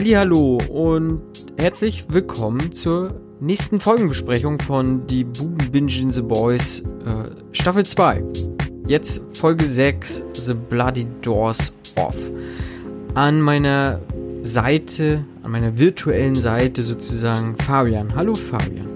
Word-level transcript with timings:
Hallo 0.00 0.60
und 0.70 1.22
herzlich 1.58 2.04
willkommen 2.08 2.70
zur 2.70 3.20
nächsten 3.40 3.80
Folgenbesprechung 3.80 4.60
von 4.60 5.08
Die 5.08 5.24
Buben 5.24 5.72
Binge 5.72 5.92
in 5.98 6.12
the 6.12 6.22
Boys 6.22 6.84
äh, 7.04 7.30
Staffel 7.50 7.84
2. 7.84 8.22
Jetzt 8.86 9.20
Folge 9.32 9.64
6, 9.64 10.24
The 10.34 10.54
Bloody 10.54 11.04
Doors 11.20 11.72
Off. 11.96 12.14
An 13.14 13.40
meiner 13.40 13.98
Seite, 14.42 15.24
an 15.42 15.50
meiner 15.50 15.76
virtuellen 15.76 16.36
Seite 16.36 16.84
sozusagen 16.84 17.56
Fabian. 17.56 18.14
Hallo 18.14 18.34
Fabian. 18.34 18.86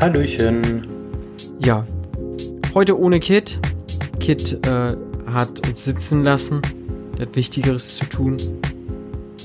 Hallöchen. 0.00 0.84
Ja, 1.60 1.86
heute 2.74 2.98
ohne 2.98 3.20
Kit. 3.20 3.60
Kit 4.18 4.66
äh, 4.66 4.96
hat 5.26 5.64
uns 5.64 5.84
sitzen 5.84 6.24
lassen. 6.24 6.60
Der 7.16 7.26
hat 7.26 7.36
Wichtigeres 7.36 7.98
zu 7.98 8.06
tun. 8.06 8.36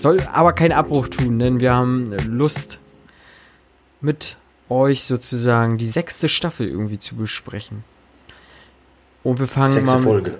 Soll 0.01 0.21
aber 0.21 0.53
keinen 0.53 0.73
Abbruch 0.73 1.07
tun, 1.07 1.39
denn 1.39 1.59
wir 1.59 1.73
haben 1.73 2.11
Lust 2.27 2.79
mit 4.01 4.37
euch 4.69 5.05
sozusagen 5.05 5.77
die 5.77 5.87
sechste 5.87 6.29
Staffel 6.29 6.67
irgendwie 6.67 6.99
zu 6.99 7.15
besprechen. 7.15 7.83
Und 9.23 9.39
wir 9.39 9.47
fangen 9.47 9.73
Sechste 9.73 9.91
mal 9.91 9.97
mit, 9.97 10.05
Folge. 10.05 10.39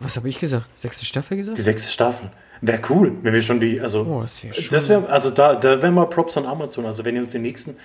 Was 0.00 0.16
habe 0.16 0.28
ich 0.28 0.38
gesagt? 0.38 0.66
Sechste 0.74 1.04
Staffel 1.04 1.36
gesagt? 1.36 1.58
Die 1.58 1.62
sechste 1.62 1.90
Staffel. 1.90 2.30
Wäre 2.60 2.80
cool, 2.90 3.12
wenn 3.22 3.34
wir 3.34 3.42
schon 3.42 3.60
die, 3.60 3.80
also. 3.80 4.02
Oh, 4.02 4.22
das 4.22 4.42
wäre 4.42 4.54
das 4.70 4.88
wäre, 4.88 5.08
also 5.08 5.30
da, 5.30 5.56
da 5.56 5.82
wären 5.82 5.94
mal 5.94 6.06
Props 6.06 6.36
an 6.36 6.46
Amazon. 6.46 6.86
Also 6.86 7.04
wenn 7.04 7.16
ihr 7.16 7.22
uns 7.22 7.32
die 7.32 7.38
nächsten, 7.38 7.76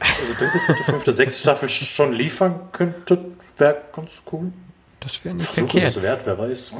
also 0.00 0.34
dritte, 0.38 0.58
vierte, 0.66 0.84
fünfte, 0.84 1.12
sechste 1.12 1.40
Staffel 1.40 1.68
schon 1.68 2.12
liefern 2.12 2.60
könntet, 2.72 3.20
wäre 3.56 3.82
ganz 3.94 4.22
cool. 4.32 4.52
das 5.00 5.24
wäre 5.24 5.34
nicht 5.34 5.46
Versuch 5.46 5.70
verkehrt. 5.70 5.96
es 5.96 6.02
wert, 6.02 6.22
wer 6.26 6.38
weiß. 6.38 6.74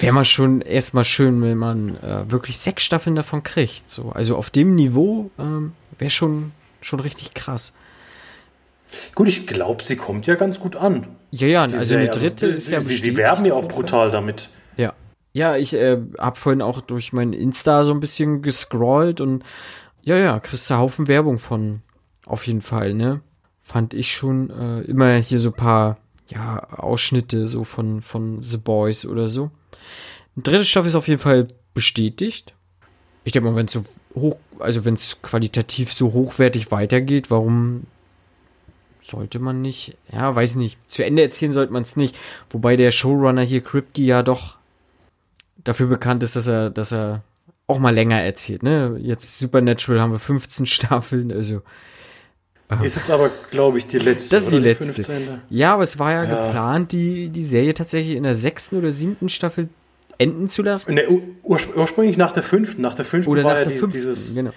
Wäre 0.00 0.12
mal 0.12 0.24
schon 0.24 0.60
erstmal 0.60 1.04
schön, 1.04 1.40
wenn 1.42 1.58
man 1.58 1.96
äh, 1.96 2.30
wirklich 2.30 2.58
sechs 2.58 2.82
Staffeln 2.82 3.16
davon 3.16 3.42
kriegt. 3.42 3.88
So. 3.88 4.10
Also 4.10 4.36
auf 4.36 4.50
dem 4.50 4.74
Niveau 4.74 5.30
ähm, 5.38 5.72
wäre 5.98 6.10
schon, 6.10 6.52
schon 6.80 7.00
richtig 7.00 7.34
krass. 7.34 7.72
Gut, 9.14 9.28
ich 9.28 9.46
glaube, 9.46 9.82
sie 9.82 9.96
kommt 9.96 10.26
ja 10.26 10.34
ganz 10.34 10.60
gut 10.60 10.76
an. 10.76 11.06
Ja, 11.30 11.46
ja, 11.46 11.62
also 11.62 11.76
eine 11.76 11.84
Serie. 11.84 12.08
dritte 12.08 12.46
ist 12.46 12.70
ja 12.70 12.80
sie, 12.80 12.96
sie 12.96 13.16
werben 13.16 13.44
ja 13.44 13.54
auch 13.54 13.68
brutal 13.68 14.10
damit. 14.10 14.50
Ja. 14.76 14.94
Ja, 15.32 15.56
ich 15.56 15.74
äh, 15.74 15.98
hab 16.18 16.38
vorhin 16.38 16.62
auch 16.62 16.80
durch 16.80 17.12
mein 17.12 17.32
Insta 17.32 17.84
so 17.84 17.92
ein 17.92 18.00
bisschen 18.00 18.40
gescrollt 18.42 19.20
und 19.20 19.44
ja, 20.02 20.16
ja, 20.16 20.40
kriegst 20.40 20.70
du 20.70 20.76
Haufen 20.76 21.06
Werbung 21.06 21.38
von. 21.38 21.82
Auf 22.24 22.46
jeden 22.46 22.62
Fall, 22.62 22.94
ne? 22.94 23.20
Fand 23.62 23.94
ich 23.94 24.14
schon 24.14 24.50
äh, 24.50 24.80
immer 24.82 25.14
hier 25.16 25.38
so 25.38 25.50
paar, 25.50 25.98
ja, 26.28 26.62
Ausschnitte 26.70 27.46
so 27.46 27.64
von, 27.64 28.00
von 28.02 28.40
The 28.40 28.58
Boys 28.58 29.04
oder 29.06 29.28
so. 29.28 29.50
Die 30.36 30.42
dritte 30.42 30.64
Staffel 30.64 30.88
ist 30.88 30.94
auf 30.94 31.08
jeden 31.08 31.20
Fall 31.20 31.48
bestätigt. 31.74 32.54
Ich 33.24 33.32
denke 33.32 33.50
mal, 33.50 33.56
wenn 33.56 33.66
es 33.66 33.72
so 33.72 33.84
hoch, 34.14 34.36
also 34.58 34.84
wenn 34.84 34.94
es 34.94 35.20
qualitativ 35.22 35.92
so 35.92 36.12
hochwertig 36.12 36.70
weitergeht, 36.70 37.30
warum 37.30 37.84
sollte 39.02 39.38
man 39.38 39.62
nicht, 39.62 39.96
ja, 40.12 40.34
weiß 40.34 40.56
nicht, 40.56 40.78
zu 40.88 41.04
Ende 41.04 41.22
erzählen 41.22 41.52
sollte 41.52 41.72
man 41.72 41.82
es 41.82 41.96
nicht. 41.96 42.16
Wobei 42.50 42.76
der 42.76 42.90
Showrunner 42.90 43.42
hier, 43.42 43.62
Kripke, 43.62 44.02
ja 44.02 44.22
doch 44.22 44.56
dafür 45.64 45.86
bekannt 45.86 46.22
ist, 46.22 46.36
dass 46.36 46.46
er, 46.46 46.70
dass 46.70 46.92
er 46.92 47.22
auch 47.66 47.78
mal 47.78 47.94
länger 47.94 48.20
erzählt, 48.20 48.62
ne? 48.62 48.96
Jetzt 49.00 49.38
Supernatural 49.38 50.00
haben 50.00 50.12
wir 50.12 50.18
15 50.18 50.66
Staffeln, 50.66 51.32
also. 51.32 51.62
Ist 52.82 52.96
jetzt 52.96 53.10
aber, 53.10 53.30
glaube 53.50 53.78
ich, 53.78 53.86
die 53.86 53.98
letzte. 53.98 54.36
Das 54.36 54.44
ist 54.44 54.52
die 54.52 54.58
letzte. 54.58 55.02
15. 55.02 55.40
Ja, 55.48 55.72
aber 55.72 55.82
es 55.84 55.98
war 55.98 56.12
ja, 56.12 56.24
Ja. 56.24 56.46
geplant, 56.46 56.92
die, 56.92 57.30
die 57.30 57.42
Serie 57.42 57.72
tatsächlich 57.72 58.14
in 58.14 58.24
der 58.24 58.34
sechsten 58.34 58.76
oder 58.76 58.92
siebten 58.92 59.30
Staffel 59.30 59.70
enden 60.18 60.48
zu 60.48 60.62
lassen. 60.62 60.94
Ne, 60.94 61.08
ur 61.08 61.22
urspr- 61.44 61.76
ursprünglich 61.76 62.16
nach 62.16 62.32
der 62.32 62.42
fünften. 62.42 62.82
Nach 62.82 62.94
der 62.94 63.04
fünften 63.04 63.30
Oder 63.30 63.44
war 63.44 63.52
nach 63.52 63.58
ja 63.60 63.64
der 63.64 63.72
die- 63.72 63.78
fünften, 63.78 63.98
dieses 63.98 64.34
genau. 64.34 64.50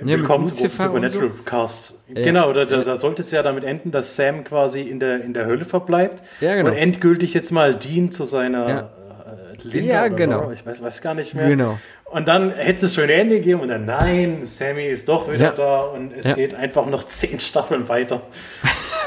Willkommen 0.00 0.46
zum 0.46 0.68
Supernatural 0.68 1.30
Cast. 1.44 1.96
Genau, 2.08 2.52
da, 2.52 2.66
da, 2.66 2.84
da 2.84 2.96
sollte 2.96 3.22
es 3.22 3.30
ja 3.30 3.42
damit 3.42 3.64
enden, 3.64 3.90
dass 3.90 4.14
Sam 4.16 4.44
quasi 4.44 4.82
in 4.82 5.00
der, 5.00 5.24
in 5.24 5.32
der 5.34 5.46
Hölle 5.46 5.64
verbleibt 5.64 6.22
Ja, 6.40 6.54
genau. 6.54 6.68
und 6.70 6.76
endgültig 6.76 7.34
jetzt 7.34 7.50
mal 7.50 7.74
Dean 7.74 8.12
zu 8.12 8.24
seiner 8.24 8.68
Ja. 8.68 8.78
äh, 8.80 9.56
Linda 9.62 9.92
Ja, 9.94 10.00
oder 10.06 10.10
genau. 10.14 10.40
Laura, 10.42 10.52
ich 10.52 10.64
weiß, 10.64 10.82
weiß 10.82 11.00
gar 11.00 11.14
nicht 11.14 11.34
mehr. 11.34 11.48
Genau. 11.48 11.78
Und 12.04 12.28
dann 12.28 12.52
hätte 12.52 12.86
es 12.86 12.94
schon 12.94 13.04
ein 13.04 13.10
Ende 13.10 13.36
gegeben 13.38 13.60
und 13.60 13.68
dann 13.68 13.86
nein, 13.86 14.40
Sammy 14.44 14.86
ist 14.86 15.08
doch 15.08 15.28
wieder 15.30 15.38
Ja. 15.46 15.52
da 15.52 15.80
und 15.80 16.12
es 16.12 16.26
Ja. 16.26 16.34
geht 16.34 16.54
einfach 16.54 16.86
noch 16.86 17.04
zehn 17.06 17.40
Staffeln 17.40 17.88
weiter. 17.88 18.22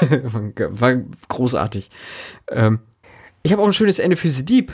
war 0.68 0.96
großartig. 1.28 1.90
Ähm, 2.50 2.80
ich 3.42 3.52
habe 3.52 3.62
auch 3.62 3.66
ein 3.66 3.72
schönes 3.72 3.98
Ende 3.98 4.16
für 4.16 4.28
The 4.28 4.44
Deep. 4.44 4.72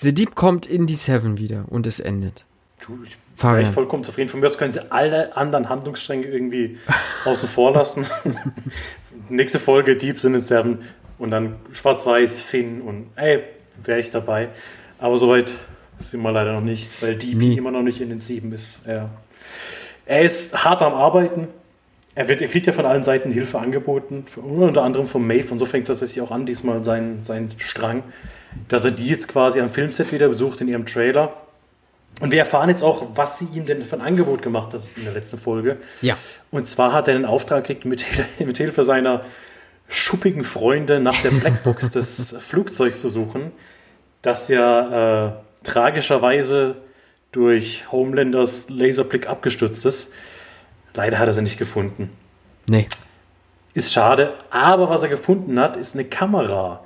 Ja. 0.00 0.04
The 0.06 0.14
Deep 0.14 0.34
kommt 0.34 0.66
in 0.66 0.86
die 0.86 0.94
Seven 0.94 1.38
wieder 1.38 1.64
und 1.68 1.86
es 1.86 2.00
endet. 2.00 2.44
Du, 2.86 2.98
ich 3.04 3.18
ich 3.60 3.68
vollkommen 3.68 4.04
zufrieden. 4.04 4.28
Von 4.28 4.40
mir 4.40 4.46
aus 4.46 4.58
können 4.58 4.72
sie 4.72 4.90
alle 4.90 5.36
anderen 5.36 5.68
Handlungsstränge 5.68 6.26
irgendwie 6.26 6.78
außen 7.24 7.48
vor 7.48 7.72
lassen. 7.72 8.06
Nächste 9.28 9.58
Folge 9.58 9.96
Deep 9.96 10.18
sind 10.18 10.34
in 10.34 10.40
Seven 10.40 10.78
und 11.18 11.30
dann 11.30 11.56
Schwarz-Weiß, 11.72 12.40
Finn 12.40 12.80
und 12.82 13.06
ey, 13.16 13.42
wäre 13.82 14.00
ich 14.00 14.10
dabei. 14.10 14.48
Aber 14.98 15.16
soweit 15.16 15.52
sind 15.98 16.22
wir 16.22 16.32
leider 16.32 16.52
noch 16.52 16.60
nicht, 16.60 17.02
weil 17.02 17.16
Deep 17.16 17.36
Nie. 17.36 17.56
immer 17.56 17.70
noch 17.70 17.82
nicht 17.82 18.00
in 18.00 18.08
den 18.08 18.20
Sieben 18.20 18.52
ist. 18.52 18.80
Er, 18.86 19.10
er 20.06 20.22
ist 20.22 20.64
hart 20.64 20.82
am 20.82 20.94
Arbeiten. 20.94 21.48
Er, 22.14 22.28
wird, 22.28 22.42
er 22.42 22.48
kriegt 22.48 22.66
ja 22.66 22.72
von 22.72 22.86
allen 22.86 23.04
Seiten 23.04 23.30
Hilfe 23.30 23.58
angeboten, 23.58 24.26
unter 24.36 24.82
anderem 24.82 25.06
von 25.06 25.26
Maeve. 25.26 25.52
Und 25.52 25.58
so 25.58 25.64
fängt 25.64 25.88
es 25.88 25.98
tatsächlich 25.98 26.22
auch 26.22 26.30
an, 26.30 26.44
diesmal 26.44 26.84
sein, 26.84 27.20
sein 27.22 27.50
Strang, 27.58 28.02
dass 28.68 28.84
er 28.84 28.90
die 28.90 29.06
jetzt 29.06 29.28
quasi 29.28 29.60
am 29.60 29.70
Filmset 29.70 30.12
wieder 30.12 30.28
besucht 30.28 30.60
in 30.60 30.68
ihrem 30.68 30.86
Trailer. 30.86 31.34
Und 32.20 32.32
wir 32.32 32.40
erfahren 32.40 32.68
jetzt 32.68 32.82
auch, 32.82 33.06
was 33.14 33.38
sie 33.38 33.46
ihm 33.54 33.66
denn 33.66 33.82
für 33.82 33.96
ein 33.96 34.02
Angebot 34.02 34.42
gemacht 34.42 34.74
hat 34.74 34.82
in 34.96 35.04
der 35.04 35.12
letzten 35.12 35.38
Folge. 35.38 35.78
Ja. 36.02 36.16
Und 36.50 36.66
zwar 36.66 36.92
hat 36.92 37.08
er 37.08 37.14
einen 37.14 37.24
Auftrag 37.24 37.64
gekriegt, 37.64 37.84
mit, 37.84 38.04
mit 38.38 38.58
Hilfe 38.58 38.84
seiner 38.84 39.24
schuppigen 39.88 40.44
Freunde 40.44 41.00
nach 41.00 41.20
der 41.22 41.30
Blackbox 41.30 41.90
des 41.92 42.36
Flugzeugs 42.38 43.00
zu 43.00 43.08
suchen, 43.08 43.52
das 44.22 44.48
ja 44.48 45.28
äh, 45.28 45.32
tragischerweise 45.64 46.76
durch 47.32 47.90
Homelanders 47.90 48.68
Laserblick 48.68 49.28
abgestürzt 49.28 49.84
ist. 49.86 50.12
Leider 50.94 51.18
hat 51.18 51.28
er 51.28 51.32
sie 51.32 51.42
nicht 51.42 51.58
gefunden. 51.58 52.10
Nee. 52.68 52.88
Ist 53.72 53.92
schade, 53.92 54.34
aber 54.50 54.90
was 54.90 55.02
er 55.02 55.08
gefunden 55.08 55.58
hat, 55.60 55.76
ist 55.76 55.94
eine 55.94 56.04
Kamera. 56.04 56.84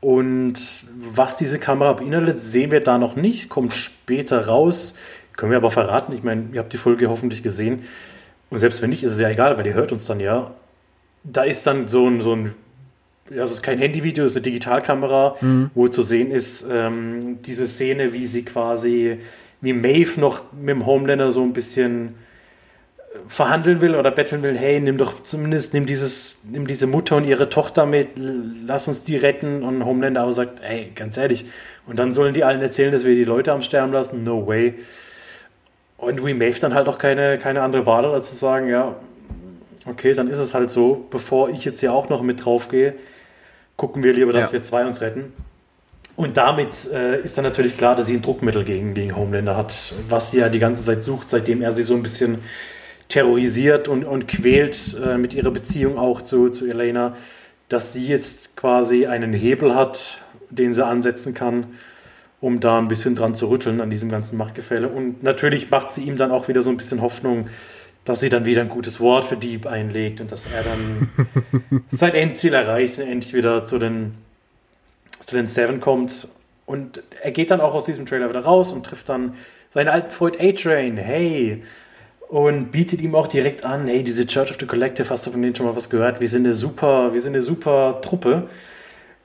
Und 0.00 0.54
was 0.96 1.36
diese 1.36 1.58
Kamera 1.58 1.92
beinhaltet, 1.94 2.38
sehen 2.38 2.70
wir 2.70 2.80
da 2.80 2.98
noch 2.98 3.16
nicht, 3.16 3.48
kommt 3.48 3.72
später 3.72 4.46
raus. 4.46 4.94
Können 5.36 5.50
wir 5.50 5.58
aber 5.58 5.70
verraten. 5.70 6.12
Ich 6.12 6.22
meine, 6.22 6.48
ihr 6.52 6.60
habt 6.60 6.72
die 6.72 6.78
Folge 6.78 7.08
hoffentlich 7.08 7.42
gesehen. 7.42 7.84
Und 8.50 8.58
selbst 8.58 8.80
wenn 8.82 8.90
nicht, 8.90 9.04
ist 9.04 9.12
es 9.12 9.20
ja 9.20 9.28
egal, 9.28 9.56
weil 9.58 9.66
ihr 9.66 9.74
hört 9.74 9.92
uns 9.92 10.06
dann 10.06 10.20
ja. 10.20 10.52
Da 11.24 11.42
ist 11.42 11.66
dann 11.66 11.88
so 11.88 12.06
ein, 12.08 12.20
so 12.20 12.34
ein 12.34 12.54
ja, 13.30 13.44
es 13.44 13.50
ist 13.50 13.62
kein 13.62 13.78
Handyvideo, 13.78 14.24
es 14.24 14.32
ist 14.32 14.36
eine 14.36 14.42
Digitalkamera, 14.42 15.36
wo 15.74 15.88
zu 15.88 16.02
sehen 16.02 16.30
ist, 16.30 16.66
ähm, 16.70 17.42
diese 17.42 17.66
Szene, 17.66 18.12
wie 18.12 18.26
sie 18.26 18.42
quasi, 18.42 19.18
wie 19.60 19.72
Maeve 19.72 20.20
noch 20.20 20.42
mit 20.52 20.70
dem 20.70 20.86
Homelander 20.86 21.32
so 21.32 21.42
ein 21.42 21.52
bisschen 21.52 22.14
verhandeln 23.26 23.80
will 23.80 23.94
oder 23.94 24.10
betteln 24.10 24.42
will, 24.42 24.56
hey, 24.56 24.80
nimm 24.80 24.98
doch 24.98 25.22
zumindest, 25.22 25.74
nimm 25.74 25.86
dieses, 25.86 26.36
nimm 26.44 26.66
diese 26.66 26.86
Mutter 26.86 27.16
und 27.16 27.24
ihre 27.24 27.48
Tochter 27.48 27.86
mit, 27.86 28.10
lass 28.16 28.88
uns 28.88 29.04
die 29.04 29.16
retten. 29.16 29.62
Und 29.62 29.84
Homelander 29.84 30.22
aber 30.22 30.32
sagt, 30.32 30.60
ey, 30.62 30.92
ganz 30.94 31.16
ehrlich. 31.16 31.46
Und 31.86 31.98
dann 31.98 32.12
sollen 32.12 32.34
die 32.34 32.44
allen 32.44 32.60
erzählen, 32.60 32.92
dass 32.92 33.04
wir 33.04 33.14
die 33.14 33.24
Leute 33.24 33.52
am 33.52 33.62
Sterben 33.62 33.92
lassen. 33.92 34.24
No 34.24 34.46
way. 34.46 34.74
Und 35.96 36.24
wie 36.24 36.34
Maeve 36.34 36.60
dann 36.60 36.74
halt 36.74 36.86
auch 36.86 36.98
keine, 36.98 37.38
keine 37.38 37.62
andere 37.62 37.86
Wahl 37.86 38.06
hat, 38.06 38.12
als 38.12 38.30
zu 38.30 38.36
sagen, 38.36 38.68
ja, 38.68 38.94
okay, 39.86 40.14
dann 40.14 40.28
ist 40.28 40.38
es 40.38 40.54
halt 40.54 40.70
so, 40.70 41.06
bevor 41.10 41.48
ich 41.50 41.64
jetzt 41.64 41.80
hier 41.80 41.92
auch 41.92 42.08
noch 42.08 42.22
mit 42.22 42.44
drauf 42.44 42.68
gehe, 42.68 42.94
gucken 43.76 44.02
wir 44.04 44.12
lieber, 44.12 44.32
dass 44.32 44.46
Ja. 44.46 44.52
wir 44.52 44.62
zwei 44.62 44.86
uns 44.86 45.00
retten. 45.00 45.32
Und 46.14 46.36
damit 46.36 46.70
äh, 46.92 47.20
ist 47.20 47.38
dann 47.38 47.44
natürlich 47.44 47.76
klar, 47.76 47.96
dass 47.96 48.06
sie 48.06 48.14
ein 48.14 48.22
Druckmittel 48.22 48.64
gegen, 48.64 48.92
gegen 48.92 49.16
Homelander 49.16 49.56
hat, 49.56 49.94
was 50.08 50.30
sie 50.32 50.38
ja 50.38 50.48
die 50.48 50.58
ganze 50.58 50.82
Zeit 50.82 51.02
sucht, 51.02 51.30
seitdem 51.30 51.62
er 51.62 51.72
sie 51.72 51.84
so 51.84 51.94
ein 51.94 52.02
bisschen 52.02 52.42
terrorisiert 53.08 53.88
und, 53.88 54.04
und 54.04 54.28
quält 54.28 54.96
äh, 55.02 55.18
mit 55.18 55.34
ihrer 55.34 55.50
Beziehung 55.50 55.98
auch 55.98 56.22
zu, 56.22 56.50
zu 56.50 56.66
Elena, 56.66 57.16
dass 57.68 57.92
sie 57.92 58.06
jetzt 58.06 58.56
quasi 58.56 59.06
einen 59.06 59.32
Hebel 59.32 59.74
hat, 59.74 60.22
den 60.50 60.72
sie 60.72 60.84
ansetzen 60.84 61.34
kann, 61.34 61.66
um 62.40 62.60
da 62.60 62.78
ein 62.78 62.88
bisschen 62.88 63.14
dran 63.14 63.34
zu 63.34 63.48
rütteln 63.48 63.80
an 63.80 63.90
diesem 63.90 64.10
ganzen 64.10 64.36
Machtgefälle. 64.36 64.88
Und 64.88 65.22
natürlich 65.22 65.70
macht 65.70 65.90
sie 65.90 66.02
ihm 66.02 66.16
dann 66.16 66.30
auch 66.30 66.48
wieder 66.48 66.62
so 66.62 66.70
ein 66.70 66.76
bisschen 66.76 67.00
Hoffnung, 67.00 67.48
dass 68.04 68.20
sie 68.20 68.28
dann 68.28 68.44
wieder 68.44 68.62
ein 68.62 68.68
gutes 68.68 69.00
Wort 69.00 69.24
für 69.24 69.36
Dieb 69.36 69.66
einlegt 69.66 70.20
und 70.20 70.32
dass 70.32 70.46
er 70.46 70.62
dann 70.62 71.84
sein 71.88 72.14
Endziel 72.14 72.54
erreicht 72.54 72.98
und 72.98 73.08
endlich 73.08 73.34
wieder 73.34 73.66
zu 73.66 73.78
den, 73.78 74.14
zu 75.24 75.34
den 75.34 75.46
Seven 75.46 75.80
kommt. 75.80 76.28
Und 76.64 77.02
er 77.22 77.32
geht 77.32 77.50
dann 77.50 77.60
auch 77.60 77.74
aus 77.74 77.84
diesem 77.84 78.06
Trailer 78.06 78.28
wieder 78.28 78.40
raus 78.40 78.72
und 78.72 78.84
trifft 78.84 79.08
dann 79.08 79.34
seinen 79.74 79.88
alten 79.88 80.10
Freund 80.10 80.40
A-Train. 80.40 80.96
Hey! 80.96 81.62
Und 82.28 82.72
bietet 82.72 83.00
ihm 83.00 83.14
auch 83.14 83.26
direkt 83.26 83.64
an, 83.64 83.88
hey, 83.88 84.02
diese 84.04 84.26
Church 84.26 84.50
of 84.50 84.56
the 84.60 84.66
Collective, 84.66 85.08
hast 85.08 85.26
du 85.26 85.30
von 85.30 85.40
denen 85.40 85.54
schon 85.54 85.64
mal 85.64 85.74
was 85.74 85.88
gehört? 85.88 86.20
Wir 86.20 86.28
sind 86.28 86.44
eine 86.44 86.52
super, 86.54 87.14
wir 87.14 87.20
sind 87.22 87.34
eine 87.34 87.42
super 87.42 88.00
Truppe. 88.02 88.48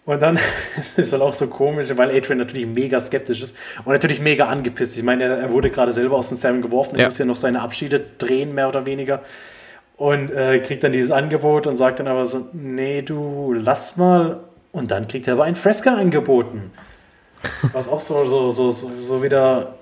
Und 0.05 0.21
dann 0.21 0.37
ist 0.77 0.97
es 0.97 1.09
dann 1.11 1.21
auch 1.21 1.33
so 1.33 1.47
komisch, 1.47 1.89
weil 1.95 2.15
Adrian 2.15 2.37
natürlich 2.37 2.65
mega 2.65 3.01
skeptisch 3.01 3.41
ist 3.41 3.55
und 3.83 3.91
natürlich 3.91 4.21
mega 4.21 4.47
angepisst. 4.47 4.95
Ich 4.97 5.03
meine, 5.03 5.25
er, 5.25 5.37
er 5.37 5.51
wurde 5.51 5.69
gerade 5.69 5.91
selber 5.91 6.15
aus 6.17 6.29
dem 6.29 6.37
Seven 6.37 6.61
geworfen, 6.61 6.95
er 6.95 7.01
Ja. 7.01 7.07
muss 7.07 7.17
ja 7.17 7.25
noch 7.25 7.35
seine 7.35 7.61
Abschiede 7.61 8.01
drehen, 8.17 8.53
mehr 8.55 8.69
oder 8.69 8.85
weniger. 8.85 9.21
Und 9.97 10.31
äh, 10.31 10.59
kriegt 10.59 10.83
dann 10.83 10.91
dieses 10.93 11.11
Angebot 11.11 11.67
und 11.67 11.75
sagt 11.77 11.99
dann 11.99 12.07
aber 12.07 12.25
so, 12.25 12.47
nee, 12.53 13.01
du 13.01 13.53
lass 13.53 13.97
mal. 13.97 14.39
Und 14.71 14.91
dann 14.91 15.07
kriegt 15.09 15.27
er 15.27 15.33
aber 15.33 15.43
ein 15.43 15.55
Fresca 15.55 15.93
angeboten. 15.95 16.71
Was 17.73 17.89
auch 17.89 17.99
so, 17.99 18.23
so, 18.25 18.49
so, 18.49 18.71
so, 18.71 18.91
so 18.97 19.21
wieder. 19.21 19.75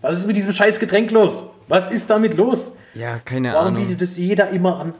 Was 0.00 0.18
ist 0.18 0.26
mit 0.26 0.36
diesem 0.36 0.52
scheiß 0.52 0.78
Getränk 0.78 1.10
los? 1.10 1.42
Was 1.68 1.90
ist 1.90 2.08
damit 2.10 2.34
los? 2.34 2.72
Ja, 2.94 3.18
keine 3.18 3.52
Warum 3.52 3.68
Ahnung. 3.68 3.86
bietet 3.86 4.02
es 4.02 4.16
jeder 4.16 4.50
immer 4.50 4.80
an? 4.80 4.94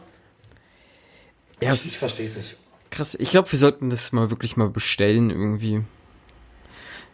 Ja, 1.62 1.72
Ich 1.72 1.96
verstehe 1.96 2.26
es 2.26 2.36
nicht. 2.36 2.56
Krass. 2.90 3.14
Ich 3.14 3.30
glaube, 3.30 3.50
wir 3.52 3.58
sollten 3.58 3.88
das 3.90 4.12
mal 4.12 4.30
wirklich 4.30 4.56
mal 4.56 4.68
bestellen 4.68 5.30
irgendwie. 5.30 5.82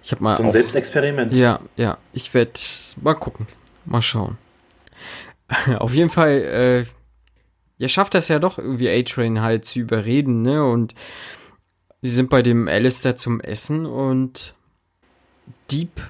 Ich 0.02 0.12
habe 0.12 0.22
mal 0.22 0.36
So 0.36 0.42
ein 0.42 0.48
auch, 0.48 0.52
Selbstexperiment. 0.52 1.34
Ja, 1.34 1.60
ja. 1.76 1.98
Ich 2.12 2.32
werde 2.34 2.52
mal 3.02 3.14
gucken. 3.14 3.46
Mal 3.84 4.02
schauen. 4.02 4.38
Auf 5.78 5.92
jeden 5.94 6.10
Fall, 6.10 6.32
äh, 6.32 6.84
ja, 7.78 7.88
schafft 7.88 8.14
das 8.14 8.28
ja 8.28 8.38
doch 8.38 8.58
irgendwie 8.58 8.88
A-Train 8.90 9.42
halt 9.42 9.64
zu 9.64 9.80
überreden, 9.80 10.42
ne? 10.42 10.64
Und 10.64 10.94
sie 12.02 12.10
sind 12.10 12.30
bei 12.30 12.42
dem 12.42 12.68
Alistair 12.68 13.16
zum 13.16 13.40
Essen 13.40 13.84
und 13.86 14.54
Deep 15.70 16.00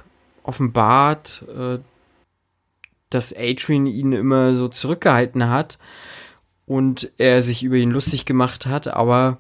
offenbart, 0.47 1.45
äh, 1.49 1.79
dass 3.11 3.35
A-Train 3.37 3.87
ihn 3.87 4.13
immer 4.13 4.55
so 4.55 4.69
zurückgehalten 4.69 5.49
hat 5.49 5.79
und 6.67 7.13
er 7.19 7.41
sich 7.41 7.63
über 7.63 7.77
ihn 7.77 7.91
lustig 7.91 8.25
gemacht 8.27 8.67
hat, 8.67 8.89
aber 8.89 9.39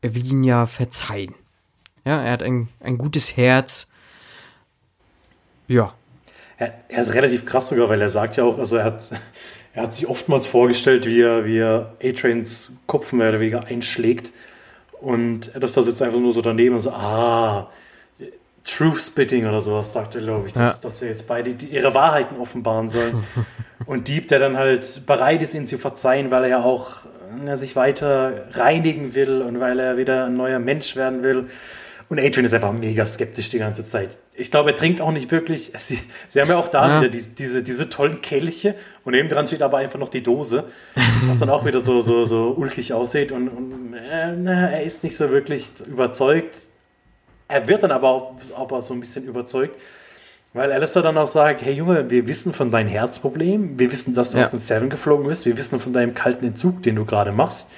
er 0.00 0.14
will 0.14 0.26
ihn 0.26 0.44
ja 0.44 0.66
verzeihen. 0.66 1.34
Ja, 2.04 2.22
er 2.22 2.32
hat 2.32 2.42
ein, 2.42 2.68
ein 2.80 2.96
gutes 2.96 3.36
Herz. 3.36 3.88
Ja, 5.66 5.92
Er, 6.56 6.74
er 6.88 7.00
ist 7.00 7.14
relativ 7.14 7.44
krass 7.44 7.68
sogar, 7.68 7.88
weil 7.88 8.00
er 8.00 8.08
sagt 8.08 8.36
ja 8.36 8.44
auch, 8.44 8.58
also 8.58 8.76
er 8.76 8.84
hat, 8.84 9.10
er 9.74 9.82
hat 9.82 9.94
sich 9.94 10.06
oftmals 10.08 10.46
vorgestellt, 10.46 11.06
wie 11.06 11.20
er, 11.20 11.44
wie 11.44 11.58
er 11.58 11.94
A-Trains 12.02 12.72
Kopf 12.86 13.12
mehr 13.12 13.28
oder 13.28 13.40
weniger 13.40 13.64
einschlägt. 13.66 14.32
Und 15.00 15.54
er 15.54 15.60
das 15.60 15.72
da 15.72 15.82
sitzt 15.82 16.02
einfach 16.02 16.18
nur 16.18 16.32
so 16.32 16.42
daneben 16.42 16.74
und 16.74 16.80
so, 16.80 16.90
ah, 16.90 17.70
Truth 18.70 19.00
Spitting 19.00 19.46
oder 19.46 19.60
sowas, 19.60 19.92
sagt 19.92 20.14
er, 20.14 20.20
glaube 20.20 20.46
ich, 20.46 20.52
dass, 20.52 20.74
Ja. 20.74 20.78
dass 20.82 20.98
sie 20.98 21.06
jetzt 21.06 21.26
beide 21.26 21.50
ihre 21.50 21.94
Wahrheiten 21.94 22.36
offenbaren 22.38 22.88
sollen. 22.90 23.24
und 23.86 24.08
Deep, 24.08 24.28
der 24.28 24.38
dann 24.38 24.56
halt 24.56 25.06
bereit 25.06 25.40
ist, 25.42 25.54
ihn 25.54 25.66
zu 25.66 25.78
verzeihen, 25.78 26.30
weil 26.30 26.44
er 26.44 26.48
ja 26.50 26.62
auch 26.62 26.90
na, 27.44 27.56
sich 27.56 27.76
weiter 27.76 28.46
reinigen 28.52 29.14
will 29.14 29.42
und 29.42 29.60
weil 29.60 29.78
er 29.78 29.96
wieder 29.96 30.26
ein 30.26 30.36
neuer 30.36 30.58
Mensch 30.58 30.96
werden 30.96 31.22
will. 31.22 31.46
Und 32.10 32.18
Adrian 32.18 32.46
ist 32.46 32.54
einfach 32.54 32.72
mega 32.72 33.04
skeptisch 33.04 33.50
die 33.50 33.58
ganze 33.58 33.84
Zeit. 33.86 34.16
Ich 34.32 34.50
glaube, 34.50 34.70
er 34.70 34.76
trinkt 34.76 35.00
auch 35.02 35.12
nicht 35.12 35.30
wirklich. 35.30 35.72
Sie, 35.78 35.98
sie 36.28 36.40
haben 36.40 36.48
ja 36.48 36.56
auch 36.56 36.68
da 36.68 36.88
Ja. 36.88 37.00
wieder 37.00 37.10
die, 37.10 37.22
diese, 37.22 37.62
diese 37.62 37.88
tollen 37.90 38.20
Kelche 38.22 38.74
und 39.04 39.12
neben 39.12 39.28
dran 39.28 39.46
steht 39.46 39.60
aber 39.62 39.78
einfach 39.78 39.98
noch 39.98 40.08
die 40.08 40.22
Dose, 40.22 40.64
was 41.26 41.38
dann 41.38 41.50
auch 41.50 41.64
wieder 41.66 41.80
so, 41.80 42.00
so, 42.00 42.24
so 42.24 42.54
ulkig 42.56 42.92
aussieht. 42.94 43.30
Und, 43.32 43.48
und 43.48 43.94
äh, 43.94 44.32
na, 44.36 44.70
er 44.70 44.82
ist 44.84 45.04
nicht 45.04 45.16
so 45.16 45.30
wirklich 45.30 45.70
überzeugt. 45.86 46.56
Er 47.48 47.66
wird 47.66 47.82
dann 47.82 47.90
aber 47.90 48.08
auch 48.08 48.34
aber 48.56 48.82
so 48.82 48.94
ein 48.94 49.00
bisschen 49.00 49.24
überzeugt, 49.24 49.76
weil 50.52 50.70
Alistair 50.72 51.02
dann 51.02 51.16
auch 51.18 51.26
sagt, 51.26 51.62
hey 51.62 51.72
Junge, 51.74 52.10
wir 52.10 52.28
wissen 52.28 52.52
von 52.52 52.70
deinem 52.70 52.88
Herzproblem, 52.88 53.78
wir 53.78 53.90
wissen, 53.90 54.14
dass 54.14 54.30
du 54.30 54.38
Ja. 54.38 54.44
aus 54.44 54.50
dem 54.50 54.60
Seven 54.60 54.90
geflogen 54.90 55.26
bist, 55.26 55.46
wir 55.46 55.56
wissen 55.56 55.80
von 55.80 55.92
deinem 55.92 56.14
kalten 56.14 56.44
Entzug, 56.46 56.82
den 56.82 56.96
du 56.96 57.04
gerade 57.04 57.32
machst. 57.32 57.70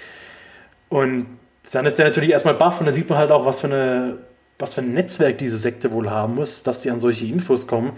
Und 0.89 1.27
dann 1.73 1.87
ist 1.87 1.99
er 1.99 2.05
natürlich 2.05 2.31
erstmal 2.31 2.55
baff 2.55 2.81
und 2.81 2.87
dann 2.87 2.95
sieht 2.95 3.09
man 3.09 3.19
halt 3.19 3.31
auch, 3.31 3.47
was 3.47 3.61
für, 3.61 3.69
eine, 3.69 4.19
was 4.59 4.75
für 4.75 4.81
ein 4.81 4.93
Netzwerk 4.93 5.39
diese 5.39 5.59
Sekte 5.59 5.93
wohl 5.93 6.11
haben 6.11 6.35
muss, 6.35 6.63
dass 6.65 6.81
die 6.81 6.91
an 6.91 6.99
solche 7.01 7.27
Infos 7.27 7.67
kommen. 7.69 7.93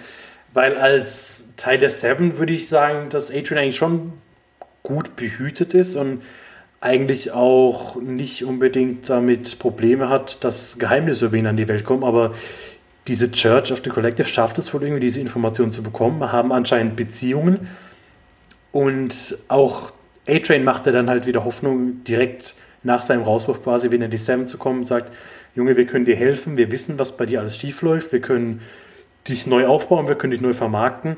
Weil 0.52 0.76
als 0.76 1.46
Teil 1.56 1.78
der 1.78 1.88
Seven 1.88 2.36
würde 2.36 2.52
ich 2.52 2.69
sagen, 2.69 3.08
dass 3.08 3.30
Adrian 3.30 3.62
eigentlich 3.62 3.76
schon 3.78 4.12
gut 4.82 5.16
behütet 5.16 5.72
ist 5.72 5.96
und 5.96 6.22
eigentlich 6.82 7.32
auch 7.32 7.96
nicht 7.96 8.44
unbedingt 8.44 9.08
damit 9.08 9.58
Probleme 9.58 10.08
hat, 10.08 10.43
dass 10.44 10.79
Geheimnisse 10.79 11.26
über 11.26 11.37
ihn 11.37 11.46
an 11.46 11.56
die 11.56 11.69
Welt 11.69 11.84
kommen, 11.84 12.02
aber 12.02 12.34
diese 13.06 13.31
Church 13.31 13.73
of 13.73 13.82
the 13.84 13.90
Collective 13.90 14.26
schafft 14.26 14.58
es 14.58 14.75
wohl 14.75 14.82
irgendwie, 14.82 15.00
diese 15.00 15.20
Informationen 15.20 15.73
zu 15.73 15.82
bekommen, 15.82 16.32
haben 16.32 16.52
anscheinend 16.52 16.96
Beziehungen. 16.96 17.69
Und 18.73 19.38
auch 19.49 19.93
A-Train 20.29 20.64
machte 20.64 20.93
dann 20.93 21.08
halt 21.08 21.26
wieder 21.26 21.44
Hoffnung, 21.44 22.05
direkt 22.05 22.55
nach 22.82 23.02
seinem 23.02 23.23
Rauswurf 23.23 23.62
quasi, 23.62 23.90
wenn 23.90 24.02
er 24.02 24.08
die 24.08 24.19
Seven 24.19 24.46
zu 24.46 24.58
kommen, 24.58 24.84
sagt, 24.84 25.12
Junge, 25.55 25.76
wir 25.76 25.87
können 25.87 26.05
dir 26.05 26.17
helfen, 26.17 26.56
wir 26.56 26.73
wissen, 26.73 26.99
was 26.99 27.17
bei 27.17 27.26
dir 27.26 27.40
alles 27.40 27.56
schief 27.56 27.82
läuft, 27.82 28.12
wir 28.12 28.20
können 28.20 28.61
dich 29.29 29.46
neu 29.46 29.67
aufbauen, 29.67 30.08
wir 30.08 30.17
können 30.17 30.32
dich 30.32 30.40
neu 30.40 30.52
vermarkten. 30.52 31.17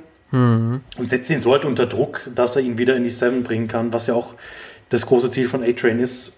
Und 0.99 1.09
setzt 1.09 1.31
ihn 1.31 1.41
so 1.41 1.53
halt 1.53 1.65
unter 1.65 1.87
Druck, 1.87 2.29
dass 2.35 2.57
er 2.57 2.63
ihn 2.63 2.77
wieder 2.77 2.97
in 2.97 3.05
die 3.05 3.11
Seven 3.11 3.45
bringen 3.45 3.69
kann, 3.69 3.93
was 3.93 4.09
ja 4.09 4.15
auch 4.15 4.35
das 4.95 5.07
große 5.07 5.31
Ziel 5.31 5.49
von 5.49 5.63
A-Train 5.63 6.01
ist. 6.01 6.33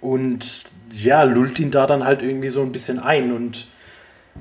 Und 0.00 0.64
ja, 0.92 1.22
lullt 1.22 1.58
ihn 1.58 1.70
da 1.70 1.86
dann 1.86 2.04
halt 2.04 2.22
irgendwie 2.22 2.48
so 2.48 2.62
ein 2.62 2.72
bisschen 2.72 2.98
ein 2.98 3.32
und 3.32 3.68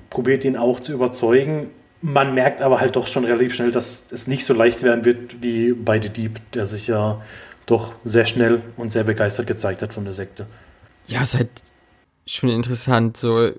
probiert 0.09 0.43
ihn 0.43 0.57
auch 0.57 0.79
zu 0.79 0.93
überzeugen. 0.93 1.69
Man 2.01 2.33
merkt 2.33 2.61
aber 2.61 2.79
halt 2.79 2.95
doch 2.95 3.07
schon 3.07 3.25
relativ 3.25 3.53
schnell, 3.53 3.71
dass 3.71 4.03
es 4.11 4.27
nicht 4.27 4.45
so 4.45 4.53
leicht 4.53 4.83
werden 4.83 5.05
wird 5.05 5.41
wie 5.41 5.73
bei 5.73 6.01
The 6.01 6.09
Deep, 6.09 6.39
der 6.53 6.65
sich 6.65 6.87
ja 6.87 7.21
doch 7.65 7.93
sehr 8.03 8.25
schnell 8.25 8.61
und 8.77 8.91
sehr 8.91 9.03
begeistert 9.03 9.47
gezeigt 9.47 9.81
hat 9.81 9.93
von 9.93 10.05
der 10.05 10.13
Sekte. 10.13 10.47
ja, 11.07 11.21
ist 11.21 11.35
halt 11.35 11.49
schon 12.25 12.49
interessant. 12.49 13.17
So, 13.17 13.51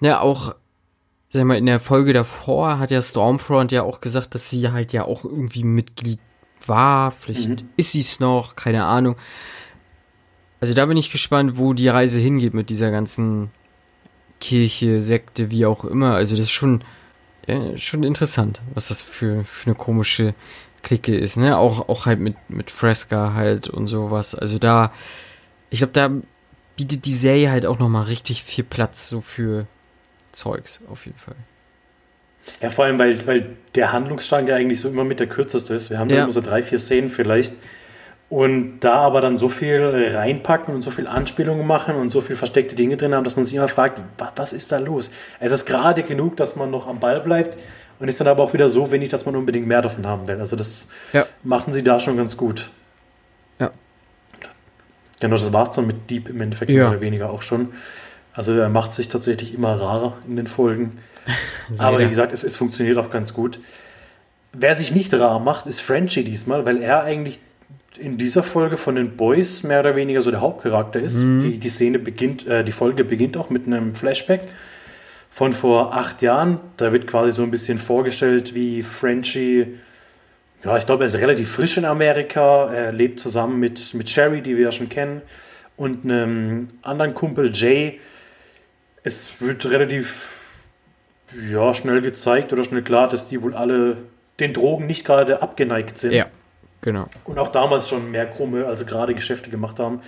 ja, 0.00 0.20
auch, 0.20 0.54
sag 1.28 1.44
mal, 1.44 1.58
in 1.58 1.66
der 1.66 1.80
Folge 1.80 2.12
davor 2.12 2.78
hat 2.78 2.90
ja 2.90 3.02
Stormfront 3.02 3.72
ja 3.72 3.82
auch 3.82 4.00
gesagt, 4.00 4.34
dass 4.34 4.50
sie 4.50 4.70
halt 4.70 4.92
ja 4.92 5.04
auch 5.04 5.24
irgendwie 5.24 5.64
Mitglied 5.64 6.18
war. 6.68 7.10
Vielleicht 7.10 7.48
Mhm. 7.48 7.68
ist 7.76 7.92
sie 7.92 8.00
es 8.00 8.20
noch, 8.20 8.56
keine 8.56 8.84
Ahnung. 8.84 9.16
Also 10.60 10.74
da 10.74 10.86
bin 10.86 10.96
ich 10.96 11.10
gespannt, 11.12 11.58
wo 11.58 11.72
die 11.74 11.88
Reise 11.88 12.18
hingeht 12.20 12.54
mit 12.54 12.70
dieser 12.70 12.90
ganzen 12.90 13.50
Kirche, 14.40 15.00
Sekte, 15.00 15.50
wie 15.50 15.66
auch 15.66 15.84
immer. 15.84 16.14
Also 16.14 16.34
das 16.36 16.46
ist 16.46 16.50
schon, 16.50 16.82
ja, 17.46 17.76
schon 17.76 18.02
interessant, 18.02 18.60
was 18.74 18.88
das 18.88 19.02
für, 19.02 19.44
für 19.44 19.66
eine 19.66 19.74
komische 19.74 20.34
Clique 20.82 21.16
ist, 21.16 21.36
ne? 21.36 21.56
Auch, 21.58 21.88
auch 21.88 22.06
halt 22.06 22.20
mit, 22.20 22.36
mit 22.48 22.70
Fresca 22.70 23.34
halt 23.34 23.68
und 23.68 23.86
sowas. 23.88 24.34
Also 24.34 24.58
da, 24.58 24.92
ich 25.70 25.78
glaube, 25.78 25.92
da 25.92 26.10
bietet 26.76 27.04
die 27.06 27.16
Serie 27.16 27.50
halt 27.50 27.66
auch 27.66 27.78
nochmal 27.78 28.04
richtig 28.04 28.42
viel 28.44 28.64
Platz 28.64 29.08
so 29.08 29.20
für 29.20 29.66
Zeugs, 30.32 30.80
auf 30.90 31.06
jeden 31.06 31.18
Fall. 31.18 31.36
Ja, 32.60 32.70
vor 32.70 32.84
allem, 32.84 32.98
weil, 32.98 33.26
weil 33.26 33.56
der 33.74 33.92
Handlungsstrang 33.92 34.46
ja 34.46 34.54
eigentlich 34.54 34.80
so 34.80 34.88
immer 34.88 35.04
mit 35.04 35.20
der 35.20 35.26
kürzeste 35.26 35.74
ist. 35.74 35.90
Wir 35.90 35.98
haben 35.98 36.10
ja 36.10 36.16
Ja. 36.16 36.22
immer 36.24 36.32
so 36.32 36.40
drei, 36.40 36.62
vier 36.62 36.78
Szenen 36.78 37.08
vielleicht. 37.08 37.54
Und 38.28 38.80
da 38.80 38.94
aber 38.94 39.20
dann 39.20 39.36
so 39.36 39.48
viel 39.48 40.10
reinpacken 40.14 40.74
und 40.74 40.82
so 40.82 40.90
viel 40.90 41.06
Anspielungen 41.06 41.64
machen 41.66 41.94
und 41.94 42.08
so 42.08 42.20
viel 42.20 42.34
versteckte 42.34 42.74
Dinge 42.74 42.96
drin 42.96 43.14
haben, 43.14 43.22
dass 43.22 43.36
man 43.36 43.44
sich 43.44 43.54
immer 43.54 43.68
fragt, 43.68 44.00
wa- 44.18 44.32
was 44.34 44.52
ist 44.52 44.72
da 44.72 44.78
los? 44.78 45.10
Es 45.38 45.52
ist 45.52 45.64
gerade 45.64 46.02
genug, 46.02 46.36
dass 46.36 46.56
man 46.56 46.70
noch 46.70 46.88
am 46.88 46.98
Ball 46.98 47.20
bleibt 47.20 47.56
und 48.00 48.08
ist 48.08 48.18
dann 48.20 48.26
aber 48.26 48.42
auch 48.42 48.52
wieder 48.52 48.68
so 48.68 48.90
wenig, 48.90 49.10
dass 49.10 49.26
man 49.26 49.36
unbedingt 49.36 49.66
mehr 49.68 49.80
davon 49.80 50.06
haben 50.06 50.26
will. 50.26 50.40
Also 50.40 50.56
das 50.56 50.88
Ja. 51.12 51.24
machen 51.44 51.72
sie 51.72 51.84
da 51.84 52.00
schon 52.00 52.16
ganz 52.16 52.36
gut. 52.36 52.70
Ja. 53.60 53.70
Genau, 55.20 55.34
das 55.36 55.52
war 55.52 55.62
es 55.64 55.70
dann 55.70 55.86
mit 55.86 56.10
Deep 56.10 56.28
im 56.28 56.40
Endeffekt 56.40 56.70
Ja. 56.70 56.76
mehr 56.84 56.90
oder 56.90 57.00
weniger 57.00 57.30
auch 57.30 57.42
schon. 57.42 57.72
Also 58.36 58.52
er 58.52 58.68
macht 58.68 58.92
sich 58.92 59.08
tatsächlich 59.08 59.54
immer 59.54 59.80
rarer 59.80 60.18
in 60.28 60.36
den 60.36 60.46
Folgen. 60.46 60.98
Aber 61.78 61.98
wie 61.98 62.08
gesagt, 62.08 62.32
es, 62.32 62.44
es 62.44 62.56
funktioniert 62.56 62.98
auch 62.98 63.10
ganz 63.10 63.32
gut. 63.32 63.58
Wer 64.52 64.76
sich 64.76 64.94
nicht 64.94 65.12
rar 65.14 65.40
macht, 65.40 65.66
ist 65.66 65.80
Frenchie 65.80 66.22
diesmal, 66.22 66.64
weil 66.64 66.82
er 66.82 67.02
eigentlich 67.02 67.40
in 67.98 68.18
dieser 68.18 68.42
Folge 68.42 68.76
von 68.76 68.94
den 68.94 69.16
Boys 69.16 69.62
mehr 69.62 69.80
oder 69.80 69.96
weniger 69.96 70.20
so 70.20 70.30
der 70.30 70.42
Hauptcharakter 70.42 71.00
ist. 71.00 71.22
Die, 71.22 71.58
die 71.58 71.70
Szene 71.70 71.98
beginnt, 71.98 72.46
äh, 72.46 72.62
die 72.62 72.72
Folge 72.72 73.04
beginnt 73.04 73.38
auch 73.38 73.48
mit 73.48 73.66
einem 73.66 73.94
Flashback 73.94 74.42
von 75.30 75.54
vor 75.54 75.96
acht 75.96 76.20
Jahren. 76.20 76.60
Da 76.76 76.92
wird 76.92 77.06
quasi 77.06 77.32
so 77.32 77.42
ein 77.42 77.50
bisschen 77.50 77.78
vorgestellt, 77.78 78.54
wie 78.54 78.82
Frenchie, 78.82 79.78
ja, 80.62 80.76
ich 80.76 80.84
glaube, 80.84 81.04
er 81.04 81.08
ist 81.08 81.18
relativ 81.18 81.50
frisch 81.50 81.78
in 81.78 81.86
Amerika. 81.86 82.70
Er 82.72 82.92
lebt 82.92 83.18
zusammen 83.18 83.58
mit, 83.58 83.94
mit 83.94 84.10
Sherry, 84.10 84.42
die 84.42 84.56
wir 84.56 84.64
ja 84.64 84.72
schon 84.72 84.90
kennen, 84.90 85.22
und 85.76 86.04
einem 86.04 86.68
anderen 86.82 87.14
Kumpel 87.14 87.50
Jay. 87.52 87.98
Es 89.06 89.40
wird 89.40 89.64
relativ 89.70 90.50
ja, 91.48 91.72
schnell 91.74 92.00
gezeigt 92.00 92.52
oder 92.52 92.64
schnell 92.64 92.82
klar, 92.82 93.08
dass 93.08 93.28
die 93.28 93.40
wohl 93.40 93.54
alle 93.54 93.98
den 94.40 94.52
Drogen 94.52 94.88
nicht 94.88 95.04
gerade 95.04 95.42
abgeneigt 95.42 95.96
sind. 95.98 96.10
Ja, 96.10 96.26
genau. 96.80 97.06
Und 97.24 97.38
auch 97.38 97.52
damals 97.52 97.88
schon 97.88 98.10
mehr 98.10 98.26
krumme, 98.26 98.66
also 98.66 98.84
gerade 98.84 99.14
Geschäfte 99.14 99.48
gemacht 99.48 99.78
haben. 99.78 100.00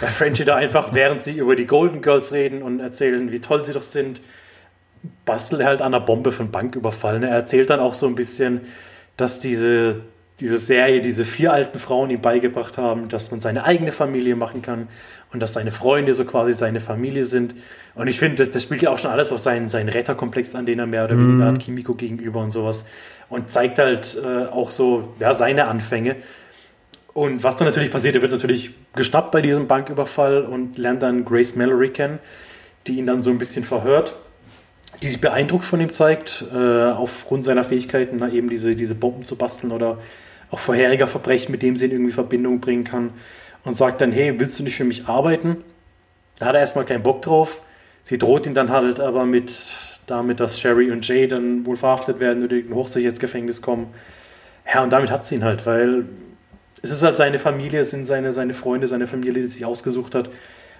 Weil 0.00 0.08
Frenchie 0.08 0.46
da 0.46 0.56
einfach, 0.56 0.94
während 0.94 1.20
sie 1.20 1.36
über 1.36 1.54
die 1.54 1.66
Golden 1.66 2.00
Girls 2.00 2.32
reden 2.32 2.62
und 2.62 2.80
erzählen, 2.80 3.30
wie 3.30 3.42
toll 3.42 3.62
sie 3.62 3.74
doch 3.74 3.82
sind, 3.82 4.22
bastelt 5.26 5.60
er 5.60 5.66
halt 5.66 5.82
an 5.82 5.92
einer 5.92 6.02
Bombe 6.02 6.32
von 6.32 6.50
Banküberfall. 6.50 7.18
Ne? 7.18 7.28
Er 7.28 7.36
erzählt 7.36 7.68
dann 7.68 7.80
auch 7.80 7.92
so 7.92 8.06
ein 8.06 8.14
bisschen, 8.14 8.62
dass 9.18 9.38
diese 9.38 10.00
diese 10.40 10.58
Serie, 10.58 11.00
diese 11.00 11.24
vier 11.24 11.52
alten 11.52 11.78
Frauen 11.78 12.10
ihm 12.10 12.20
beigebracht 12.20 12.76
haben, 12.76 13.08
dass 13.08 13.30
man 13.30 13.40
seine 13.40 13.64
eigene 13.64 13.92
Familie 13.92 14.36
machen 14.36 14.60
kann 14.60 14.88
und 15.32 15.40
dass 15.40 15.52
seine 15.52 15.72
Freunde 15.72 16.14
so 16.14 16.24
quasi 16.24 16.52
seine 16.52 16.80
Familie 16.80 17.24
sind. 17.24 17.54
Und 17.94 18.08
ich 18.08 18.18
finde, 18.18 18.36
das, 18.36 18.50
das 18.50 18.62
spielt 18.62 18.82
ja 18.82 18.90
auch 18.90 18.98
schon 18.98 19.10
alles 19.10 19.32
auf 19.32 19.38
seinen, 19.38 19.68
seinen 19.68 19.88
Retterkomplex 19.88 20.54
an, 20.54 20.66
den 20.66 20.78
er 20.78 20.86
mehr 20.86 21.04
oder 21.04 21.16
weniger 21.16 21.50
mhm. 21.50 21.54
hat, 21.54 21.58
Kimiko 21.60 21.94
gegenüber 21.94 22.40
und 22.40 22.52
sowas. 22.52 22.84
Und 23.28 23.50
zeigt 23.50 23.78
halt 23.78 24.18
äh, 24.22 24.46
auch 24.46 24.70
so 24.70 25.14
ja, 25.18 25.34
seine 25.34 25.66
Anfänge. 25.68 26.16
Und 27.12 27.42
was 27.42 27.56
dann 27.56 27.66
natürlich 27.66 27.90
passiert, 27.90 28.14
er 28.14 28.22
wird 28.22 28.32
natürlich 28.32 28.74
geschnappt 28.94 29.32
bei 29.32 29.40
diesem 29.40 29.66
Banküberfall 29.66 30.44
und 30.44 30.76
lernt 30.76 31.02
dann 31.02 31.24
Grace 31.24 31.56
Mallory 31.56 31.90
kennen, 31.90 32.18
die 32.86 32.98
ihn 32.98 33.06
dann 33.06 33.22
so 33.22 33.30
ein 33.30 33.38
bisschen 33.38 33.64
verhört, 33.64 34.16
die 35.02 35.08
sich 35.08 35.20
beeindruckt 35.20 35.64
von 35.64 35.80
ihm 35.80 35.92
zeigt, 35.92 36.44
äh, 36.54 36.56
aufgrund 36.56 37.46
seiner 37.46 37.64
Fähigkeiten, 37.64 38.22
eben 38.30 38.50
diese, 38.50 38.76
diese 38.76 38.94
Bomben 38.94 39.24
zu 39.24 39.36
basteln 39.36 39.72
oder 39.72 39.98
auch 40.50 40.58
vorheriger 40.58 41.06
Verbrechen, 41.06 41.52
mit 41.52 41.62
dem 41.62 41.76
sie 41.76 41.86
in 41.86 41.92
irgendwie 41.92 42.12
Verbindung 42.12 42.60
bringen 42.60 42.84
kann. 42.84 43.10
Und 43.66 43.76
sagt 43.76 44.00
dann, 44.00 44.12
hey, 44.12 44.38
willst 44.38 44.60
du 44.60 44.62
nicht 44.62 44.76
für 44.76 44.84
mich 44.84 45.08
arbeiten? 45.08 45.56
Da 46.38 46.46
hat 46.46 46.54
er 46.54 46.60
erstmal 46.60 46.84
keinen 46.84 47.02
Bock 47.02 47.22
drauf. 47.22 47.62
Sie 48.04 48.16
droht 48.16 48.46
ihn 48.46 48.54
dann 48.54 48.70
halt 48.70 49.00
aber 49.00 49.26
mit 49.26 49.74
damit, 50.06 50.38
dass 50.38 50.60
Sherry 50.60 50.92
und 50.92 51.06
Jay 51.06 51.26
dann 51.26 51.66
wohl 51.66 51.74
verhaftet 51.74 52.20
werden 52.20 52.44
oder 52.44 52.54
in 52.54 52.72
Hochsicherheitsgefängnis 52.72 53.62
kommen. 53.62 53.88
Ja, 54.72 54.84
und 54.84 54.92
damit 54.92 55.10
hat 55.10 55.26
sie 55.26 55.34
ihn 55.34 55.42
halt, 55.42 55.66
weil 55.66 56.04
es 56.80 56.92
ist 56.92 57.02
halt 57.02 57.16
seine 57.16 57.40
Familie, 57.40 57.80
es 57.80 57.90
sind 57.90 58.04
seine, 58.04 58.32
seine 58.32 58.54
Freunde, 58.54 58.86
seine 58.86 59.08
Familie, 59.08 59.42
die 59.42 59.48
sich 59.48 59.64
ausgesucht 59.64 60.14
hat. 60.14 60.30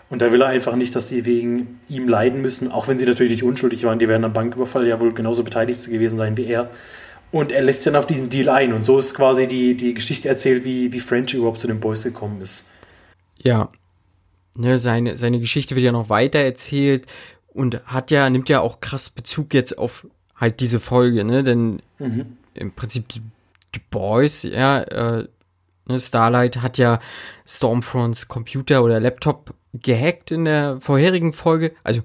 Und 0.08 0.22
da 0.22 0.30
will 0.30 0.42
er 0.42 0.46
einfach 0.46 0.76
nicht, 0.76 0.94
dass 0.94 1.08
die 1.08 1.24
wegen 1.26 1.80
ihm 1.88 2.06
leiden 2.06 2.40
müssen, 2.40 2.70
auch 2.70 2.86
wenn 2.86 2.98
sie 2.98 3.04
natürlich 3.04 3.32
nicht 3.32 3.42
unschuldig 3.42 3.82
waren. 3.82 3.98
Die 3.98 4.06
werden 4.06 4.24
am 4.24 4.32
Banküberfall 4.32 4.86
ja 4.86 5.00
wohl 5.00 5.12
genauso 5.12 5.42
beteiligt 5.42 5.84
gewesen 5.90 6.16
sein 6.16 6.36
wie 6.36 6.46
er. 6.46 6.70
Und 7.32 7.50
er 7.50 7.62
lässt 7.62 7.82
sich 7.82 7.92
dann 7.92 7.98
auf 7.98 8.06
diesen 8.06 8.28
Deal 8.28 8.48
ein. 8.48 8.72
Und 8.72 8.84
so 8.84 8.96
ist 8.96 9.14
quasi 9.14 9.48
die, 9.48 9.74
die 9.74 9.94
Geschichte 9.94 10.28
erzählt, 10.28 10.64
wie, 10.64 10.92
wie 10.92 11.00
French 11.00 11.34
überhaupt 11.34 11.58
zu 11.58 11.66
den 11.66 11.80
Boys 11.80 12.04
gekommen 12.04 12.40
ist. 12.40 12.66
Ja. 13.38 13.70
Ne, 14.54 14.78
seine, 14.78 15.16
seine 15.16 15.38
Geschichte 15.38 15.76
wird 15.76 15.84
ja 15.84 15.92
noch 15.92 16.08
weiter 16.08 16.38
erzählt 16.38 17.06
und 17.48 17.84
hat 17.84 18.10
ja, 18.10 18.28
nimmt 18.30 18.48
ja 18.48 18.60
auch 18.60 18.80
krass 18.80 19.10
Bezug 19.10 19.52
jetzt 19.52 19.76
auf 19.76 20.06
halt 20.34 20.60
diese 20.60 20.80
Folge, 20.80 21.24
ne? 21.24 21.42
Denn 21.42 21.82
mhm. 21.98 22.38
im 22.54 22.72
Prinzip 22.72 23.08
die, 23.08 23.20
die 23.74 23.80
Boys, 23.90 24.44
ja, 24.44 24.80
äh, 24.80 25.28
Ne, 25.88 26.00
Starlight 26.00 26.62
hat 26.62 26.78
ja 26.78 26.98
Stormfronts 27.46 28.26
Computer 28.26 28.82
oder 28.82 28.98
Laptop 28.98 29.54
gehackt 29.72 30.32
in 30.32 30.44
der 30.44 30.80
vorherigen 30.80 31.32
Folge. 31.32 31.72
Also 31.84 32.02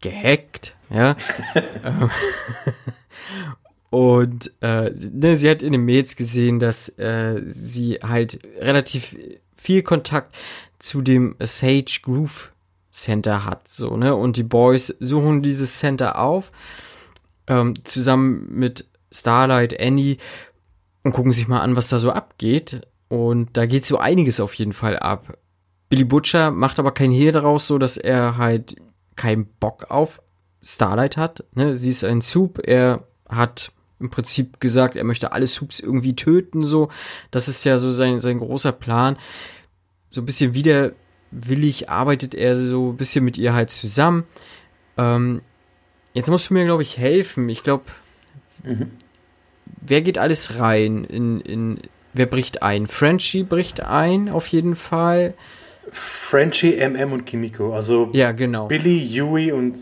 gehackt, 0.00 0.76
ja. 0.90 1.16
Ähm, 1.84 2.10
und 3.90 4.52
äh, 4.60 4.90
ne, 4.90 5.36
sie 5.36 5.50
hat 5.50 5.62
in 5.62 5.72
den 5.72 5.84
Mails 5.84 6.16
gesehen, 6.16 6.58
dass 6.58 6.88
äh, 6.98 7.42
sie 7.46 7.98
halt 8.02 8.38
relativ 8.58 9.16
viel 9.54 9.82
Kontakt 9.82 10.34
zu 10.78 11.02
dem 11.02 11.36
Sage 11.40 12.00
Groove 12.02 12.52
Center 12.90 13.44
hat, 13.44 13.68
so, 13.68 13.96
ne? 13.96 14.14
Und 14.14 14.36
die 14.36 14.42
Boys 14.42 14.94
suchen 15.00 15.42
dieses 15.42 15.78
Center 15.78 16.18
auf, 16.18 16.50
ähm, 17.46 17.74
zusammen 17.84 18.48
mit 18.50 18.86
Starlight, 19.12 19.78
Annie 19.80 20.16
und 21.04 21.12
gucken 21.12 21.32
sich 21.32 21.48
mal 21.48 21.60
an, 21.60 21.76
was 21.76 21.88
da 21.88 21.98
so 21.98 22.10
abgeht. 22.10 22.86
Und 23.08 23.56
da 23.56 23.66
geht 23.66 23.86
so 23.86 23.98
einiges 23.98 24.40
auf 24.40 24.54
jeden 24.54 24.72
Fall 24.72 24.98
ab. 24.98 25.38
Billy 25.88 26.04
Butcher 26.04 26.50
macht 26.50 26.78
aber 26.78 26.92
kein 26.92 27.10
Hehl 27.10 27.32
daraus, 27.32 27.66
so 27.66 27.78
dass 27.78 27.96
er 27.96 28.36
halt 28.36 28.76
keinen 29.16 29.46
Bock 29.46 29.90
auf 29.90 30.20
Starlight 30.62 31.16
hat. 31.16 31.44
Ne? 31.54 31.76
Sie 31.76 31.90
ist 31.90 32.04
ein 32.04 32.20
Soup, 32.20 32.60
er 32.62 33.04
hat 33.28 33.72
im 34.00 34.10
Prinzip 34.10 34.60
gesagt, 34.60 34.96
er 34.96 35.04
möchte 35.04 35.32
alle 35.32 35.46
Soups 35.46 35.80
irgendwie 35.80 36.14
töten, 36.14 36.64
so. 36.64 36.88
Das 37.30 37.48
ist 37.48 37.64
ja 37.64 37.78
so 37.78 37.90
sein, 37.90 38.20
sein 38.20 38.38
großer 38.38 38.72
Plan. 38.72 39.16
So 40.10 40.20
ein 40.20 40.26
bisschen 40.26 40.54
widerwillig 40.54 41.88
arbeitet 41.88 42.34
er 42.34 42.56
so 42.56 42.90
ein 42.92 42.96
bisschen 42.96 43.24
mit 43.24 43.38
ihr 43.38 43.54
halt 43.54 43.70
zusammen. 43.70 44.24
Ähm, 44.96 45.42
jetzt 46.14 46.30
musst 46.30 46.50
du 46.50 46.54
mir, 46.54 46.64
glaube 46.64 46.82
ich, 46.82 46.98
helfen. 46.98 47.48
Ich 47.48 47.62
glaube, 47.62 47.84
mhm. 48.64 48.90
wer 49.80 50.00
geht 50.00 50.18
alles 50.18 50.58
rein 50.58 51.04
in, 51.04 51.40
in, 51.40 51.78
Wer 52.14 52.26
bricht 52.26 52.62
ein? 52.62 52.86
Frenchie 52.86 53.42
bricht 53.42 53.80
ein, 53.80 54.28
auf 54.28 54.46
jeden 54.48 54.76
Fall. 54.76 55.34
Frenchie, 55.90 56.76
MM 56.76 57.12
und 57.12 57.26
Kimiko. 57.26 57.74
Also 57.74 58.10
ja, 58.12 58.32
genau. 58.32 58.66
Billy, 58.66 58.98
Yui 58.98 59.52
und 59.52 59.76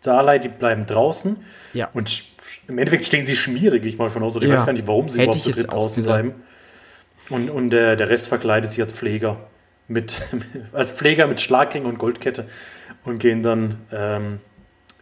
Starlight, 0.00 0.44
die 0.44 0.48
bleiben 0.48 0.86
draußen. 0.86 1.36
Ja. 1.74 1.90
Und 1.92 2.24
im 2.68 2.78
Endeffekt 2.78 3.04
stehen 3.04 3.26
sie 3.26 3.36
schmierig, 3.36 3.84
ich 3.84 3.98
mal 3.98 4.10
von 4.10 4.22
aus. 4.22 4.36
Ich 4.36 4.44
ja. 4.44 4.56
weiß 4.56 4.66
gar 4.66 4.72
nicht, 4.72 4.86
warum 4.86 5.08
sie 5.08 5.20
Hätte 5.20 5.38
überhaupt 5.38 5.72
draußen 5.72 6.02
bleiben. 6.02 6.34
Und, 7.30 7.50
und 7.50 7.70
der, 7.70 7.96
der 7.96 8.08
Rest 8.08 8.28
verkleidet 8.28 8.72
sich 8.72 8.80
als 8.80 8.92
Pfleger. 8.92 9.38
Mit, 9.86 10.20
als 10.72 10.92
Pfleger 10.92 11.26
mit 11.26 11.40
Schlagring 11.40 11.84
und 11.84 11.98
Goldkette 11.98 12.46
und 13.04 13.18
gehen 13.18 13.42
dann 13.42 13.82
ähm, 13.92 14.40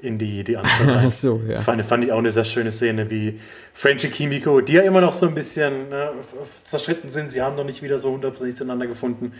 in 0.00 0.18
die, 0.18 0.42
die 0.44 0.56
Anstalt 0.56 1.10
so, 1.12 1.40
ja. 1.48 1.60
Fand, 1.60 1.82
fand, 1.84 2.04
ich 2.04 2.12
auch 2.12 2.18
eine 2.18 2.32
sehr 2.32 2.44
schöne 2.44 2.72
Szene, 2.72 3.10
wie 3.10 3.38
Frenchie 3.72 4.08
Kimiko, 4.08 4.60
die 4.60 4.74
ja 4.74 4.82
immer 4.82 5.00
noch 5.00 5.12
so 5.12 5.26
ein 5.26 5.34
bisschen 5.34 5.88
ne, 5.88 6.10
zerschritten 6.64 7.08
sind, 7.08 7.30
sie 7.30 7.40
haben 7.40 7.56
noch 7.56 7.64
nicht 7.64 7.82
wieder 7.82 7.98
so 7.98 8.10
hundertprozentig 8.10 8.56
zueinander 8.56 8.86
gefunden. 8.86 9.32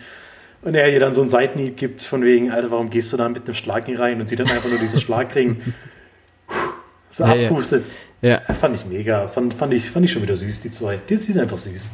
Und 0.61 0.75
er 0.75 0.89
ihr 0.89 0.99
dann 1.01 1.13
so 1.13 1.19
einen 1.19 1.29
Seitenhieb 1.29 1.75
gibt, 1.75 2.01
von 2.01 2.23
wegen, 2.23 2.51
Alter, 2.51 2.71
warum 2.71 2.89
gehst 2.89 3.11
du 3.11 3.17
da 3.17 3.27
mit 3.27 3.45
einem 3.45 3.53
Schlagring 3.53 3.97
rein? 3.97 4.21
Und 4.21 4.29
sie 4.29 4.37
dann 4.37 4.47
einfach 4.47 4.69
nur 4.69 4.79
diesen 4.79 5.01
Schlagring 5.01 5.73
so 7.09 7.25
ja, 7.25 7.47
abpustet. 7.47 7.83
Ja. 8.21 8.41
ja. 8.47 8.53
Fand 8.53 8.75
ich 8.75 8.85
mega. 8.85 9.27
Fand, 9.27 9.53
fand, 9.53 9.73
ich, 9.73 9.89
fand 9.89 10.05
ich 10.05 10.13
schon 10.13 10.21
wieder 10.21 10.37
süß, 10.37 10.61
die 10.61 10.71
zwei. 10.71 10.97
Die, 11.09 11.17
die 11.17 11.33
sind 11.33 11.41
einfach 11.41 11.57
süß. 11.57 11.91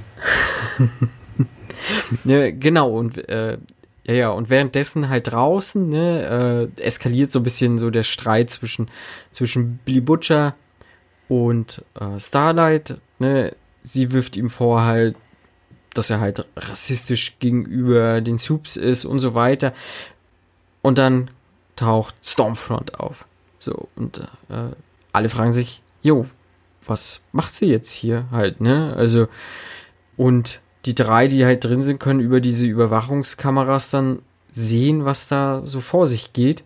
Ja, 2.24 2.52
genau, 2.60 2.90
und 2.90 3.18
äh, 3.30 3.58
ja, 4.06 4.14
ja, 4.14 4.30
und 4.30 4.50
währenddessen 4.50 5.10
halt 5.10 5.32
draußen, 5.32 5.88
ne, 5.88 6.70
äh, 6.78 6.82
eskaliert 6.82 7.32
so 7.32 7.40
ein 7.40 7.44
bisschen 7.44 7.78
so 7.78 7.90
der 7.90 8.04
Streit 8.04 8.50
zwischen, 8.50 8.90
zwischen 9.32 9.78
Billy 9.86 10.02
Butcher 10.02 10.56
und 11.28 11.84
äh, 12.00 12.20
Starlight, 12.20 13.00
ne, 13.20 13.56
sie 13.84 14.12
wirft 14.12 14.36
ihm 14.36 14.50
vor 14.50 14.82
halt, 14.84 15.16
dass 15.94 16.10
er 16.10 16.20
halt 16.20 16.46
rassistisch 16.56 17.38
gegenüber 17.40 18.22
den 18.22 18.38
Soups 18.38 18.78
ist 18.78 19.06
und 19.06 19.20
so 19.20 19.34
weiter. 19.34 19.74
Und 20.82 20.98
dann 20.98 21.30
taucht 21.76 22.16
Stormfront 22.24 23.00
auf. 23.00 23.26
So, 23.58 23.90
und 23.96 24.20
äh, 24.50 24.72
alle 25.12 25.30
fragen 25.30 25.52
sich, 25.52 25.82
jo, 26.02 26.26
was 26.86 27.24
macht 27.32 27.54
sie 27.54 27.68
jetzt 27.68 27.92
hier 27.92 28.26
halt, 28.32 28.62
ne? 28.62 28.94
Also, 28.96 29.28
und 30.18 30.62
die 30.86 30.96
drei, 30.96 31.28
die 31.28 31.46
halt 31.46 31.64
drin 31.64 31.84
sind, 31.84 32.00
können 32.00 32.20
über 32.20 32.42
diese 32.42 32.66
Überwachungskameras 32.66 33.92
dann 33.92 34.20
sehen, 34.52 35.06
was 35.06 35.28
da 35.28 35.62
so 35.66 35.82
vor 35.82 36.06
sich 36.06 36.34
geht. 36.34 36.64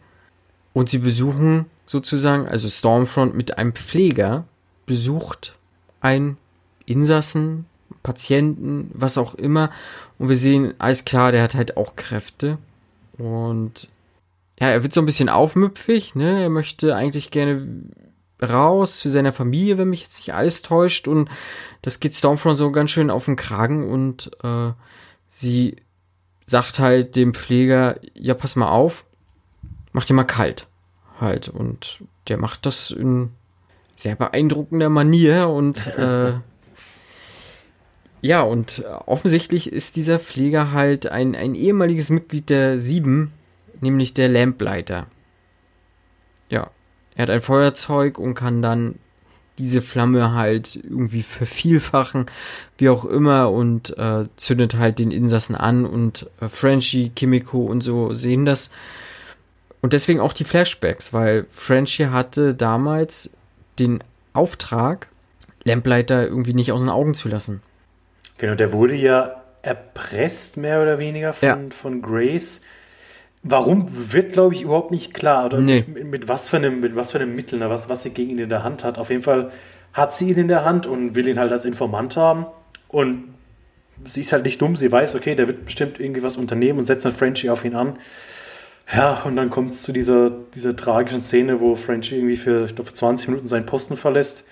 Und 0.74 0.89
sie 0.89 1.00
besuchen 1.00 1.65
sozusagen, 1.86 2.48
also 2.48 2.70
Stormfront 2.70 3.36
mit 3.36 3.58
einem 3.58 3.74
Pfleger 3.74 4.46
besucht 4.86 5.58
einen 6.01 6.38
Insassen, 6.86 7.65
Patienten, 8.01 8.91
was 8.93 9.17
auch 9.17 9.36
immer. 9.36 9.72
Und 10.20 10.29
wir 10.29 10.36
sehen, 10.36 10.74
alles 10.77 11.05
klar, 11.05 11.32
der 11.32 11.43
hat 11.43 11.55
halt 11.55 11.77
auch 11.77 11.96
Kräfte. 11.96 12.58
Und 13.17 13.89
ja, 14.60 14.70
er 14.70 14.84
wird 14.84 14.93
so 14.93 15.01
ein 15.01 15.05
bisschen 15.05 15.29
aufmüpfig, 15.29 16.15
ne? 16.15 16.43
Er 16.43 16.50
möchte 16.50 16.96
eigentlich 16.96 17.32
gerne 17.32 17.67
raus 18.43 19.00
zu 19.00 19.09
seiner 19.09 19.31
Familie, 19.31 19.77
wenn 19.77 19.89
mich 19.89 20.01
jetzt 20.01 20.17
nicht 20.17 20.33
alles 20.33 20.62
täuscht. 20.62 21.07
Und 21.07 21.29
das 21.81 22.00
geht 22.00 22.15
Stormfront 22.15 22.57
so 22.57 22.71
ganz 22.71 22.91
schön 22.91 23.09
auf 23.09 23.25
den 23.25 23.35
Kragen 23.35 23.89
und 23.89 24.31
äh, 24.43 24.71
sie 25.25 25.77
sagt 26.45 26.79
halt 26.79 27.15
dem 27.15 27.33
Pfleger, 27.33 28.00
ja, 28.13 28.33
pass 28.33 28.55
mal 28.55 28.69
auf, 28.69 29.05
mach 29.91 30.05
dir 30.05 30.13
mal 30.13 30.23
kalt. 30.23 30.67
Halt. 31.19 31.50
Und 31.50 32.03
der 32.27 32.38
macht 32.38 32.65
das 32.65 32.91
in 32.91 33.31
sehr 33.95 34.15
beeindruckender 34.15 34.89
Manier 34.89 35.47
und 35.50 35.88
äh, 35.97 36.33
ja, 38.21 38.41
und 38.41 38.85
offensichtlich 39.05 39.71
ist 39.71 39.97
dieser 39.97 40.17
Pfleger 40.17 40.71
halt 40.71 41.07
ein, 41.07 41.35
ein 41.35 41.55
ehemaliges 41.55 42.09
Mitglied 42.09 42.50
der 42.50 42.77
Sieben, 42.77 43.33
nämlich 43.81 44.13
der 44.13 44.29
Lampleiter. 44.29 45.07
Ja, 46.50 46.71
er 47.15 47.24
hat 47.24 47.29
ein 47.29 47.41
Feuerzeug 47.41 48.17
und 48.17 48.36
kann 48.36 48.62
dann 48.62 48.96
diese 49.58 49.82
Flamme 49.82 50.34
halt 50.34 50.75
irgendwie 50.75 51.24
vervielfachen, 51.24 52.25
wie 52.77 52.89
auch 52.89 53.05
immer, 53.05 53.51
und 53.51 53.98
äh, 53.98 54.25
zündet 54.36 54.75
halt 54.75 55.00
den 55.00 55.12
Insassen 55.12 55.55
an 55.55 55.86
und 55.86 56.29
äh, 56.41 56.50
Frenchie, 56.50 57.10
Kimiko 57.10 57.65
und 57.65 57.82
so 57.82 58.13
sehen 58.13 58.46
das. 58.46 58.72
Und 59.82 59.93
deswegen 59.93 60.22
auch 60.22 60.34
die 60.34 60.46
Flashbacks, 60.46 61.12
weil 61.12 61.46
Frenchie 61.51 62.08
hatte 62.08 62.53
damals 62.53 63.32
den 63.79 64.03
Auftrag, 64.32 65.08
Lampleiter 65.65 66.25
irgendwie 66.25 66.53
nicht 66.53 66.72
aus 66.72 66.82
den 66.82 66.89
Augen 66.89 67.13
zu 67.13 67.29
lassen. 67.29 67.62
Genau, 68.38 68.55
der 68.55 68.74
wurde 68.74 68.96
ja 68.96 69.43
erpresst, 69.62 70.58
mehr 70.58 70.82
oder 70.82 71.00
weniger, 71.00 71.34
von, 71.34 71.48
ja. 71.48 71.60
von 71.70 72.01
Grace 72.01 72.62
Warum 73.43 73.88
wird, 73.89 74.31
glaube 74.31 74.55
ich, 74.55 74.62
überhaupt 74.62 74.91
nicht 74.91 75.13
klar. 75.13 75.47
Oder 75.47 75.59
nee. 75.59 75.83
mit, 75.85 76.05
mit, 76.05 76.27
was 76.29 76.50
für 76.50 76.57
einem, 76.57 76.79
mit 76.79 76.95
was 76.95 77.12
für 77.12 77.19
einem 77.19 77.35
Mittel, 77.35 77.59
ne, 77.59 77.69
was, 77.69 77.89
was 77.89 78.03
sie 78.03 78.12
gegen 78.12 78.31
ihn 78.31 78.39
in 78.39 78.50
der 78.50 78.63
Hand 78.63 78.83
hat. 78.85 78.97
Auf 78.97 79.09
jeden 79.09 79.21
Fall 79.21 79.51
hat 79.91 80.13
sie 80.13 80.31
ihn 80.31 80.38
in 80.38 80.47
der 80.47 80.63
Hand 80.63 80.88
und 80.88 81.13
will 81.15 81.27
ihn 81.27 81.38
halt 81.38 81.51
als 81.51 81.65
Informant 81.65 82.15
haben. 82.15 82.45
Und 82.88 83.33
sie 84.05 84.21
ist 84.21 84.31
halt 84.31 84.43
nicht 84.43 84.62
dumm, 84.62 84.75
sie 84.75 84.91
weiß, 84.91 85.15
okay, 85.15 85.35
der 85.35 85.47
wird 85.47 85.65
bestimmt 85.65 86.00
irgendwie 86.00 86.23
was 86.23 86.38
unternehmen 86.38 86.79
und 86.79 86.85
setzt 86.85 87.05
dann 87.05 87.12
Frenchie 87.12 87.50
auf 87.50 87.65
ihn 87.65 87.75
an. 87.75 87.97
Ja, 88.93 89.21
und 89.23 89.35
dann 89.35 89.50
kommt 89.50 89.71
es 89.71 89.81
zu 89.81 89.91
dieser, 89.91 90.31
dieser 90.55 90.75
tragischen 90.75 91.21
Szene, 91.21 91.59
wo 91.59 91.75
Frenchie 91.75 92.15
irgendwie 92.15 92.35
für, 92.35 92.65
ich 92.65 92.75
glaube, 92.75 92.93
20 92.93 93.29
Minuten 93.29 93.47
seinen 93.47 93.65
Posten 93.65 93.95
verlässt, 93.95 94.43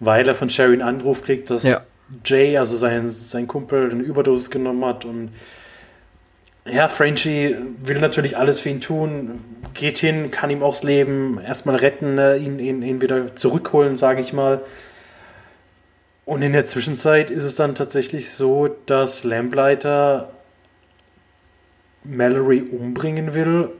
weil 0.00 0.26
er 0.26 0.34
von 0.34 0.50
Sherry 0.50 0.72
einen 0.72 0.82
Anruf 0.82 1.22
kriegt, 1.22 1.50
dass 1.50 1.62
ja. 1.62 1.82
Jay, 2.24 2.56
also 2.58 2.76
sein, 2.76 3.10
sein 3.10 3.46
Kumpel, 3.46 3.90
eine 3.90 4.02
Überdosis 4.02 4.50
genommen 4.50 4.84
hat 4.84 5.04
und 5.04 5.30
ja, 6.70 6.88
Frenchie 6.88 7.56
will 7.82 8.00
natürlich 8.00 8.36
alles 8.36 8.60
für 8.60 8.70
ihn 8.70 8.80
tun, 8.80 9.40
geht 9.74 9.98
hin, 9.98 10.30
kann 10.30 10.50
ihm 10.50 10.62
auch 10.62 10.74
das 10.74 10.82
Leben 10.82 11.40
erstmal 11.40 11.76
retten, 11.76 12.14
ne, 12.14 12.36
ihn, 12.36 12.58
ihn, 12.58 12.82
ihn 12.82 13.00
wieder 13.00 13.36
zurückholen, 13.36 13.96
sage 13.96 14.20
ich 14.20 14.32
mal. 14.32 14.62
Und 16.24 16.42
in 16.42 16.52
der 16.52 16.66
Zwischenzeit 16.66 17.30
ist 17.30 17.44
es 17.44 17.54
dann 17.54 17.74
tatsächlich 17.74 18.30
so, 18.30 18.68
dass 18.86 19.22
Lamplighter 19.22 20.30
Mallory 22.02 22.62
umbringen 22.62 23.32
will 23.32 23.70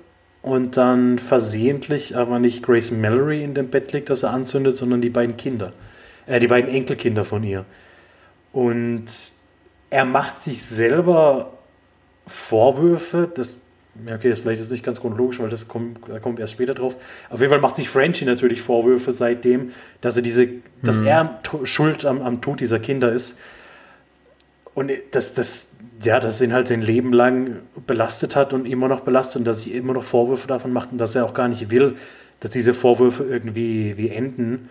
und 0.43 0.77
dann 0.77 1.19
versehentlich 1.19 2.17
aber 2.17 2.39
nicht 2.39 2.63
Grace 2.63 2.93
Mallory 2.93 3.43
in 3.43 3.55
dem 3.55 3.69
Bett 3.69 3.93
liegt, 3.93 4.11
das 4.11 4.23
er 4.23 4.31
anzündet, 4.31 4.77
sondern 4.77 5.01
die 5.01 5.11
beiden 5.11 5.37
Kinder, 5.37 5.73
äh, 6.27 6.39
die 6.39 6.47
beiden 6.47 6.73
Enkelkinder 6.73 7.25
von 7.25 7.43
ihr. 7.43 7.65
Und 8.53 9.07
er 9.91 10.05
macht 10.05 10.43
sich 10.43 10.63
selber 10.63 11.56
Vorwürfe, 12.27 13.31
das 13.33 13.59
ja, 14.07 14.15
okay, 14.15 14.29
das 14.29 14.41
vielleicht 14.41 14.61
ist 14.61 14.71
nicht 14.71 14.85
ganz 14.85 15.01
chronologisch, 15.01 15.41
weil 15.41 15.49
das 15.49 15.69
kommt, 15.69 16.01
da 16.09 16.19
kommt 16.19 16.39
erst 16.39 16.53
später 16.53 16.75
drauf. 16.75 16.97
Auf 17.31 17.41
jeden 17.41 17.51
Fall 17.51 17.61
macht 17.61 17.77
sich 17.77 17.89
Frenchie 17.89 18.25
natürlich 18.25 18.61
Vorwürfe 18.61 19.13
seitdem, 19.13 19.73
dass 20.01 20.17
er 20.17 20.23
diese, 20.23 20.47
mhm. 20.47 20.63
dass 20.83 21.01
er 21.01 21.41
schuld 21.65 22.05
am, 22.05 22.21
am 22.21 22.41
Tod 22.41 22.61
dieser 22.61 22.79
Kinder 22.79 23.13
ist. 23.13 23.39
Und 24.75 24.91
das, 25.13 25.33
das, 25.33 25.69
ja, 26.03 26.21
das 26.21 26.41
ihn 26.43 26.53
halt 26.53 26.69
sein 26.69 26.83
Leben 26.83 27.13
lang 27.13 27.61
belastet 27.87 28.37
hat 28.37 28.53
und 28.53 28.67
immer 28.67 28.89
noch 28.89 29.01
belastet 29.01 29.41
und 29.41 29.45
dass 29.47 29.63
sie 29.63 29.73
immer 29.73 29.95
noch 29.95 30.05
Vorwürfe 30.05 30.47
davon 30.47 30.73
macht 30.73 30.93
und 30.93 30.99
dass 30.99 31.15
er 31.15 31.25
auch 31.25 31.33
gar 31.33 31.49
nicht 31.49 31.71
will, 31.71 31.97
dass 32.41 32.51
diese 32.51 32.75
Vorwürfe 32.75 33.25
irgendwie 33.25 33.97
wie 33.97 34.11
enden. 34.11 34.69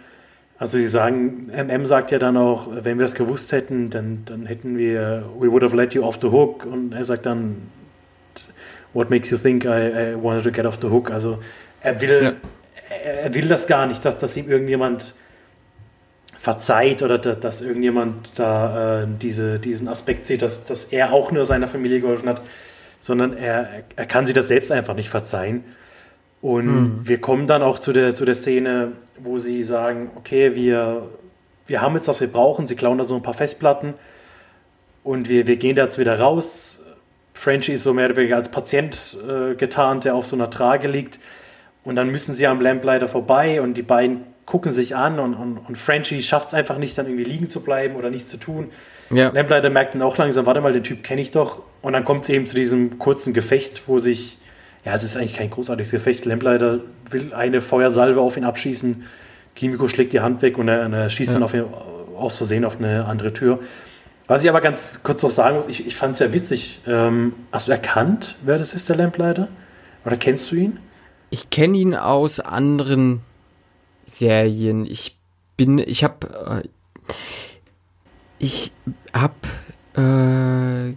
Also 0.57 0.77
sie 0.77 0.87
sagen, 0.87 1.51
MM 1.51 1.85
sagt 1.85 2.11
ja 2.11 2.19
dann 2.19 2.37
auch, 2.37 2.69
wenn 2.71 2.97
wir 2.97 3.03
das 3.03 3.15
gewusst 3.15 3.51
hätten, 3.51 3.89
dann, 3.89 4.23
dann 4.25 4.45
hätten 4.45 4.77
wir, 4.77 5.25
we 5.37 5.51
would 5.51 5.63
have 5.63 5.75
let 5.75 5.93
you 5.93 6.03
off 6.03 6.17
the 6.21 6.29
hook. 6.29 6.65
Und 6.65 6.93
er 6.93 7.03
sagt 7.03 7.25
dann, 7.25 7.69
what 8.93 9.09
makes 9.09 9.29
you 9.29 9.37
think 9.37 9.65
I, 9.65 10.13
I 10.13 10.15
wanted 10.15 10.45
to 10.45 10.51
get 10.51 10.65
off 10.65 10.79
the 10.81 10.87
hook? 10.87 11.11
Also 11.11 11.39
er 11.81 11.99
will, 11.99 12.23
ja. 12.23 12.33
er, 13.03 13.23
er, 13.23 13.33
will 13.33 13.49
das 13.49 13.67
gar 13.67 13.85
nicht, 13.85 14.05
dass, 14.05 14.17
dass 14.17 14.37
ihm 14.37 14.49
irgendjemand 14.49 15.13
verzeiht 16.37 17.03
oder 17.03 17.17
dass, 17.17 17.39
dass 17.41 17.61
irgendjemand 17.61 18.39
da 18.39 19.03
äh, 19.03 19.07
diese, 19.21 19.59
diesen 19.59 19.89
Aspekt 19.89 20.25
sieht, 20.25 20.41
dass, 20.41 20.63
dass 20.63 20.85
er 20.85 21.11
auch 21.11 21.33
nur 21.33 21.45
seiner 21.45 21.67
Familie 21.67 21.99
geholfen 21.99 22.29
hat, 22.29 22.41
sondern 23.01 23.35
er, 23.35 23.83
er 23.95 24.05
kann 24.05 24.25
sie 24.25 24.33
das 24.33 24.47
selbst 24.47 24.71
einfach 24.71 24.95
nicht 24.95 25.09
verzeihen. 25.09 25.65
Und 26.45 26.65
mhm. 26.67 26.99
wir 27.01 27.19
kommen 27.19 27.47
dann 27.47 27.63
auch 27.63 27.79
zu 27.79 27.91
der, 27.91 28.13
zu 28.13 28.23
der 28.23 28.35
Szene, 28.35 28.91
wo 29.17 29.39
sie 29.39 29.63
sagen, 29.63 30.11
okay, 30.15 30.53
wir, 30.53 31.09
wir 31.65 31.81
haben 31.81 31.95
jetzt, 31.95 32.07
was 32.07 32.21
wir 32.21 32.27
brauchen, 32.27 32.67
sie 32.67 32.75
klauen 32.75 32.99
da 32.99 33.03
so 33.03 33.15
ein 33.15 33.23
paar 33.23 33.33
Festplatten 33.33 33.95
und 35.03 35.27
wir, 35.27 35.47
wir 35.47 35.55
gehen 35.55 35.75
da 35.75 35.85
jetzt 35.85 35.97
wieder 35.97 36.19
raus, 36.19 36.83
Frenchie 37.33 37.71
ist 37.71 37.81
so 37.81 37.95
mehr 37.95 38.05
oder 38.05 38.17
weniger 38.17 38.35
als 38.35 38.49
Patient 38.49 39.17
äh, 39.27 39.55
getarnt, 39.55 40.05
der 40.05 40.13
auf 40.13 40.27
so 40.27 40.35
einer 40.35 40.51
Trage 40.51 40.87
liegt. 40.87 41.19
Und 41.83 41.95
dann 41.95 42.11
müssen 42.11 42.35
sie 42.35 42.45
am 42.45 42.61
Lamplighter 42.61 43.07
vorbei 43.07 43.59
und 43.59 43.73
die 43.73 43.81
beiden 43.81 44.21
gucken 44.45 44.71
sich 44.71 44.95
an 44.95 45.17
und, 45.17 45.33
und, 45.33 45.57
und 45.57 45.79
Frenchie 45.79 46.21
schafft 46.21 46.49
es 46.49 46.53
einfach 46.53 46.77
nicht, 46.77 46.95
dann 46.95 47.07
irgendwie 47.07 47.23
liegen 47.23 47.49
zu 47.49 47.61
bleiben 47.61 47.95
oder 47.95 48.11
nichts 48.11 48.29
zu 48.29 48.37
tun. 48.37 48.69
Ja. 49.09 49.29
Lamplighter 49.29 49.71
merkt 49.71 49.95
dann 49.95 50.03
auch 50.03 50.19
langsam, 50.19 50.45
warte 50.45 50.61
mal, 50.61 50.73
den 50.73 50.83
Typ 50.83 51.03
kenne 51.03 51.21
ich 51.21 51.31
doch. 51.31 51.63
Und 51.81 51.93
dann 51.93 52.05
kommt 52.05 52.21
es 52.21 52.29
eben 52.29 52.45
zu 52.45 52.55
diesem 52.55 52.99
kurzen 52.99 53.33
Gefecht, 53.33 53.87
wo 53.87 53.97
sich, 53.97 54.37
ja, 54.85 54.93
es 54.93 55.03
ist 55.03 55.17
eigentlich 55.17 55.33
kein 55.33 55.49
großartiges 55.49 55.91
Gefecht. 55.91 56.25
Lamplighter 56.25 56.79
will 57.09 57.33
eine 57.33 57.61
Feuersalve 57.61 58.21
auf 58.21 58.37
ihn 58.37 58.43
abschießen. 58.43 59.03
Kimiko 59.55 59.87
schlägt 59.87 60.13
die 60.13 60.19
Hand 60.19 60.43
weg 60.43 60.59
und 60.59 60.67
er, 60.67 60.87
er 60.91 61.09
schießt 61.09 61.29
ja. 61.29 61.33
dann 61.33 61.43
auf 61.43 61.53
ihn, 61.55 61.65
aus 62.15 62.37
Versehen 62.37 62.63
auf 62.63 62.77
eine 62.77 63.05
andere 63.05 63.33
Tür. 63.33 63.59
Was 64.27 64.43
ich 64.43 64.49
aber 64.49 64.61
ganz 64.61 64.99
kurz 65.01 65.23
noch 65.23 65.31
sagen 65.31 65.57
muss, 65.57 65.67
ich, 65.67 65.87
ich 65.87 65.95
fand 65.95 66.13
es 66.13 66.19
ja 66.19 66.33
witzig. 66.33 66.81
Ähm, 66.87 67.33
hast 67.51 67.67
du 67.67 67.71
erkannt, 67.71 68.37
wer 68.43 68.59
das 68.59 68.73
ist, 68.73 68.87
der 68.87 68.95
Lampleiter? 68.95 69.47
Oder 70.05 70.17
kennst 70.17 70.51
du 70.51 70.55
ihn? 70.55 70.79
Ich 71.31 71.49
kenne 71.49 71.77
ihn 71.77 71.95
aus 71.95 72.39
anderen 72.39 73.21
Serien. 74.05 74.85
Ich 74.85 75.17
bin, 75.57 75.79
ich 75.79 76.03
habe, 76.03 76.63
äh, 76.63 76.67
ich 78.37 78.71
habe 79.13 79.33
äh, 79.95 80.95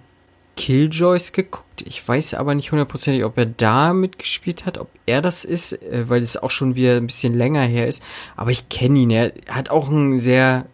Killjoys 0.57 1.33
geguckt. 1.33 1.68
Ich 1.87 2.07
weiß 2.07 2.35
aber 2.35 2.55
nicht 2.55 2.73
hundertprozentig, 2.73 3.25
ob 3.25 3.37
er 3.39 3.47
da 3.47 3.93
mitgespielt 3.93 4.67
hat, 4.67 4.79
ob 4.79 4.89
er 5.07 5.21
das 5.23 5.45
ist, 5.45 5.73
äh, 5.73 6.09
weil 6.09 6.23
es 6.23 6.37
auch 6.37 6.51
schon 6.51 6.75
wieder 6.75 6.97
ein 6.97 7.07
bisschen 7.07 7.35
länger 7.35 7.63
her 7.63 7.89
ist. 7.89 8.03
Aber 8.37 8.51
ich 8.51 8.69
kenne 8.69 8.99
ihn. 8.99 9.11
Er 9.11 9.33
hat 9.49 9.71
auch 9.71 9.89
einen 9.89 10.19
sehr 10.19 10.67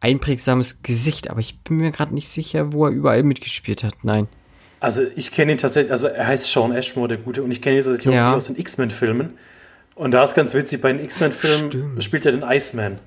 einprägsames 0.00 0.82
Gesicht, 0.82 1.30
aber 1.30 1.40
ich 1.40 1.58
bin 1.60 1.78
mir 1.78 1.90
gerade 1.90 2.14
nicht 2.14 2.28
sicher, 2.28 2.72
wo 2.72 2.86
er 2.86 2.92
überall 2.92 3.22
mitgespielt 3.22 3.84
hat. 3.84 3.94
Nein. 4.02 4.28
Also 4.80 5.02
ich 5.14 5.30
kenne 5.30 5.52
ihn 5.52 5.58
tatsächlich, 5.58 5.92
also 5.92 6.08
er 6.08 6.26
heißt 6.26 6.46
Sean 6.46 6.72
Ashmore, 6.72 7.08
der 7.08 7.18
Gute, 7.18 7.42
und 7.42 7.50
ich 7.50 7.60
kenne 7.60 7.78
ihn 7.78 7.84
tatsächlich 7.84 8.14
ja. 8.14 8.34
aus 8.34 8.46
den 8.46 8.56
X-Men-Filmen. 8.56 9.38
Und 9.94 10.12
da 10.12 10.24
ist 10.24 10.34
ganz 10.34 10.54
witzig, 10.54 10.80
bei 10.80 10.90
den 10.90 11.04
X-Men-Filmen 11.04 12.00
spielt 12.00 12.24
er 12.24 12.32
den 12.32 12.42
Iceman. 12.42 12.98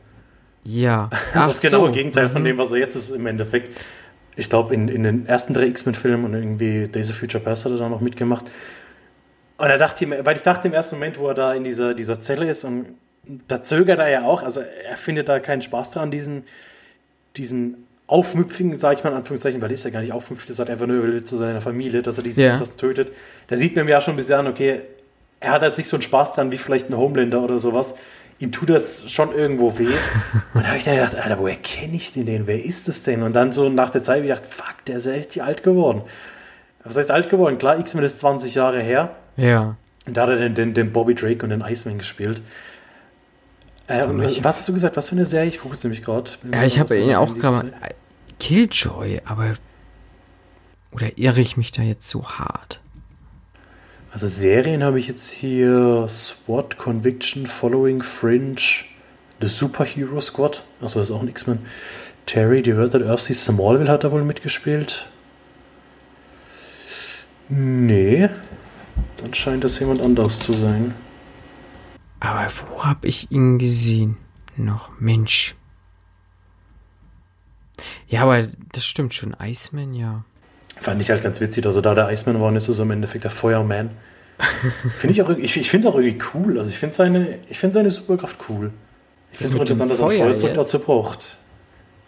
Ja. 0.63 1.09
Das 1.33 1.55
ist 1.55 1.63
das 1.63 1.71
genaue 1.71 1.87
so. 1.87 1.93
Gegenteil 1.93 2.27
mhm. 2.27 2.31
von 2.31 2.43
dem, 2.43 2.57
was 2.59 2.71
er 2.71 2.77
jetzt 2.77 2.95
ist 2.95 3.09
im 3.09 3.25
Endeffekt. 3.25 3.81
Ich 4.35 4.49
glaube, 4.49 4.73
in, 4.73 4.87
in 4.87 5.03
den 5.03 5.25
ersten 5.25 5.53
drei 5.53 5.67
X-Men-Filmen 5.67 6.25
und 6.25 6.33
irgendwie 6.33 6.87
Days 6.87 7.09
of 7.09 7.17
Future 7.17 7.43
Past 7.43 7.65
hat 7.65 7.71
er 7.71 7.77
da 7.77 7.89
noch 7.89 8.01
mitgemacht. 8.01 8.45
Und 9.57 9.69
er 9.69 9.77
dachte, 9.77 10.09
weil 10.25 10.35
ich 10.35 10.41
dachte 10.43 10.67
im 10.67 10.73
ersten 10.73 10.95
Moment, 10.95 11.19
wo 11.19 11.27
er 11.27 11.35
da 11.35 11.53
in 11.53 11.63
dieser, 11.63 11.93
dieser 11.93 12.19
Zelle 12.19 12.49
ist 12.49 12.63
und 12.63 12.97
da 13.47 13.63
zögert 13.63 13.99
er 13.99 14.09
ja 14.09 14.23
auch, 14.23 14.43
also 14.43 14.61
er 14.61 14.97
findet 14.97 15.29
da 15.29 15.39
keinen 15.39 15.61
Spaß 15.61 15.91
dran, 15.91 16.11
diesen, 16.11 16.43
diesen 17.37 17.87
Aufmüpfigen, 18.07 18.75
sage 18.75 18.97
ich 18.97 19.03
mal 19.03 19.11
in 19.11 19.17
Anführungszeichen, 19.17 19.61
weil 19.61 19.69
er 19.69 19.75
ist 19.75 19.85
ja 19.85 19.91
gar 19.91 20.01
nicht 20.01 20.11
aufmüpfig, 20.11 20.47
das 20.47 20.59
hat 20.59 20.69
einfach 20.69 20.87
nur 20.87 21.03
will 21.03 21.23
zu 21.23 21.37
seiner 21.37 21.61
Familie, 21.61 22.01
dass 22.01 22.17
er 22.17 22.23
diesen 22.23 22.43
ja. 22.43 22.57
tötet. 22.57 23.13
Da 23.47 23.55
sieht 23.55 23.75
man 23.75 23.87
ja 23.87 24.01
schon 24.01 24.15
ein 24.15 24.17
bisschen 24.17 24.39
an, 24.39 24.47
okay, 24.47 24.81
er 25.39 25.51
hat 25.51 25.61
jetzt 25.61 25.77
nicht 25.77 25.87
so 25.89 25.95
einen 25.95 26.03
Spaß 26.03 26.33
dran 26.33 26.51
wie 26.51 26.57
vielleicht 26.57 26.89
ein 26.89 26.97
Homelander 26.97 27.41
oder 27.41 27.59
sowas. 27.59 27.95
Ihm 28.39 28.51
tut 28.51 28.69
das 28.69 29.09
schon 29.09 29.33
irgendwo 29.33 29.77
weh. 29.77 29.85
und 30.53 30.63
da 30.63 30.67
habe 30.67 30.77
ich 30.77 30.83
dann 30.83 30.95
gedacht, 30.95 31.15
Alter, 31.15 31.39
woher 31.39 31.55
kenne 31.55 31.95
ich 31.95 32.11
den 32.11 32.25
denn? 32.25 32.47
Wer 32.47 32.63
ist 32.63 32.87
das 32.87 33.03
denn? 33.03 33.23
Und 33.23 33.33
dann 33.33 33.51
so 33.51 33.69
nach 33.69 33.89
der 33.89 34.03
Zeit 34.03 34.17
habe 34.17 34.27
ich 34.27 34.33
gedacht, 34.33 34.51
fuck, 34.51 34.85
der 34.85 34.97
ist 34.97 35.05
ja 35.05 35.13
echt 35.13 35.39
alt 35.39 35.63
geworden. 35.63 36.01
Was 36.83 36.97
heißt 36.97 37.11
alt 37.11 37.29
geworden? 37.29 37.57
Klar, 37.57 37.79
X-Men 37.79 38.03
ist 38.03 38.19
20 38.19 38.55
Jahre 38.55 38.81
her. 38.81 39.15
Ja. 39.37 39.77
Und 40.05 40.17
da 40.17 40.23
hat 40.23 40.29
er 40.29 40.35
den, 40.37 40.55
den, 40.55 40.73
den 40.73 40.91
Bobby 40.91 41.15
Drake 41.15 41.43
und 41.43 41.49
den 41.49 41.61
Iceman 41.61 41.97
gespielt. 41.97 42.41
Äh, 43.87 44.03
und, 44.05 44.21
was 44.21 44.57
hast 44.57 44.67
du 44.67 44.73
gesagt? 44.73 44.97
Was 44.97 45.09
für 45.09 45.15
eine 45.15 45.25
Serie? 45.25 45.47
Ich 45.47 45.59
gucke 45.59 45.75
jetzt 45.75 45.83
nämlich 45.83 46.03
gerade. 46.03 46.31
Ja, 46.51 46.63
ich 46.63 46.79
habe 46.79 46.97
ihn 46.97 47.15
auch 47.15 47.35
gerade 47.35 47.73
Killjoy, 48.39 49.21
aber 49.25 49.53
oder 50.91 51.17
irre 51.17 51.39
ich 51.39 51.57
mich 51.57 51.71
da 51.71 51.81
jetzt 51.81 52.09
so 52.09 52.25
hart? 52.25 52.81
Also 54.13 54.27
Serien 54.27 54.83
habe 54.83 54.99
ich 54.99 55.07
jetzt 55.07 55.31
hier 55.31 56.05
SWAT, 56.07 56.77
Conviction, 56.77 57.47
Following, 57.47 58.03
Fringe, 58.03 58.61
The 59.41 59.47
Superhero 59.47 60.21
Squad. 60.21 60.63
Achso, 60.81 60.99
das 60.99 61.09
ist 61.09 61.15
auch 61.15 61.23
ein 61.23 61.27
X-Men. 61.27 61.65
Terry, 62.27 62.61
Diverted 62.61 63.01
Earthsea, 63.01 63.35
Smallville 63.35 63.89
hat 63.89 64.03
da 64.03 64.11
wohl 64.11 64.23
mitgespielt. 64.23 65.09
Nee. 67.49 68.29
Dann 69.17 69.33
scheint 69.33 69.63
das 69.63 69.79
jemand 69.79 69.99
anderes 69.99 70.37
zu 70.37 70.53
sein. 70.53 70.93
Aber 72.19 72.47
wo 72.67 72.85
habe 72.85 73.07
ich 73.07 73.31
ihn 73.31 73.57
gesehen? 73.57 74.17
Noch 74.55 74.91
Mensch. 74.99 75.55
Ja, 78.07 78.21
aber 78.21 78.47
das 78.73 78.85
stimmt 78.85 79.15
schon. 79.15 79.35
Iceman, 79.41 79.95
ja. 79.95 80.23
Fand 80.83 81.01
ich 81.01 81.09
halt 81.09 81.23
ganz 81.23 81.39
witzig, 81.39 81.65
also 81.65 81.79
da 81.79 81.93
der 81.93 82.09
Iceman 82.09 82.41
war, 82.41 82.53
ist 82.53 82.65
so 82.65 82.83
im 82.83 82.91
Endeffekt 82.91 83.23
der 83.23 83.31
Feuerman. 83.31 83.91
finde 84.97 85.13
ich 85.13 85.21
auch 85.21 85.29
ich, 85.29 85.55
ich 85.55 85.69
finde 85.69 85.87
auch 85.87 85.95
irgendwie 85.95 86.19
cool. 86.33 86.57
Also 86.57 86.71
ich 86.71 86.77
finde 86.77 86.93
seine, 86.93 87.39
ich 87.49 87.57
finde 87.57 87.75
seine 87.75 87.91
Superkraft 87.91 88.37
cool. 88.49 88.71
Ich 89.31 89.37
finde 89.37 89.53
es 89.53 89.59
interessant, 89.61 89.91
dass 89.91 89.99
er 89.99 90.07
Feuerzeug 90.07 90.53
dazu 90.55 90.79
braucht. 90.79 91.37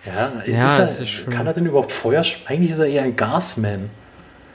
Ja, 0.05 0.43
ja 0.45 0.83
ist 0.83 0.99
er, 0.99 1.05
ist 1.05 1.31
kann 1.31 1.47
er 1.47 1.53
denn 1.53 1.65
überhaupt 1.65 1.91
Feuer? 1.91 2.23
Eigentlich 2.47 2.71
ist 2.71 2.79
er 2.79 2.87
eher 2.87 3.03
ein 3.03 3.15
Gasman. 3.15 3.89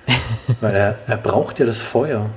Weil 0.60 0.74
er, 0.74 0.98
er 1.06 1.16
braucht 1.16 1.58
ja 1.58 1.66
das 1.66 1.80
Feuer. 1.80 2.30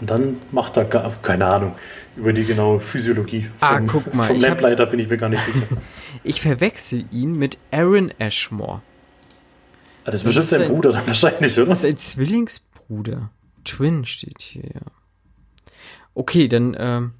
Und 0.00 0.10
dann 0.10 0.38
macht 0.50 0.76
er, 0.76 0.84
gar, 0.84 1.12
keine 1.22 1.46
Ahnung, 1.46 1.74
über 2.16 2.32
die 2.32 2.44
genaue 2.44 2.80
Physiologie 2.80 3.50
ah, 3.60 3.76
vom, 3.76 3.76
ah, 3.76 3.90
guck 3.90 4.14
mal, 4.14 4.26
vom 4.26 4.38
Lampleiter 4.38 4.86
bin 4.86 5.00
ich 5.00 5.08
mir 5.08 5.16
gar 5.16 5.28
nicht 5.28 5.44
sicher. 5.44 5.66
ich 6.24 6.40
verwechsel 6.40 7.04
ihn 7.10 7.36
mit 7.36 7.58
Aaron 7.72 8.12
Ashmore. 8.18 8.82
Ah, 10.04 10.10
das, 10.10 10.22
das 10.22 10.36
ist 10.36 10.50
sein 10.50 10.68
Bruder 10.68 10.92
dann 10.92 11.06
wahrscheinlich, 11.06 11.58
oder? 11.58 11.70
Das 11.70 11.84
ist 11.84 11.90
ein 11.90 11.96
Zwillingsbruder. 11.96 13.30
Twin 13.64 14.04
steht 14.04 14.42
hier, 14.42 14.64
ja. 14.64 14.80
Okay, 16.14 16.46
dann, 16.48 16.76
ähm, 16.78 17.12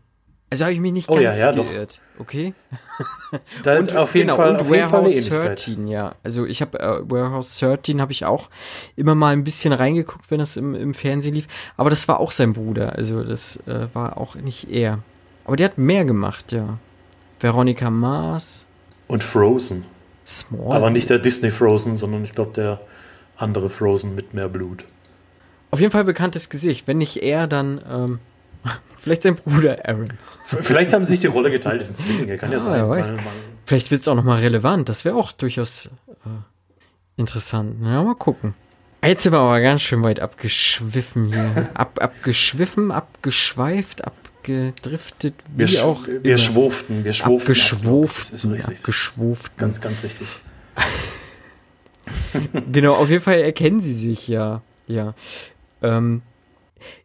Also 0.50 0.64
habe 0.64 0.74
ich 0.74 0.80
mich 0.80 0.92
nicht 0.92 1.08
Oh 1.08 1.18
ja, 1.18 1.30
ganz 1.30 1.42
ja, 1.42 1.52
doch. 1.52 1.68
geirrt, 1.68 2.00
okay? 2.18 2.54
Da 3.64 3.74
ist 3.74 3.96
auf 3.96 4.14
jeden 4.14 4.30
Fall, 4.30 4.50
und 4.50 4.60
auf 4.60 4.70
jeden 4.70 4.88
Fall 4.88 5.00
eine 5.00 5.08
Warehouse 5.08 5.12
Ähnlichkeit. 5.16 5.66
13, 5.66 5.88
ja. 5.88 6.14
Also 6.22 6.44
ich 6.46 6.60
habe 6.60 6.78
äh, 6.78 7.00
Warehouse 7.10 7.58
13 7.58 8.00
habe 8.00 8.12
ich 8.12 8.24
auch 8.24 8.48
immer 8.94 9.16
mal 9.16 9.32
ein 9.32 9.42
bisschen 9.42 9.72
reingeguckt, 9.72 10.30
wenn 10.30 10.38
das 10.38 10.56
im, 10.56 10.74
im 10.76 10.94
Fernsehen 10.94 11.34
lief. 11.34 11.48
Aber 11.76 11.90
das 11.90 12.06
war 12.06 12.20
auch 12.20 12.30
sein 12.30 12.52
Bruder. 12.52 12.94
Also 12.94 13.24
das 13.24 13.56
äh, 13.66 13.88
war 13.92 14.18
auch 14.18 14.36
nicht 14.36 14.70
er. 14.70 15.00
Aber 15.44 15.56
der 15.56 15.70
hat 15.70 15.78
mehr 15.78 16.04
gemacht, 16.04 16.52
ja. 16.52 16.78
Veronica 17.40 17.90
Mars, 17.90 18.66
Und 19.08 19.24
Frozen. 19.24 19.84
Small. 20.26 20.76
Aber 20.76 20.90
nicht 20.90 21.10
der 21.10 21.18
Disney 21.18 21.50
Frozen, 21.50 21.96
sondern 21.96 22.24
ich 22.24 22.32
glaube 22.32 22.52
der 22.54 22.80
andere 23.36 23.68
Frozen 23.68 24.14
mit 24.14 24.32
mehr 24.34 24.48
Blut. 24.48 24.84
Auf 25.70 25.80
jeden 25.80 25.90
Fall 25.92 26.04
bekanntes 26.04 26.48
Gesicht. 26.50 26.86
Wenn 26.86 26.98
nicht 26.98 27.22
er, 27.22 27.46
dann 27.46 27.80
ähm, 27.90 28.18
vielleicht 28.96 29.22
sein 29.22 29.34
Bruder 29.34 29.86
Aaron. 29.88 30.12
Vielleicht 30.46 30.92
haben 30.92 31.04
sie 31.04 31.12
sich 31.12 31.20
die 31.20 31.26
Rolle 31.26 31.50
geteilt, 31.50 31.80
das 31.80 31.88
sind 31.88 31.98
Zwillinge, 31.98 32.38
kann 32.38 32.50
ja, 32.52 32.58
Ah, 32.58 32.60
sein. 32.60 32.88
weiß. 32.88 33.08
Weil 33.08 33.16
man- 33.16 33.24
Vielleicht 33.66 33.90
wird 33.90 34.02
es 34.02 34.08
auch 34.08 34.14
nochmal 34.14 34.40
relevant. 34.40 34.88
Das 34.90 35.04
wäre 35.06 35.16
auch 35.16 35.32
durchaus 35.32 35.86
äh, 36.26 36.28
interessant. 37.16 37.76
Ja, 37.82 38.02
mal 38.02 38.14
gucken. 38.14 38.54
Jetzt 39.02 39.22
sind 39.22 39.32
wir 39.32 39.38
aber 39.40 39.60
ganz 39.60 39.82
schön 39.82 40.02
weit 40.02 40.20
abgeschwiffen 40.20 41.26
hier. 41.26 41.70
Ab, 41.74 41.98
abgeschwiffen, 42.00 42.90
abgeschweift, 42.90 44.04
abgedriftet, 44.48 45.34
wie 45.56 45.68
Wir, 45.72 45.84
auch 45.84 46.06
wir 46.06 46.22
immer. 46.24 46.38
schwurften, 46.38 47.04
wir 47.04 47.12
schwurften. 47.12 47.40
abgeschwuft, 47.54 48.32
Das 48.32 48.44
ist 48.44 48.50
richtig. 48.50 48.78
abgeschwuft. 48.78 49.56
Ganz, 49.56 49.80
ganz 49.80 50.02
richtig. 50.02 50.28
Genau, 52.70 52.94
auf 52.96 53.08
jeden 53.08 53.22
Fall 53.22 53.38
erkennen 53.38 53.80
sie 53.80 53.94
sich 53.94 54.28
ja. 54.28 54.60
Ja. 54.86 55.14
Ähm, 55.82 56.20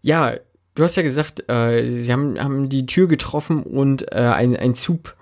ja, 0.01 0.33
du 0.75 0.83
hast 0.83 0.97
ja 0.97 1.03
gesagt, 1.03 1.47
äh, 1.49 1.87
sie 1.89 2.11
haben, 2.11 2.37
haben 2.37 2.67
die 2.67 2.85
Tür 2.85 3.07
getroffen 3.07 3.63
und 3.63 4.11
äh, 4.11 4.15
ein, 4.17 4.57
ein 4.57 4.73
Zug 4.73 5.15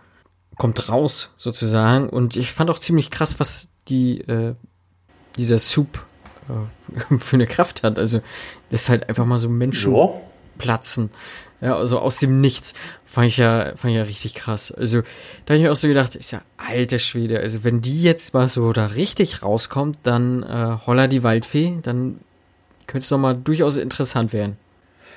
kommt 0.58 0.90
raus, 0.90 1.32
sozusagen. 1.36 2.10
Und 2.10 2.36
ich 2.36 2.52
fand 2.54 2.72
auch 2.72 2.80
ziemlich 2.80 3.12
krass, 3.12 3.40
was 3.40 3.70
die, 3.88 4.22
äh, 4.22 4.56
dieser 5.38 5.60
Soup 5.60 6.04
äh, 6.50 7.18
für 7.20 7.36
eine 7.36 7.46
Kraft 7.46 7.84
hat. 7.84 8.00
Also 8.00 8.22
lässt 8.72 8.90
halt 8.90 9.08
einfach 9.10 9.26
mal 9.26 9.38
so 9.38 9.48
Menschen 9.50 9.94
Ja, 9.94 10.10
platzen. 10.58 11.12
Ja, 11.60 11.76
also 11.76 12.00
aus 12.00 12.18
dem 12.18 12.40
Nichts. 12.40 12.74
Fand 13.06 13.28
ich 13.28 13.38
ja, 13.38 13.72
fand 13.76 13.92
ich 13.92 13.98
ja 13.98 14.04
richtig 14.04 14.36
krass. 14.36 14.72
Also, 14.72 15.02
da 15.46 15.54
habe 15.54 15.56
ich 15.58 15.62
mir 15.64 15.72
auch 15.72 15.76
so 15.76 15.88
gedacht, 15.88 16.14
ist 16.16 16.32
ja 16.32 16.42
alter 16.58 17.00
Schwede. 17.00 17.40
Also, 17.40 17.64
wenn 17.64 17.82
die 17.82 18.04
jetzt 18.04 18.34
mal 18.36 18.48
so 18.48 18.72
da 18.74 18.86
richtig 18.88 19.42
rauskommt, 19.42 19.98
dann 20.04 20.44
äh, 20.44 20.78
Holla 20.86 21.08
die 21.08 21.24
Waldfee, 21.24 21.80
dann 21.82 22.20
könnte 22.86 23.04
es 23.04 23.10
doch 23.10 23.18
mal 23.18 23.34
durchaus 23.36 23.78
interessant 23.78 24.34
werden. 24.34 24.58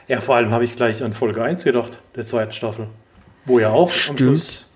ja, 0.09 0.21
vor 0.21 0.37
allem 0.37 0.51
habe 0.51 0.65
ich 0.65 0.77
gleich 0.77 1.03
an 1.03 1.13
Folge 1.13 1.43
1 1.43 1.63
gedacht, 1.65 1.99
der 2.17 2.25
zweiten 2.25 2.53
Staffel. 2.53 2.87
Wo 3.45 3.59
ja 3.59 3.71
auch 3.71 3.91
am 3.91 3.95
Stimmt. 3.99 4.19
Schluss 4.21 4.67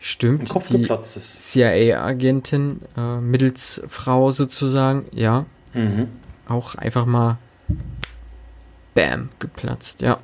Stimmt, 0.00 0.40
im 0.40 0.46
Kopf 0.48 0.68
die 0.68 0.78
geplatzt 0.78 1.16
ist. 1.18 1.52
CIA-Agentin, 1.52 2.80
äh, 2.96 3.16
Mittelsfrau 3.18 4.30
sozusagen, 4.30 5.04
ja, 5.12 5.44
Mhm. 5.74 6.08
auch 6.48 6.74
einfach 6.76 7.04
mal 7.04 7.36
Bam, 8.94 9.28
geplatzt, 9.38 10.02
ja. 10.02 10.18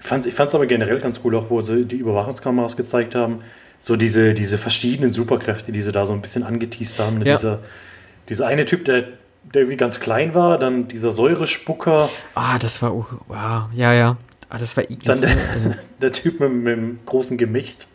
Ich 0.00 0.06
fand 0.06 0.26
es 0.26 0.54
aber 0.54 0.66
generell 0.66 0.98
ganz 1.00 1.20
cool, 1.24 1.36
auch 1.36 1.50
wo 1.50 1.60
sie 1.62 1.84
die 1.84 1.96
Überwachungskameras 1.96 2.76
gezeigt 2.76 3.14
haben. 3.14 3.40
So 3.80 3.96
diese, 3.96 4.34
diese 4.34 4.58
verschiedenen 4.58 5.12
Superkräfte, 5.12 5.72
die 5.72 5.82
sie 5.82 5.92
da 5.92 6.04
so 6.06 6.12
ein 6.12 6.20
bisschen 6.20 6.42
angeteased 6.42 6.98
haben. 6.98 7.18
Ne? 7.18 7.26
Ja. 7.26 7.36
Dieser, 7.36 7.58
dieser 8.28 8.46
eine 8.46 8.64
Typ, 8.64 8.84
der, 8.84 9.04
der 9.54 9.68
wie 9.68 9.76
ganz 9.76 10.00
klein 10.00 10.34
war, 10.34 10.58
dann 10.58 10.88
dieser 10.88 11.12
Säurespucker, 11.12 12.08
Ah, 12.34 12.58
das 12.58 12.82
war, 12.82 12.90
auch- 12.92 13.12
wow, 13.28 13.62
ja, 13.74 13.92
ja. 13.92 14.16
Ah, 14.48 14.58
das 14.58 14.76
war 14.76 14.84
eklig. 14.84 15.02
dann 15.04 15.20
der, 15.20 15.30
also, 15.54 15.72
der 16.02 16.12
Typ 16.12 16.40
mit, 16.40 16.52
mit 16.52 16.76
dem 16.76 16.98
großen 17.06 17.36
Gemächt. 17.38 17.86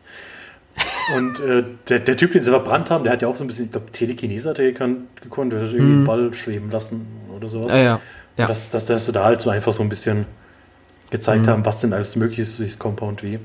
Und 1.16 1.40
äh, 1.40 1.64
der, 1.88 2.00
der 2.00 2.18
Typ, 2.18 2.32
den 2.32 2.42
sie 2.42 2.50
verbrannt 2.50 2.90
haben, 2.90 3.04
der 3.04 3.14
hat 3.14 3.22
ja 3.22 3.28
auch 3.28 3.36
so 3.36 3.44
ein 3.44 3.48
bisschen, 3.48 3.66
ich 3.66 3.72
glaube, 3.72 3.92
Telekinese 3.92 4.50
hat 4.50 4.60
er 4.60 4.66
gekannt, 4.66 5.22
gekonnt, 5.22 5.54
der 5.54 5.62
hat 5.62 5.68
irgendwie 5.68 5.84
einen 5.94 6.06
Ball 6.06 6.34
schweben 6.34 6.70
lassen 6.72 7.06
oder 7.36 7.48
sowas. 7.48 7.72
ja, 7.72 7.78
ja. 7.80 8.00
ja. 8.38 8.48
Dass, 8.48 8.70
dass, 8.70 8.86
dass 8.88 9.06
sie 9.06 9.12
da 9.12 9.24
halt 9.26 9.40
so 9.40 9.50
einfach 9.50 9.72
so 9.72 9.84
ein 9.84 9.90
bisschen 9.90 10.26
gezeigt 11.16 11.48
haben, 11.48 11.66
was 11.66 11.80
denn 11.80 11.94
alles 11.94 12.16
möglich 12.16 12.40
ist 12.40 12.60
durchs 12.60 12.78
Compound 12.78 13.24
wie. 13.24 13.40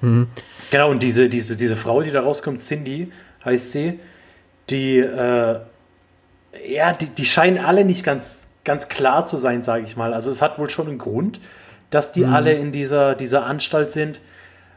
Mhm. 0.00 0.28
Genau, 0.70 0.90
und 0.90 1.02
diese, 1.02 1.28
diese, 1.28 1.56
diese 1.56 1.76
Frau, 1.76 2.02
die 2.02 2.10
da 2.10 2.20
rauskommt, 2.20 2.60
Cindy 2.60 3.10
heißt 3.44 3.72
sie, 3.72 3.98
die, 4.70 4.98
äh, 4.98 5.58
ja, 6.66 6.92
die, 6.92 7.06
die 7.06 7.24
scheinen 7.24 7.58
alle 7.58 7.84
nicht 7.84 8.04
ganz, 8.04 8.42
ganz 8.64 8.88
klar 8.88 9.26
zu 9.26 9.36
sein, 9.36 9.62
sage 9.62 9.84
ich 9.84 9.96
mal. 9.96 10.14
Also 10.14 10.30
es 10.30 10.42
hat 10.42 10.58
wohl 10.58 10.70
schon 10.70 10.88
einen 10.88 10.98
Grund, 10.98 11.40
dass 11.90 12.12
die 12.12 12.24
alle 12.24 12.52
in 12.54 12.72
dieser, 12.72 13.14
dieser 13.14 13.46
Anstalt 13.46 13.90
sind, 13.90 14.20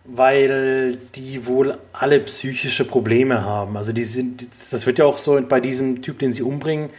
weil 0.05 0.97
die 1.15 1.45
wohl 1.47 1.77
alle 1.91 2.19
psychische 2.21 2.85
Probleme 2.85 3.43
haben. 3.43 3.75
Also 3.75 3.91
die 3.91 4.05
sind, 4.05 4.45
das 4.71 4.85
wird 4.85 4.99
ja 4.99 5.05
auch 5.05 5.17
so 5.17 5.41
bei 5.41 5.59
diesem 5.59 6.01
Typ, 6.01 6.19
den 6.19 6.31
sie 6.31 6.43
umbringen, 6.43 6.89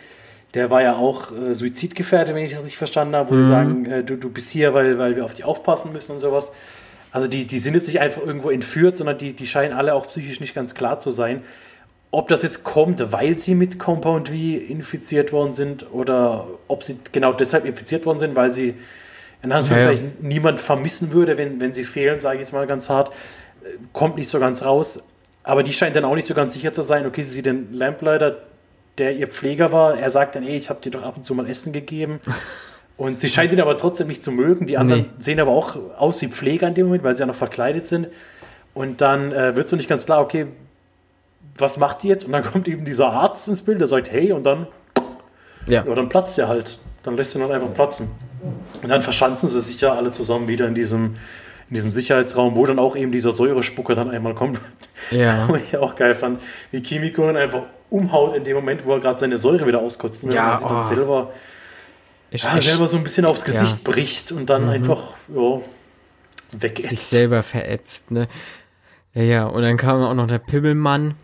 der 0.54 0.70
war 0.70 0.82
ja 0.82 0.96
auch 0.96 1.30
äh, 1.32 1.54
suizidgefährdet, 1.54 2.34
wenn 2.34 2.44
ich 2.44 2.52
das 2.52 2.60
richtig 2.60 2.78
verstanden 2.78 3.14
habe, 3.16 3.30
wo 3.30 3.34
sie 3.34 3.48
sagen, 3.48 3.84
äh, 3.86 4.02
du, 4.02 4.16
du 4.16 4.30
bist 4.30 4.50
hier, 4.50 4.72
weil, 4.74 4.98
weil 4.98 5.14
wir 5.16 5.24
auf 5.24 5.34
dich 5.34 5.44
aufpassen 5.44 5.92
müssen 5.92 6.12
und 6.12 6.20
sowas. 6.20 6.52
Also 7.12 7.28
die, 7.28 7.46
die 7.46 7.58
sind 7.58 7.74
jetzt 7.74 7.86
nicht 7.86 8.00
einfach 8.00 8.22
irgendwo 8.22 8.50
entführt, 8.50 8.96
sondern 8.96 9.18
die, 9.18 9.32
die 9.32 9.46
scheinen 9.46 9.74
alle 9.74 9.94
auch 9.94 10.08
psychisch 10.08 10.40
nicht 10.40 10.54
ganz 10.54 10.74
klar 10.74 11.00
zu 11.00 11.10
sein. 11.10 11.42
Ob 12.10 12.28
das 12.28 12.42
jetzt 12.42 12.64
kommt, 12.64 13.12
weil 13.12 13.36
sie 13.36 13.54
mit 13.54 13.78
Compound 13.78 14.28
V 14.28 14.34
infiziert 14.34 15.32
worden 15.32 15.52
sind 15.52 15.92
oder 15.92 16.46
ob 16.66 16.82
sie 16.82 16.98
genau 17.12 17.34
deshalb 17.34 17.66
infiziert 17.66 18.06
worden 18.06 18.18
sind, 18.18 18.34
weil 18.34 18.52
sie 18.52 18.74
in 19.42 19.52
Anführungszeichen 19.52 20.12
niemand 20.20 20.60
vermissen 20.60 21.12
würde, 21.12 21.36
wenn, 21.36 21.60
wenn 21.60 21.74
sie 21.74 21.84
fehlen, 21.84 22.20
sage 22.20 22.36
ich 22.36 22.40
jetzt 22.40 22.52
mal 22.52 22.66
ganz 22.66 22.88
hart, 22.88 23.10
äh, 23.62 23.76
kommt 23.92 24.16
nicht 24.16 24.30
so 24.30 24.40
ganz 24.40 24.64
raus. 24.64 25.02
Aber 25.44 25.62
die 25.62 25.72
scheint 25.72 25.96
dann 25.96 26.04
auch 26.04 26.14
nicht 26.14 26.26
so 26.26 26.34
ganz 26.34 26.54
sicher 26.54 26.72
zu 26.72 26.82
sein. 26.82 27.06
Okay, 27.06 27.22
sie 27.22 27.30
sieht 27.30 27.46
den 27.46 27.72
Lampleiter, 27.72 28.47
der 28.98 29.16
ihr 29.16 29.28
Pfleger 29.28 29.72
war, 29.72 29.98
er 29.98 30.10
sagt 30.10 30.34
dann, 30.34 30.42
ey, 30.42 30.56
ich 30.56 30.70
habe 30.70 30.80
dir 30.80 30.90
doch 30.90 31.02
ab 31.02 31.16
und 31.16 31.24
zu 31.24 31.34
mal 31.34 31.48
Essen 31.48 31.72
gegeben. 31.72 32.20
Und 32.96 33.20
sie 33.20 33.28
scheint 33.28 33.52
ihn 33.52 33.60
aber 33.60 33.78
trotzdem 33.78 34.08
nicht 34.08 34.24
zu 34.24 34.32
mögen. 34.32 34.66
Die 34.66 34.76
anderen 34.76 35.02
Nee. 35.02 35.08
sehen 35.20 35.38
aber 35.38 35.52
auch 35.52 35.76
aus 35.98 36.20
wie 36.20 36.26
Pfleger 36.26 36.66
in 36.66 36.74
dem 36.74 36.86
Moment, 36.86 37.04
weil 37.04 37.14
sie 37.16 37.20
ja 37.20 37.26
noch 37.26 37.34
verkleidet 37.36 37.86
sind. 37.86 38.08
Und 38.74 39.00
dann 39.00 39.30
äh, 39.30 39.54
wird 39.54 39.68
so 39.68 39.76
nicht 39.76 39.88
ganz 39.88 40.04
klar, 40.04 40.20
okay, 40.20 40.46
was 41.56 41.76
macht 41.76 42.02
die 42.02 42.08
jetzt? 42.08 42.24
Und 42.24 42.32
dann 42.32 42.42
kommt 42.52 42.66
eben 42.66 42.84
dieser 42.84 43.12
Arzt 43.12 43.46
ins 43.46 43.62
Bild, 43.62 43.80
der 43.80 43.86
sagt, 43.86 44.10
hey, 44.10 44.32
und 44.32 44.42
dann, 44.42 44.66
ja. 45.68 45.84
ja, 45.86 45.94
dann 45.94 46.08
platzt 46.08 46.40
er 46.40 46.48
halt. 46.48 46.80
Dann 47.04 47.16
lässt 47.16 47.36
er 47.36 47.40
ihn 47.40 47.44
halt 47.44 47.54
einfach 47.54 47.72
platzen. 47.72 48.10
Und 48.82 48.88
dann 48.88 49.00
verschanzen 49.00 49.48
sie 49.48 49.60
sich 49.60 49.80
ja 49.80 49.94
alle 49.94 50.10
zusammen 50.10 50.48
wieder 50.48 50.66
in 50.66 50.74
diesem, 50.74 51.14
in 51.70 51.74
diesem 51.74 51.92
Sicherheitsraum, 51.92 52.56
wo 52.56 52.66
dann 52.66 52.80
auch 52.80 52.96
eben 52.96 53.12
dieser 53.12 53.30
Säurespucker 53.32 53.94
dann 53.94 54.10
einmal 54.10 54.34
kommt. 54.34 54.58
Ja. 55.12 55.48
Wo 55.48 55.54
ich 55.54 55.76
auch 55.76 55.94
geil 55.94 56.14
fand, 56.14 56.40
wie 56.72 56.82
Kimiko 56.82 57.30
ihn 57.30 57.36
einfach 57.36 57.62
umhaut 57.90 58.36
in 58.36 58.44
dem 58.44 58.56
Moment, 58.56 58.84
wo 58.84 58.92
er 58.92 59.00
gerade 59.00 59.18
seine 59.20 59.38
Säure 59.38 59.66
wieder 59.66 59.80
auskotzt. 59.80 60.24
Und 60.24 60.32
Ja, 60.32 60.58
sich 60.58 60.66
dann 60.66 60.84
oh. 60.84 60.86
selber, 60.86 61.32
Ich, 62.30 62.42
ja, 62.42 62.56
ich, 62.56 62.68
selber 62.68 62.88
so 62.88 62.96
ein 62.96 63.02
bisschen 63.02 63.24
aufs 63.24 63.44
Gesicht 63.44 63.78
Ja. 63.84 63.90
bricht 63.92 64.32
und 64.32 64.50
dann 64.50 64.68
einfach 64.68 65.14
ja, 65.28 65.60
sich 66.50 66.62
wegätzt. 66.62 67.10
selber 67.10 67.42
verätzt, 67.42 68.10
ne? 68.10 68.28
Ja, 69.14 69.22
ja, 69.22 69.46
und 69.46 69.62
dann 69.62 69.76
kam 69.76 70.02
auch 70.02 70.14
noch 70.14 70.26
der 70.26 70.38
Pibbelmann. 70.38 71.14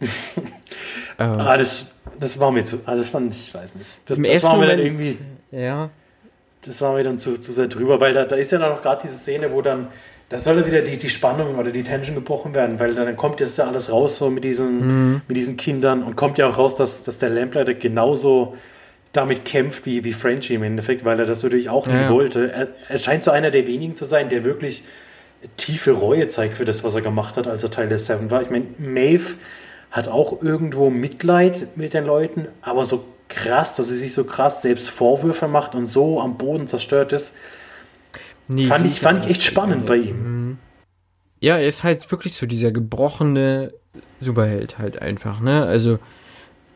äh, 0.00 0.06
Ah, 1.18 1.56
das, 1.56 1.86
das 2.18 2.38
war 2.38 2.50
mir 2.50 2.64
zu, 2.64 2.80
ah, 2.86 2.94
das 2.94 3.08
fand 3.08 3.34
ich, 3.34 3.52
weiß 3.52 3.74
nicht. 3.76 3.88
Das, 4.06 4.18
Im 4.18 4.24
das 4.24 4.32
ersten 4.32 4.48
war 4.48 4.58
mir 4.58 4.66
dann 4.66 4.78
irgendwie, 4.78 5.18
ja, 5.50 5.90
das 6.64 6.80
war 6.80 6.92
mir 6.94 7.02
dann 7.04 7.18
zu, 7.18 7.38
zu 7.40 7.52
sehr 7.52 7.66
drüber, 7.66 8.00
weil 8.00 8.14
da, 8.14 8.24
da 8.24 8.36
ist 8.36 8.52
ja 8.52 8.58
dann 8.58 8.70
noch 8.70 8.82
gerade 8.82 9.02
diese 9.02 9.16
Szene, 9.16 9.52
wo 9.52 9.62
dann, 9.62 9.88
da 10.32 10.38
soll 10.38 10.56
ja 10.56 10.66
wieder 10.66 10.80
die, 10.80 10.96
die 10.96 11.10
Spannung 11.10 11.56
oder 11.58 11.70
die 11.70 11.82
Tension 11.82 12.14
gebrochen 12.14 12.54
werden, 12.54 12.80
weil 12.80 12.94
dann 12.94 13.16
kommt 13.18 13.40
jetzt 13.40 13.58
ja 13.58 13.66
alles 13.66 13.92
raus 13.92 14.16
so 14.16 14.30
mit 14.30 14.42
diesen, 14.44 15.20
mit 15.28 15.36
diesen 15.36 15.58
Kindern 15.58 16.02
und 16.02 16.16
kommt 16.16 16.38
ja 16.38 16.48
auch 16.48 16.56
raus, 16.56 16.74
dass, 16.74 17.04
dass 17.04 17.18
der 17.18 17.28
Lampleiter 17.28 17.74
genauso 17.74 18.56
damit 19.12 19.44
kämpft 19.44 19.84
wie, 19.84 20.04
wie 20.04 20.14
Frenchie 20.14 20.54
im 20.54 20.62
Endeffekt, 20.62 21.04
weil 21.04 21.20
er 21.20 21.26
das 21.26 21.42
natürlich 21.42 21.68
auch 21.68 21.86
nie 21.86 21.92
Ja, 21.92 22.02
ja. 22.04 22.08
wollte. 22.08 22.50
Er, 22.50 22.68
er 22.88 22.98
scheint 22.98 23.24
so 23.24 23.30
einer 23.30 23.50
der 23.50 23.66
wenigen 23.66 23.94
zu 23.94 24.06
sein, 24.06 24.30
der 24.30 24.46
wirklich 24.46 24.84
tiefe 25.58 25.90
Reue 25.90 26.28
zeigt 26.28 26.56
für 26.56 26.64
das, 26.64 26.82
was 26.82 26.94
er 26.94 27.02
gemacht 27.02 27.36
hat, 27.36 27.46
als 27.46 27.62
er 27.62 27.70
Teil 27.70 27.88
der 27.90 27.98
Seven 27.98 28.30
war. 28.30 28.40
Ich 28.40 28.48
meine, 28.48 28.64
Maeve 28.78 29.34
hat 29.90 30.08
auch 30.08 30.40
irgendwo 30.42 30.88
Mitleid 30.88 31.76
mit 31.76 31.92
den 31.92 32.06
Leuten, 32.06 32.48
aber 32.62 32.86
so 32.86 33.04
krass, 33.28 33.76
dass 33.76 33.88
sie 33.88 33.96
sich 33.96 34.14
so 34.14 34.24
krass 34.24 34.62
selbst 34.62 34.88
Vorwürfe 34.88 35.46
macht 35.46 35.74
und 35.74 35.86
so 35.88 36.22
am 36.22 36.38
Boden 36.38 36.68
zerstört 36.68 37.12
ist, 37.12 37.34
nee, 38.54 38.66
fand 38.66 38.86
ich, 38.86 39.00
fand 39.00 39.20
ich 39.20 39.30
echt 39.30 39.42
spannend 39.42 39.86
bei 39.86 39.96
ihm. 39.96 40.58
Ja, 41.40 41.56
er 41.56 41.66
ist 41.66 41.82
halt 41.84 42.08
wirklich 42.10 42.34
so 42.36 42.46
dieser 42.46 42.70
gebrochene 42.70 43.72
Superheld 44.20 44.78
halt 44.78 45.02
einfach, 45.02 45.40
ne? 45.40 45.64
Also 45.64 45.98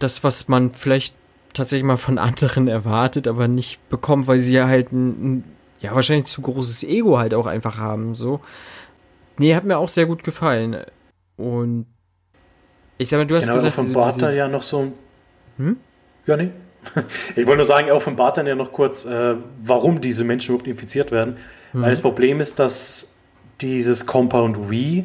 das, 0.01 0.25
was 0.25 0.49
man 0.49 0.73
vielleicht 0.73 1.15
tatsächlich 1.55 1.85
mal 1.85 1.97
von 1.97 2.19
anderen 2.19 2.67
erwartet, 2.69 3.29
aber 3.29 3.49
nicht 3.49 3.87
bekommt, 3.89 4.27
weil 4.27 4.39
sie 4.41 4.55
ja 4.55 4.67
halt 4.67 4.93
ein, 4.93 5.09
ein 5.37 5.45
ja, 5.81 5.95
wahrscheinlich 5.95 6.27
zu 6.27 6.41
großes 6.43 6.85
Ego 6.85 7.19
halt 7.19 7.35
auch 7.35 7.47
einfach 7.47 7.79
haben, 7.79 8.15
so. 8.15 8.41
Nee, 9.39 9.55
hat 9.55 9.65
mir 9.65 9.77
auch 9.79 9.89
sehr 9.91 10.07
gut 10.07 10.25
gefallen. 10.25 10.77
Und 11.37 11.87
ich 12.99 13.09
sag 13.11 13.19
mal, 13.19 13.27
du 13.27 13.37
hast 13.37 13.43
Genau, 13.45 13.57
gesagt, 13.57 13.79
offenbart 13.79 14.17
diese- 14.17 14.27
er 14.27 14.33
ja 14.33 14.49
noch 14.49 14.63
so. 14.63 14.93
Hm? 15.59 15.77
Ja, 16.27 16.37
nee. 16.39 16.51
Ich 17.37 17.47
wollte 17.47 17.57
nur 17.57 17.65
sagen, 17.65 17.89
er 17.89 17.97
offenbart 17.97 18.37
dann 18.37 18.47
ja 18.47 18.55
noch 18.55 18.73
kurz, 18.73 19.05
äh, 19.05 19.35
warum 19.63 20.01
diese 20.01 20.25
Menschen 20.25 20.51
überhaupt 20.55 20.69
infiziert 20.69 21.13
werden. 21.13 21.37
Hm. 21.73 21.83
Weil 21.83 21.91
das 21.91 22.01
Problem 22.01 22.41
ist, 22.41 22.59
dass 22.59 23.09
dieses 23.61 24.07
Compound 24.07 24.57
V, 24.57 25.05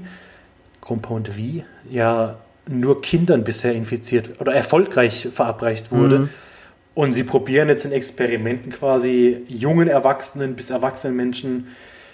Compound 0.82 1.30
V, 1.30 1.64
ja 1.90 2.38
nur 2.68 3.02
Kindern 3.02 3.44
bisher 3.44 3.74
infiziert 3.74 4.40
oder 4.40 4.54
erfolgreich 4.54 5.28
verabreicht 5.32 5.92
wurde. 5.92 6.20
Mhm. 6.20 6.30
Und 6.94 7.14
sie 7.14 7.24
probieren 7.24 7.70
jetzt 7.70 7.86
in 7.86 7.92
Experimenten 7.92 8.72
quasi 8.72 9.44
jungen 9.48 9.88
Erwachsenen 9.88 10.56
bis 10.56 10.70
erwachsenen 10.70 11.16
Menschen 11.16 11.68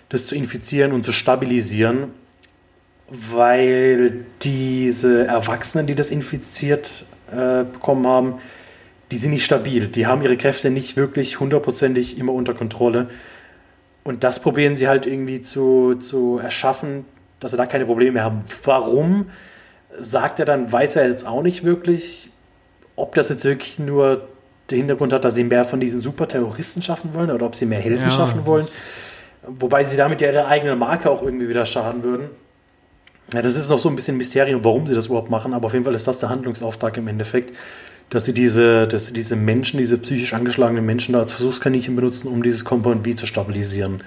das 0.09 0.27
zu 0.27 0.35
infizieren 0.35 0.93
und 0.93 1.03
zu 1.03 1.11
stabilisieren, 1.11 2.11
weil 3.09 4.25
diese 4.41 5.25
Erwachsenen, 5.25 5.87
die 5.87 5.95
das 5.95 6.11
infiziert 6.11 7.05
äh, 7.31 7.63
bekommen 7.63 8.07
haben, 8.07 8.35
die 9.11 9.17
sind 9.17 9.31
nicht 9.31 9.45
stabil. 9.45 9.87
Die 9.87 10.05
haben 10.05 10.21
ihre 10.21 10.37
Kräfte 10.37 10.69
nicht 10.69 10.97
wirklich 10.97 11.39
hundertprozentig 11.39 12.17
immer 12.17 12.33
unter 12.33 12.53
Kontrolle. 12.53 13.09
Und 14.03 14.23
das 14.23 14.39
probieren 14.39 14.75
sie 14.75 14.87
halt 14.87 15.05
irgendwie 15.05 15.41
zu, 15.41 15.95
zu 15.95 16.39
erschaffen, 16.41 17.05
dass 17.39 17.51
sie 17.51 17.57
da 17.57 17.65
keine 17.65 17.85
Probleme 17.85 18.13
mehr 18.13 18.23
haben. 18.23 18.39
Warum, 18.63 19.27
sagt 19.99 20.39
er 20.39 20.45
dann, 20.45 20.71
weiß 20.71 20.95
er 20.97 21.09
jetzt 21.09 21.25
auch 21.25 21.41
nicht 21.41 21.63
wirklich, 21.63 22.29
ob 22.95 23.15
das 23.15 23.29
jetzt 23.29 23.45
wirklich 23.45 23.79
nur 23.79 24.27
der 24.69 24.77
Hintergrund 24.77 25.13
hat, 25.13 25.23
dass 25.23 25.35
sie 25.35 25.43
mehr 25.43 25.65
von 25.65 25.79
diesen 25.79 25.99
Superterroristen 25.99 26.81
schaffen 26.81 27.13
wollen 27.13 27.31
oder 27.31 27.45
ob 27.45 27.55
sie 27.55 27.65
mehr 27.65 27.79
Helden 27.79 28.03
ja, 28.03 28.11
schaffen 28.11 28.45
wollen. 28.45 28.65
Wobei 29.47 29.83
sie 29.85 29.95
damit 29.95 30.19
ja 30.19 30.31
ihre 30.31 30.47
eigene 30.47 30.75
Marke 30.75 31.09
auch 31.09 31.21
irgendwie 31.21 31.47
wieder 31.47 31.65
schaden 31.65 32.03
würden. 32.03 32.29
Ja, 33.33 33.41
das 33.41 33.55
ist 33.55 33.69
noch 33.69 33.79
so 33.79 33.89
ein 33.89 33.95
bisschen 33.95 34.17
Mysterium, 34.17 34.63
warum 34.63 34.87
sie 34.87 34.95
das 34.95 35.07
überhaupt 35.07 35.29
machen, 35.29 35.53
aber 35.53 35.65
auf 35.65 35.73
jeden 35.73 35.85
Fall 35.85 35.95
ist 35.95 36.07
das 36.07 36.19
der 36.19 36.29
Handlungsauftrag 36.29 36.97
im 36.97 37.07
Endeffekt, 37.07 37.53
dass 38.09 38.25
sie 38.25 38.33
diese, 38.33 38.87
dass 38.87 39.07
sie 39.07 39.13
diese 39.13 39.35
Menschen, 39.35 39.77
diese 39.77 39.97
psychisch 39.97 40.33
angeschlagenen 40.33 40.85
Menschen 40.85 41.13
da 41.13 41.19
als 41.19 41.33
Versuchskaninchen 41.33 41.95
benutzen, 41.95 42.27
um 42.27 42.43
dieses 42.43 42.63
Compound 42.63 43.07
V 43.07 43.15
zu 43.15 43.25
stabilisieren. 43.25 44.03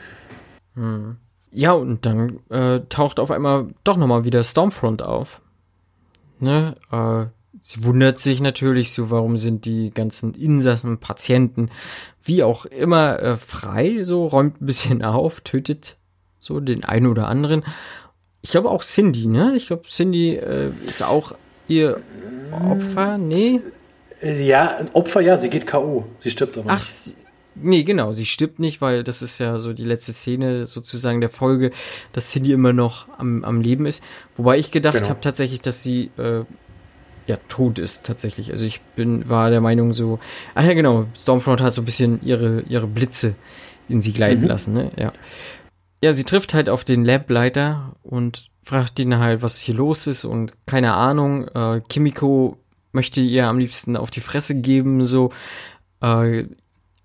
Hm. 0.74 1.16
Ja, 1.52 1.72
und 1.72 2.06
dann 2.06 2.40
äh, 2.48 2.80
taucht 2.88 3.18
auf 3.18 3.30
einmal 3.30 3.68
doch 3.82 3.96
nochmal 3.96 4.24
wieder 4.24 4.44
Stormfront 4.44 5.02
auf. 5.02 5.40
Ne? 6.38 6.76
Äh, 6.92 7.26
sie 7.60 7.84
wundert 7.84 8.18
sich 8.18 8.40
natürlich 8.40 8.92
so, 8.92 9.10
warum 9.10 9.36
sind 9.36 9.64
die 9.64 9.90
ganzen 9.90 10.34
Insassen, 10.34 10.98
Patienten, 10.98 11.70
wie 12.22 12.44
auch 12.44 12.66
immer, 12.66 13.20
äh, 13.20 13.36
frei, 13.36 14.04
so 14.04 14.26
räumt 14.26 14.62
ein 14.62 14.66
bisschen 14.66 15.02
auf, 15.04 15.40
tötet 15.40 15.96
so 16.38 16.60
den 16.60 16.84
einen 16.84 17.06
oder 17.06 17.26
anderen 17.26 17.64
ich 18.42 18.50
glaube 18.50 18.70
auch 18.70 18.82
Cindy, 18.82 19.26
ne? 19.26 19.54
Ich 19.56 19.66
glaube, 19.66 19.82
Cindy 19.84 20.36
äh, 20.36 20.72
ist 20.86 21.02
auch 21.02 21.32
ihr 21.68 22.00
Opfer, 22.52 23.18
nee? 23.18 23.60
Ja, 24.22 24.76
ein 24.76 24.90
Opfer, 24.92 25.20
ja, 25.20 25.36
sie 25.36 25.50
geht 25.50 25.66
K.O. 25.66 26.04
Sie 26.18 26.30
stirbt 26.30 26.58
aber 26.58 26.70
Ach, 26.70 26.78
nicht. 26.78 27.16
nee, 27.54 27.82
genau, 27.84 28.12
sie 28.12 28.26
stirbt 28.26 28.58
nicht, 28.58 28.80
weil 28.80 29.02
das 29.02 29.22
ist 29.22 29.38
ja 29.38 29.58
so 29.58 29.72
die 29.72 29.84
letzte 29.84 30.12
Szene 30.12 30.66
sozusagen 30.66 31.20
der 31.20 31.30
Folge, 31.30 31.70
dass 32.12 32.30
Cindy 32.30 32.52
immer 32.52 32.72
noch 32.72 33.08
am, 33.18 33.44
am 33.44 33.60
Leben 33.60 33.86
ist. 33.86 34.04
Wobei 34.36 34.58
ich 34.58 34.70
gedacht 34.70 34.94
genau. 34.94 35.08
habe 35.08 35.20
tatsächlich, 35.20 35.60
dass 35.60 35.82
sie 35.82 36.10
äh, 36.18 36.44
ja 37.26 37.36
tot 37.48 37.78
ist 37.78 38.04
tatsächlich. 38.04 38.50
Also 38.50 38.66
ich 38.66 38.80
bin 38.96 39.28
war 39.28 39.50
der 39.50 39.60
Meinung 39.60 39.92
so, 39.92 40.18
ach 40.54 40.64
ja 40.64 40.74
genau, 40.74 41.06
Stormfront 41.16 41.60
hat 41.60 41.74
so 41.74 41.82
ein 41.82 41.86
bisschen 41.86 42.20
ihre 42.22 42.62
ihre 42.68 42.86
Blitze 42.86 43.34
in 43.88 44.00
sie 44.00 44.12
gleiten 44.12 44.42
mhm. 44.42 44.48
lassen, 44.48 44.72
ne? 44.74 44.90
Ja 44.98 45.12
ja, 46.02 46.12
sie 46.12 46.24
trifft 46.24 46.54
halt 46.54 46.68
auf 46.68 46.84
den 46.84 47.04
Lableiter 47.04 47.96
und 48.02 48.48
fragt 48.62 48.98
ihn 48.98 49.18
halt, 49.18 49.42
was 49.42 49.60
hier 49.60 49.74
los 49.74 50.06
ist 50.06 50.24
und 50.24 50.54
keine 50.66 50.94
Ahnung. 50.94 51.48
Äh, 51.48 51.80
Kimiko 51.88 52.56
möchte 52.92 53.20
ihr 53.20 53.46
am 53.46 53.58
liebsten 53.58 53.96
auf 53.96 54.10
die 54.10 54.20
Fresse 54.20 54.54
geben, 54.60 55.04
so. 55.04 55.32
Äh, 56.00 56.44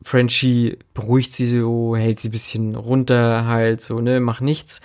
Frenchie 0.02 0.78
beruhigt 0.94 1.34
sie 1.34 1.50
so, 1.50 1.96
hält 1.96 2.20
sie 2.20 2.30
bisschen 2.30 2.76
runter, 2.76 3.46
halt 3.46 3.82
so, 3.82 4.00
ne, 4.00 4.20
mach 4.20 4.40
nichts. 4.40 4.82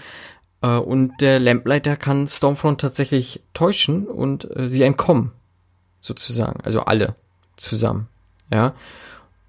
Äh, 0.63 0.77
und 0.77 1.13
der 1.21 1.39
Lampleiter 1.39 1.97
kann 1.97 2.27
Stormfront 2.27 2.81
tatsächlich 2.81 3.43
täuschen 3.53 4.07
und 4.07 4.49
äh, 4.57 4.69
sie 4.71 4.83
entkommen, 4.83 5.33
sozusagen. 6.01 6.61
Also 6.63 6.81
alle 6.83 7.17
zusammen, 7.57 8.09
ja. 8.51 8.75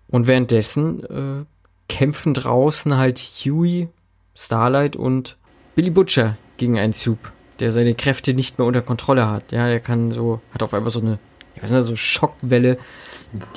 Und 0.08 0.28
währenddessen 0.28 1.04
äh, 1.06 1.46
kämpfen 1.88 2.34
draußen 2.34 2.98
halt 2.98 3.20
Huey 3.20 3.88
Starlight 4.36 4.96
und 4.96 5.38
Billy 5.76 5.90
Butcher 5.90 6.38
gegen 6.58 6.78
einen 6.78 6.94
Soup, 6.94 7.32
der 7.60 7.72
seine 7.72 7.96
Kräfte 7.96 8.34
nicht 8.34 8.58
mehr 8.58 8.68
unter 8.68 8.82
Kontrolle 8.82 9.30
hat. 9.30 9.52
Ja, 9.52 9.68
er 9.68 9.80
kann 9.80 10.12
so, 10.12 10.42
hat 10.54 10.64
auf 10.64 10.74
einmal 10.74 10.92
so 10.92 11.00
eine, 11.00 11.20
was 11.56 11.72
ist 11.72 11.76
das, 11.76 11.86
so 11.86 11.96
Schockwelle, 11.96 12.78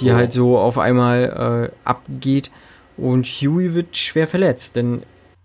die 0.00 0.12
halt 0.12 0.32
so 0.32 0.58
auf 0.58 0.78
einmal 0.78 1.70
äh, 1.72 1.88
abgeht. 1.88 2.50
Und 2.96 3.26
Huey 3.26 3.74
wird 3.74 3.96
schwer 3.96 4.26
verletzt, 4.26 4.76
denn 4.76 5.02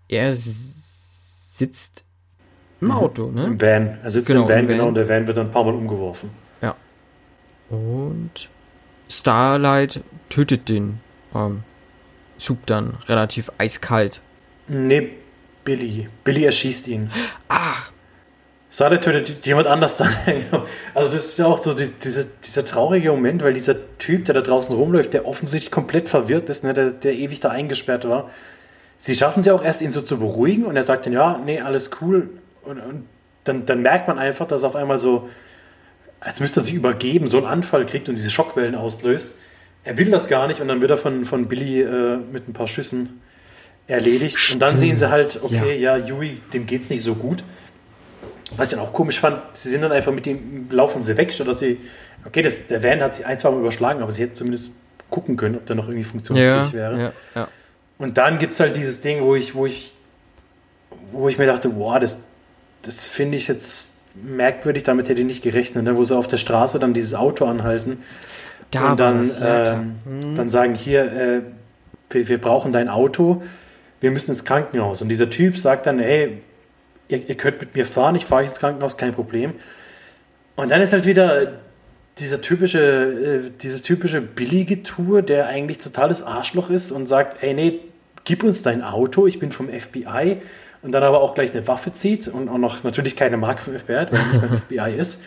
er 0.08 0.34
sitzt 0.34 2.04
im 2.80 2.88
mhm. 2.88 2.92
Auto, 2.92 3.30
ne? 3.30 3.44
Im 3.44 3.60
Van. 3.60 3.98
Er 4.02 4.10
sitzt 4.10 4.28
genau, 4.28 4.42
im 4.42 4.48
Van, 4.48 4.58
im 4.58 4.68
Van, 4.68 4.74
genau, 4.76 4.88
und 4.88 4.94
der 4.94 5.08
Van 5.08 5.26
wird 5.26 5.36
dann 5.36 5.46
ein 5.46 5.52
paar 5.52 5.64
Mal 5.64 5.74
umgeworfen. 5.74 6.30
Ja. 6.62 6.76
Und 7.68 8.48
Starlight 9.08 10.02
tötet 10.28 10.68
den 10.68 11.00
ähm, 11.34 11.62
Soup 12.38 12.64
dann 12.66 12.96
relativ 13.08 13.50
eiskalt. 13.58 14.22
Nee, 14.68 15.10
Billy. 15.64 16.08
Billy 16.24 16.44
erschießt 16.44 16.88
ihn. 16.88 17.10
Ah. 17.48 17.74
Sada 18.72 18.98
tötet 18.98 19.44
jemand 19.44 19.66
anders 19.66 19.96
dann. 19.96 20.14
also 20.94 21.10
das 21.10 21.24
ist 21.26 21.38
ja 21.40 21.46
auch 21.46 21.60
so 21.60 21.74
die, 21.74 21.88
diese, 21.88 22.26
dieser 22.46 22.64
traurige 22.64 23.10
Moment, 23.10 23.42
weil 23.42 23.52
dieser 23.52 23.74
Typ, 23.98 24.26
der 24.26 24.34
da 24.34 24.42
draußen 24.42 24.74
rumläuft, 24.74 25.12
der 25.12 25.26
offensichtlich 25.26 25.72
komplett 25.72 26.08
verwirrt 26.08 26.48
ist, 26.48 26.62
ne, 26.62 26.72
der, 26.72 26.90
der 26.92 27.14
ewig 27.14 27.40
da 27.40 27.50
eingesperrt 27.50 28.08
war. 28.08 28.30
Sie 28.98 29.16
schaffen 29.16 29.40
es 29.40 29.46
ja 29.46 29.54
auch 29.54 29.64
erst, 29.64 29.82
ihn 29.82 29.90
so 29.90 30.02
zu 30.02 30.18
beruhigen 30.18 30.64
und 30.64 30.76
er 30.76 30.84
sagt 30.84 31.06
dann, 31.06 31.12
ja, 31.12 31.40
nee, 31.44 31.60
alles 31.60 31.90
cool. 32.00 32.30
Und, 32.62 32.78
und 32.78 33.06
dann, 33.42 33.66
dann 33.66 33.82
merkt 33.82 34.06
man 34.06 34.20
einfach, 34.20 34.46
dass 34.46 34.62
auf 34.62 34.76
einmal 34.76 35.00
so, 35.00 35.28
als 36.20 36.38
müsste 36.38 36.60
er 36.60 36.64
sich 36.64 36.74
übergeben, 36.74 37.26
so 37.26 37.38
einen 37.38 37.46
Anfall 37.46 37.86
kriegt 37.86 38.08
und 38.08 38.14
diese 38.14 38.30
Schockwellen 38.30 38.76
auslöst. 38.76 39.34
Er 39.82 39.96
will 39.96 40.10
das 40.10 40.28
gar 40.28 40.46
nicht 40.46 40.60
und 40.60 40.68
dann 40.68 40.80
wird 40.80 40.92
er 40.92 40.98
von, 40.98 41.24
von 41.24 41.48
Billy 41.48 41.80
äh, 41.80 42.18
mit 42.18 42.48
ein 42.48 42.52
paar 42.52 42.68
Schüssen 42.68 43.20
erledigt. 43.88 44.38
Stimmt. 44.38 44.62
Und 44.62 44.68
dann 44.68 44.78
sehen 44.78 44.96
sie 44.96 45.10
halt, 45.10 45.40
okay, 45.42 45.76
ja, 45.76 45.96
ja 45.96 46.06
Yui, 46.06 46.40
dem 46.52 46.66
geht's 46.66 46.90
nicht 46.90 47.02
so 47.02 47.14
gut. 47.14 47.42
Was 48.56 48.68
ich 48.72 48.78
dann 48.78 48.86
auch 48.86 48.92
komisch 48.92 49.20
fand, 49.20 49.40
sie 49.52 49.68
sind 49.68 49.82
dann 49.82 49.92
einfach 49.92 50.12
mit 50.12 50.26
dem, 50.26 50.68
laufen 50.70 51.02
sie 51.02 51.16
weg, 51.16 51.32
statt 51.32 51.48
dass 51.48 51.60
sie, 51.60 51.78
okay, 52.24 52.42
das, 52.42 52.54
der 52.68 52.82
Van 52.82 53.00
hat 53.00 53.14
sich 53.14 53.26
ein, 53.26 53.38
zwei 53.38 53.50
Mal 53.50 53.60
überschlagen, 53.60 54.02
aber 54.02 54.12
sie 54.12 54.22
hätte 54.22 54.34
zumindest 54.34 54.72
gucken 55.08 55.36
können, 55.36 55.56
ob 55.56 55.66
der 55.66 55.76
noch 55.76 55.86
irgendwie 55.86 56.04
funktionsfähig 56.04 56.48
ja, 56.48 56.72
wäre. 56.72 57.00
Ja, 57.00 57.12
ja. 57.34 57.48
Und 57.98 58.18
dann 58.18 58.38
gibt 58.38 58.54
es 58.54 58.60
halt 58.60 58.76
dieses 58.76 59.00
Ding, 59.00 59.22
wo 59.22 59.34
ich, 59.34 59.54
wo 59.54 59.66
ich, 59.66 59.94
wo 61.12 61.28
ich 61.28 61.38
mir 61.38 61.46
dachte, 61.46 61.68
boah, 61.68 62.00
das, 62.00 62.16
das 62.82 63.06
finde 63.06 63.36
ich 63.36 63.48
jetzt 63.48 63.94
merkwürdig, 64.14 64.82
damit 64.82 65.08
hätte 65.08 65.20
ich 65.20 65.26
nicht 65.26 65.42
gerechnet, 65.42 65.84
ne? 65.84 65.96
wo 65.96 66.04
sie 66.04 66.16
auf 66.16 66.26
der 66.26 66.38
Straße 66.38 66.78
dann 66.78 66.94
dieses 66.94 67.14
Auto 67.14 67.44
anhalten 67.44 68.02
da 68.70 68.90
und 68.90 69.00
dann, 69.00 69.30
äh, 69.40 69.76
mhm. 69.76 70.36
dann 70.36 70.48
sagen, 70.48 70.74
hier, 70.74 71.12
äh, 71.12 71.42
wir, 72.10 72.28
wir 72.28 72.40
brauchen 72.40 72.72
dein 72.72 72.88
Auto 72.88 73.42
wir 74.00 74.10
müssen 74.10 74.30
ins 74.30 74.44
Krankenhaus. 74.44 75.02
Und 75.02 75.08
dieser 75.08 75.30
Typ 75.30 75.58
sagt 75.58 75.86
dann, 75.86 75.98
hey, 75.98 76.38
ihr, 77.10 77.28
ihr 77.28 77.36
könnt 77.36 77.60
mit 77.60 77.74
mir 77.74 77.84
fahren, 77.84 78.14
ich 78.14 78.24
fahre 78.24 78.42
euch 78.42 78.48
ins 78.48 78.58
Krankenhaus, 78.58 78.96
kein 78.96 79.12
Problem. 79.12 79.54
Und 80.56 80.70
dann 80.70 80.80
ist 80.80 80.92
halt 80.92 81.06
wieder 81.06 81.60
dieser 82.18 82.40
typische, 82.40 82.80
äh, 82.80 83.50
dieses 83.62 83.82
typische 83.82 84.20
billige 84.20 84.82
Tour, 84.82 85.22
der 85.22 85.46
eigentlich 85.46 85.78
totales 85.78 86.22
Arschloch 86.22 86.70
ist 86.70 86.92
und 86.92 87.06
sagt, 87.06 87.42
ey, 87.42 87.54
nee, 87.54 87.80
gib 88.24 88.44
uns 88.44 88.62
dein 88.62 88.82
Auto, 88.82 89.26
ich 89.26 89.38
bin 89.38 89.52
vom 89.52 89.68
FBI. 89.68 90.38
Und 90.82 90.92
dann 90.92 91.02
aber 91.02 91.20
auch 91.20 91.34
gleich 91.34 91.52
eine 91.52 91.66
Waffe 91.68 91.92
zieht 91.92 92.26
und 92.28 92.48
auch 92.48 92.56
noch 92.56 92.84
natürlich 92.84 93.14
keine 93.14 93.36
Marke 93.36 93.60
vom 93.60 93.76
FBI 93.76 93.94
hat, 93.94 94.12
weil 94.12 94.20
er 94.20 94.26
nicht 94.26 94.40
beim 94.40 94.58
FBI 94.88 94.98
ist. 94.98 95.22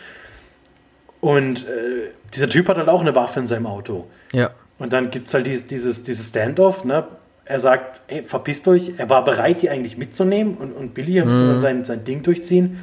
Und 1.20 1.66
äh, 1.68 2.10
dieser 2.34 2.48
Typ 2.48 2.68
hat 2.68 2.76
halt 2.76 2.88
auch 2.88 3.00
eine 3.00 3.14
Waffe 3.14 3.40
in 3.40 3.46
seinem 3.46 3.66
Auto. 3.66 4.08
Ja. 4.32 4.50
Und 4.78 4.92
dann 4.92 5.10
gibt 5.10 5.28
es 5.28 5.34
halt 5.34 5.46
dieses, 5.46 5.66
dieses, 5.66 6.02
dieses 6.02 6.28
Standoff, 6.28 6.84
ne? 6.84 7.06
Er 7.44 7.60
sagt, 7.60 8.00
ey, 8.10 8.22
verpisst 8.22 8.66
euch. 8.68 8.92
Er 8.96 9.10
war 9.10 9.24
bereit, 9.24 9.62
die 9.62 9.70
eigentlich 9.70 9.96
mitzunehmen 9.96 10.56
und, 10.56 10.72
und 10.72 10.94
Billy 10.94 11.22
mhm. 11.22 11.60
sein, 11.60 11.84
sein 11.84 12.04
Ding 12.04 12.22
durchziehen. 12.22 12.78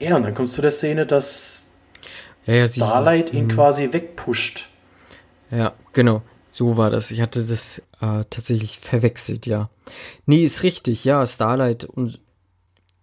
Ja, 0.00 0.16
und 0.16 0.24
dann 0.24 0.34
kommst 0.34 0.54
du 0.54 0.56
zu 0.56 0.62
der 0.62 0.70
Szene, 0.70 1.06
dass 1.06 1.64
ja, 2.46 2.54
ja, 2.54 2.68
Starlight 2.68 3.30
sie, 3.30 3.36
ihn 3.36 3.46
mh. 3.46 3.54
quasi 3.54 3.92
wegpusht. 3.92 4.68
Ja, 5.50 5.74
genau. 5.92 6.22
So 6.48 6.76
war 6.76 6.90
das. 6.90 7.10
Ich 7.10 7.20
hatte 7.20 7.42
das 7.44 7.78
äh, 8.00 8.24
tatsächlich 8.28 8.78
verwechselt, 8.78 9.46
ja. 9.46 9.70
Nee, 10.26 10.42
ist 10.42 10.62
richtig, 10.62 11.04
ja, 11.04 11.26
Starlight 11.26 11.84
und 11.84 12.20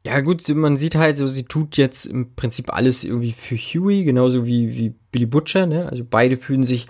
ja 0.05 0.21
gut, 0.21 0.47
man 0.49 0.77
sieht 0.77 0.95
halt 0.95 1.17
so, 1.17 1.27
sie 1.27 1.43
tut 1.43 1.75
jetzt 1.77 2.05
im 2.05 2.33
Prinzip 2.35 2.73
alles 2.73 3.03
irgendwie 3.03 3.33
für 3.33 3.55
Huey, 3.55 4.05
genauso 4.05 4.45
wie, 4.45 4.75
wie 4.75 4.93
Billy 5.11 5.25
Butcher, 5.25 5.65
ne? 5.65 5.89
Also 5.89 6.05
beide 6.09 6.37
fühlen 6.37 6.63
sich 6.63 6.87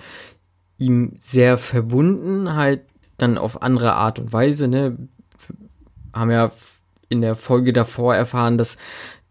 ihm 0.77 1.13
sehr 1.17 1.57
verbunden, 1.57 2.53
halt 2.53 2.81
dann 3.21 3.37
auf 3.37 3.61
andere 3.61 3.93
Art 3.93 4.19
und 4.19 4.33
Weise, 4.33 4.67
ne? 4.67 4.97
Haben 6.13 6.31
ja 6.31 6.51
in 7.09 7.21
der 7.21 7.35
Folge 7.35 7.73
davor 7.73 8.15
erfahren, 8.15 8.57
dass, 8.57 8.77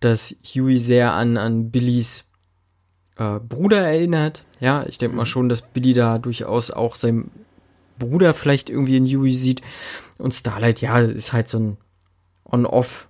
dass 0.01 0.35
Huey 0.45 0.79
sehr 0.79 1.13
an, 1.13 1.37
an 1.37 1.71
Billys 1.71 2.29
äh, 3.17 3.39
Bruder 3.41 3.79
erinnert. 3.79 4.45
Ja, 4.61 4.85
ich 4.87 4.99
denke 4.99 5.17
mal 5.17 5.23
mhm. 5.23 5.27
schon, 5.27 5.49
dass 5.49 5.63
Billy 5.63 5.95
da 5.95 6.19
durchaus 6.19 6.71
auch 6.71 6.95
seinen 6.95 7.31
Bruder 7.99 8.35
vielleicht 8.35 8.71
irgendwie 8.71 8.97
in 8.97 9.07
Huey 9.07 9.33
sieht. 9.33 9.63
Und 10.19 10.35
Starlight, 10.35 10.81
ja, 10.81 10.99
ist 10.99 11.33
halt 11.33 11.49
so 11.49 11.59
ein 11.59 11.77
On-Off 12.45 13.09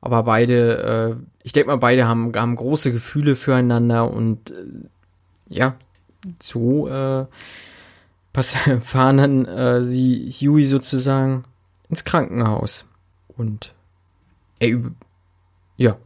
Aber 0.00 0.24
beide, 0.24 1.16
äh, 1.18 1.22
ich 1.42 1.52
denke 1.52 1.68
mal, 1.68 1.76
beide 1.76 2.06
haben, 2.06 2.32
haben 2.34 2.56
große 2.56 2.92
Gefühle 2.92 3.36
füreinander 3.36 4.10
und 4.10 4.50
äh, 4.50 4.88
ja, 5.48 5.76
so 6.40 6.88
äh, 6.88 7.26
fahren 8.80 9.16
dann 9.16 9.44
äh, 9.46 9.82
sie 9.82 10.30
Huey 10.30 10.64
sozusagen 10.64 11.44
ins 11.88 12.04
Krankenhaus. 12.04 12.88
Und 13.36 13.74
er 14.58 14.80
ja, 15.76 15.96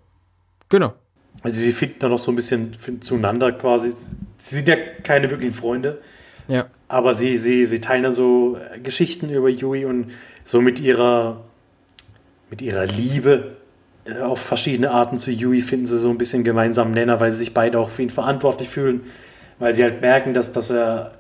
genau. 0.69 0.95
Also 1.43 1.61
sie 1.61 1.73
finden 1.73 1.97
da 2.01 2.09
noch 2.09 2.19
so 2.19 2.33
ein 2.33 2.37
bisschen 2.37 2.73
zueinander 3.01 3.53
quasi. 3.53 3.93
Sie 4.39 4.57
sind 4.57 4.69
ja 4.69 4.77
keine 5.03 5.31
wirklichen 5.31 5.55
Freunde. 5.55 6.01
Ja. 6.49 6.67
Aber 6.89 7.15
sie, 7.15 7.39
sie, 7.39 7.67
sie 7.67 7.81
teilen 7.81 8.03
dann 8.03 8.15
so 8.15 8.59
Geschichten 8.83 9.31
über 9.31 9.49
Yui 9.49 9.85
und 9.85 10.13
so 10.45 10.61
mit 10.61 10.81
ihrer, 10.81 11.45
mit 12.51 12.61
ihrer 12.61 12.87
Liebe 12.87 13.57
äh, 14.05 14.21
auf 14.21 14.41
verschiedene 14.41 14.91
Arten 14.91 15.19
zu 15.19 15.31
Yui 15.31 15.61
finden 15.61 15.87
sie 15.87 15.99
so 15.99 16.11
ein 16.11 16.19
bisschen 16.19 16.43
gemeinsamen 16.43 16.93
Nenner, 16.93 17.21
weil 17.21 17.31
sie 17.33 17.39
sich 17.39 17.55
beide 17.55 17.79
auch 17.79 17.89
für 17.89 18.03
ihn 18.03 18.11
verantwortlich 18.11 18.69
fühlen, 18.69 19.03
weil 19.61 19.73
sie 19.75 19.85
halt 19.85 20.01
merken, 20.01 20.35
dass, 20.35 20.51
dass 20.51 20.71
er 20.71 21.20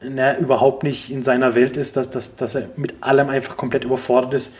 na, 0.00 0.38
überhaupt 0.38 0.82
nicht 0.82 1.10
in 1.10 1.22
seiner 1.22 1.54
Welt 1.54 1.76
ist, 1.76 1.96
dass, 1.96 2.10
dass, 2.10 2.36
dass 2.36 2.54
er 2.54 2.68
mit 2.76 2.94
allem 3.00 3.28
einfach 3.28 3.56
komplett 3.56 3.84
überfordert 3.84 4.34
ist. 4.34 4.52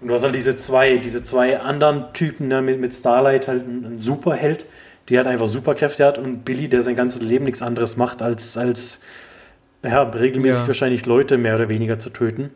Und 0.00 0.08
du 0.08 0.14
hast 0.14 0.24
halt 0.24 0.34
diese 0.34 0.56
zwei, 0.56 0.96
diese 0.96 1.22
zwei 1.22 1.60
anderen 1.60 2.12
Typen, 2.12 2.48
ne, 2.48 2.60
mit, 2.60 2.80
mit 2.80 2.94
Starlight 2.94 3.48
halt 3.48 3.66
ein, 3.66 3.98
Superheld, 3.98 4.66
die 5.08 5.16
halt 5.16 5.26
einfach 5.26 5.48
Superkräfte 5.48 6.04
hat 6.04 6.18
und 6.18 6.44
Billy, 6.44 6.68
der 6.68 6.82
sein 6.82 6.96
ganzes 6.96 7.22
Leben 7.22 7.44
nichts 7.44 7.62
anderes 7.62 7.96
macht, 7.96 8.20
als, 8.20 8.56
als 8.56 9.00
ja, 9.82 10.02
regelmäßig 10.02 10.62
ja. 10.62 10.66
wahrscheinlich 10.68 11.06
Leute 11.06 11.38
mehr 11.38 11.54
oder 11.54 11.68
weniger 11.68 11.98
zu 11.98 12.10
töten. 12.10 12.50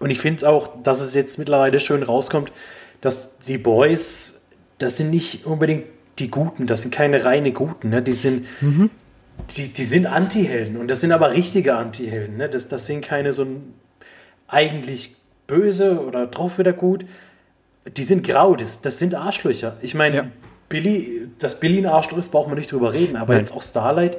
Und 0.00 0.10
ich 0.10 0.18
finde 0.18 0.38
es 0.38 0.44
auch, 0.44 0.82
dass 0.82 1.00
es 1.00 1.14
jetzt 1.14 1.38
mittlerweile 1.38 1.80
schön 1.80 2.02
rauskommt, 2.02 2.52
dass 3.00 3.28
die 3.46 3.58
Boys, 3.58 4.40
das 4.78 4.96
sind 4.96 5.10
nicht 5.10 5.46
unbedingt 5.46 5.84
die 6.18 6.30
Guten, 6.30 6.66
das 6.66 6.82
sind 6.82 6.92
keine 6.92 7.24
reine 7.24 7.52
Guten, 7.52 7.90
ne? 7.90 8.02
die 8.02 8.12
sind, 8.12 8.46
mhm. 8.60 8.90
Die, 9.56 9.68
die 9.68 9.84
sind 9.84 10.06
Anti-Helden 10.06 10.76
und 10.76 10.88
das 10.88 11.00
sind 11.00 11.12
aber 11.12 11.32
richtige 11.32 11.76
Anti-Helden, 11.76 12.36
ne? 12.36 12.48
das, 12.48 12.68
das 12.68 12.86
sind 12.86 13.02
keine 13.02 13.32
so 13.32 13.46
eigentlich 14.48 15.16
böse 15.46 16.00
oder 16.00 16.26
drauf 16.26 16.58
wieder 16.58 16.72
gut, 16.72 17.04
die 17.96 18.02
sind 18.02 18.26
grau, 18.26 18.56
das, 18.56 18.80
das 18.80 18.98
sind 18.98 19.14
Arschlöcher. 19.14 19.76
Ich 19.82 19.94
meine, 19.94 20.16
ja. 20.16 20.26
Billy, 20.68 21.28
dass 21.38 21.60
Billy 21.60 21.78
ein 21.78 21.86
Arschloch 21.86 22.18
ist, 22.18 22.30
braucht 22.30 22.48
man 22.48 22.56
nicht 22.56 22.72
drüber 22.72 22.92
reden, 22.92 23.16
aber 23.16 23.34
Nein. 23.34 23.42
jetzt 23.42 23.52
auch 23.52 23.62
Starlight, 23.62 24.16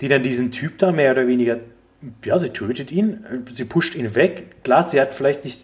die 0.00 0.08
dann 0.08 0.22
diesen 0.22 0.52
Typ 0.52 0.78
da 0.78 0.92
mehr 0.92 1.12
oder 1.12 1.26
weniger 1.26 1.58
ja, 2.24 2.38
sie 2.38 2.50
tötet 2.50 2.92
ihn, 2.92 3.24
sie 3.50 3.64
pusht 3.64 3.94
ihn 3.94 4.14
weg. 4.14 4.62
Klar, 4.62 4.88
sie 4.88 5.00
hat 5.00 5.14
vielleicht 5.14 5.44
nicht 5.44 5.60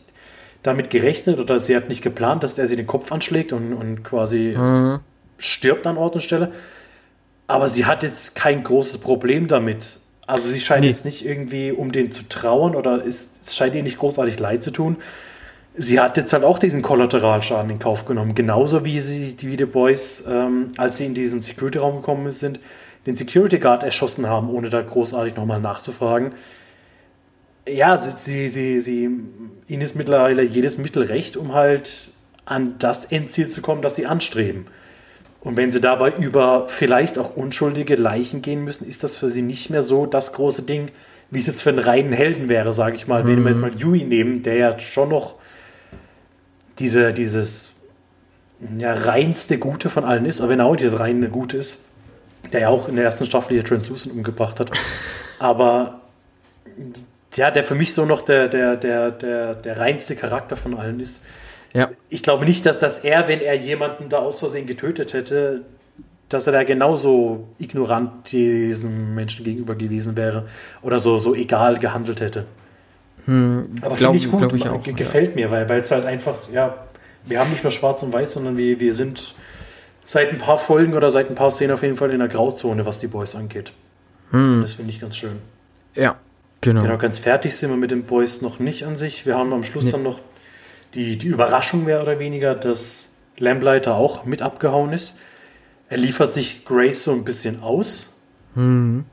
damit 0.63 0.91
gerechnet 0.91 1.39
oder 1.39 1.61
sie 1.61 1.77
hat 1.77 1.89
nicht 1.89 2.03
geplant, 2.03 2.43
dass 2.43 2.59
er 2.59 2.69
sie 2.69 2.77
den 2.77 2.87
Kopf 2.87 3.13
anschlägt 3.13 3.53
und, 3.53 3.73
und 3.73 4.03
quasi 4.03 4.55
mhm. 4.57 5.01
stirbt 5.39 5.87
an 5.87 5.97
Ort 5.97 6.15
und 6.15 6.23
Stelle. 6.23 6.53
Aber 7.47 7.69
sie 7.69 7.85
hat 7.85 8.03
jetzt 8.03 8.35
kein 8.35 8.63
großes 8.63 8.99
Problem 8.99 9.49
damit. 9.49 9.99
Also 10.27 10.49
sie 10.49 10.61
scheint 10.61 10.83
nee. 10.83 10.89
jetzt 10.89 11.05
nicht 11.05 11.25
irgendwie 11.25 11.73
um 11.73 11.93
den 11.93 12.11
zu 12.11 12.27
trauern 12.29 12.75
oder 12.75 13.03
ist, 13.03 13.29
es 13.45 13.55
scheint 13.55 13.75
ihr 13.75 13.83
nicht 13.83 13.99
großartig 13.99 14.39
leid 14.39 14.63
zu 14.63 14.71
tun. 14.71 14.97
Sie 15.77 16.01
hat 16.01 16.17
jetzt 16.17 16.33
halt 16.33 16.45
auch 16.45 16.59
diesen 16.59 16.83
Kollateralschaden 16.83 17.71
in 17.71 17.79
Kauf 17.79 18.07
genommen. 18.07 18.35
Genauso 18.35 18.85
wie 18.85 19.01
sie, 19.01 19.37
wie 19.41 19.57
die 19.57 19.67
Boys, 19.67 20.23
ähm, 20.27 20.69
als 20.77 20.99
sie 20.99 21.07
in 21.07 21.15
diesen 21.15 21.43
Security-Raum 21.43 21.97
gekommen 21.97 22.31
sind, 22.31 22.61
den 23.07 23.17
Security 23.17 23.59
Guard 23.59 23.83
erschossen 23.83 24.29
haben, 24.29 24.49
ohne 24.49 24.71
da 24.71 24.81
großartig 24.81 25.37
nochmal 25.37 25.61
nachzufragen. 25.61 26.33
Ja, 27.69 27.99
sie, 27.99 28.49
sie, 28.49 28.81
sie, 28.81 29.03
ihnen 29.03 29.83
ist 29.83 29.97
mittlerweile 29.97 30.43
jedes 30.43 30.79
Mittel 30.79 31.03
recht, 31.03 31.37
um 31.37 31.55
halt 31.55 32.11
an 32.45 32.77
das 32.79 33.07
Endziel 33.07 33.49
zu 33.49 33.61
kommen, 33.61 33.83
das 33.83 33.97
sie 33.97 34.07
anstreben. 34.07 34.67
Und 35.45 35.59
wenn 35.59 35.71
sie 35.71 35.81
dabei 35.81 36.11
über 36.11 36.67
vielleicht 36.69 37.19
auch 37.19 37.37
unschuldige 37.37 37.97
Leichen 37.97 38.41
gehen 38.41 38.65
müssen, 38.65 38.89
ist 38.89 39.05
das 39.05 39.17
für 39.17 39.31
sie 39.31 39.43
nicht 39.43 39.69
mehr 39.69 39.83
so 39.83 40.07
das 40.07 40.33
große 40.33 40.63
Ding, 40.63 40.91
wie 41.31 41.39
es 41.39 41.47
jetzt 41.47 41.63
für 41.63 41.69
einen 41.69 41.79
reinen 41.79 42.13
Helden 42.13 42.49
wäre, 42.49 42.73
sage 42.73 42.97
ich 42.97 43.07
mal. 43.07 43.23
Mhm. 43.23 43.29
Wenn 43.29 43.45
wir 43.45 43.51
jetzt 43.51 43.61
mal 43.61 43.75
Yui 43.75 44.05
nehmen, 44.05 44.43
der 44.43 44.57
ja 44.57 44.79
schon 44.81 45.11
noch 45.11 45.35
diese, 46.79 47.13
dieses 47.13 47.73
ja, 48.79 48.95
reinste 48.95 49.59
Gute 49.59 49.91
von 49.91 50.05
allen 50.05 50.25
ist, 50.25 50.41
aber 50.41 50.51
wenn 50.51 50.61
er 50.61 50.67
auch 50.67 50.77
dieses 50.77 50.99
reine 50.99 51.29
Gute 51.29 51.59
ist, 51.59 51.79
der 52.53 52.61
ja 52.61 52.69
auch 52.69 52.89
in 52.89 52.97
der 52.97 53.05
ersten 53.05 53.27
Staffel 53.27 53.53
hier 53.53 53.65
Translucent 53.65 54.15
umgebracht 54.15 54.61
hat. 54.61 54.71
Aber 55.39 56.01
ja, 57.35 57.51
der 57.51 57.65
für 57.65 57.75
mich 57.75 57.93
so 57.93 58.07
noch 58.07 58.23
der, 58.23 58.49
der, 58.49 58.77
der, 58.77 59.11
der, 59.11 59.55
der 59.55 59.79
reinste 59.79 60.17
Charakter 60.17 60.57
von 60.57 60.75
allen 60.75 61.01
ist. 61.01 61.23
Ja. 61.75 61.91
Ich 62.09 62.23
glaube 62.23 62.45
nicht, 62.45 62.65
dass, 62.65 62.79
dass 62.79 63.01
er, 63.01 63.29
wenn 63.29 63.41
er 63.41 63.55
jemanden 63.55 64.09
da 64.09 64.19
aus 64.19 64.39
Versehen 64.39 64.67
getötet 64.67 65.13
hätte, 65.13 65.63
dass 66.29 66.47
er 66.47 66.53
da 66.53 66.65
genauso 66.65 67.49
ignorant 67.59 68.33
diesem 68.33 69.15
Menschen 69.15 69.45
gegenüber 69.45 69.75
gewesen 69.75 70.17
wäre 70.17 70.49
oder 70.83 70.99
so, 70.99 71.19
so 71.19 71.35
egal 71.35 71.79
gehandelt 71.79 72.21
hätte. 72.21 72.47
Hm, 73.27 73.71
Aber 73.83 73.97
finde 73.97 74.17
ich 74.17 74.31
gut, 74.31 74.53
ich 74.53 74.69
auch, 74.69 74.83
gefällt 74.83 75.37
ja. 75.37 75.49
mir, 75.49 75.69
weil 75.69 75.81
es 75.81 75.91
halt 75.91 76.05
einfach, 76.05 76.37
ja, 76.53 76.87
wir 77.27 77.41
haben 77.41 77.51
nicht 77.51 77.65
nur 77.65 77.73
schwarz 77.73 78.03
und 78.03 78.13
weiß, 78.13 78.33
sondern 78.33 78.57
wir, 78.57 78.79
wir 78.81 78.95
sind 78.95 79.35
seit 80.05 80.31
ein 80.31 80.39
paar 80.39 80.59
Folgen 80.59 80.95
oder 80.95 81.11
seit 81.11 81.31
ein 81.31 81.35
paar 81.35 81.51
Szenen 81.51 81.73
auf 81.73 81.83
jeden 81.83 81.97
Fall 81.97 82.11
in 82.11 82.19
der 82.19 82.29
Grauzone, 82.29 82.87
was 82.87 82.99
die 82.99 83.07
Boys 83.07 83.35
angeht. 83.35 83.73
Hm. 84.31 84.61
Das 84.63 84.75
finde 84.75 84.91
ich 84.91 85.01
ganz 85.01 85.17
schön. 85.17 85.39
Ja, 85.95 86.17
genau. 86.61 86.83
Genau, 86.83 86.99
ganz 86.99 87.19
fertig 87.19 87.57
sind 87.57 87.71
wir 87.71 87.77
mit 87.77 87.91
den 87.91 88.05
Boys 88.05 88.43
noch 88.43 88.59
nicht 88.59 88.85
an 88.85 88.97
sich. 88.97 89.27
Wir 89.27 89.37
haben 89.37 89.53
am 89.53 89.65
Schluss 89.65 89.85
nee. 89.85 89.91
dann 89.91 90.03
noch 90.03 90.21
die, 90.95 91.19
die 91.19 91.27
Überraschung 91.29 91.85
mehr 91.85 92.03
oder 92.03 92.19
weniger, 92.19 92.55
dass 92.55 93.11
Lamplighter 93.39 93.95
auch 93.95 94.25
mit 94.25 94.43
abgehauen 94.43 94.93
ist. 94.93 95.17
Er 95.89 95.99
liefert 95.99 96.33
sich 96.33 96.65
Grace 96.65 97.05
so 97.05 97.13
ein 97.13 97.25
bisschen 97.25 97.63
aus, 97.63 98.07
hm. 98.55 99.05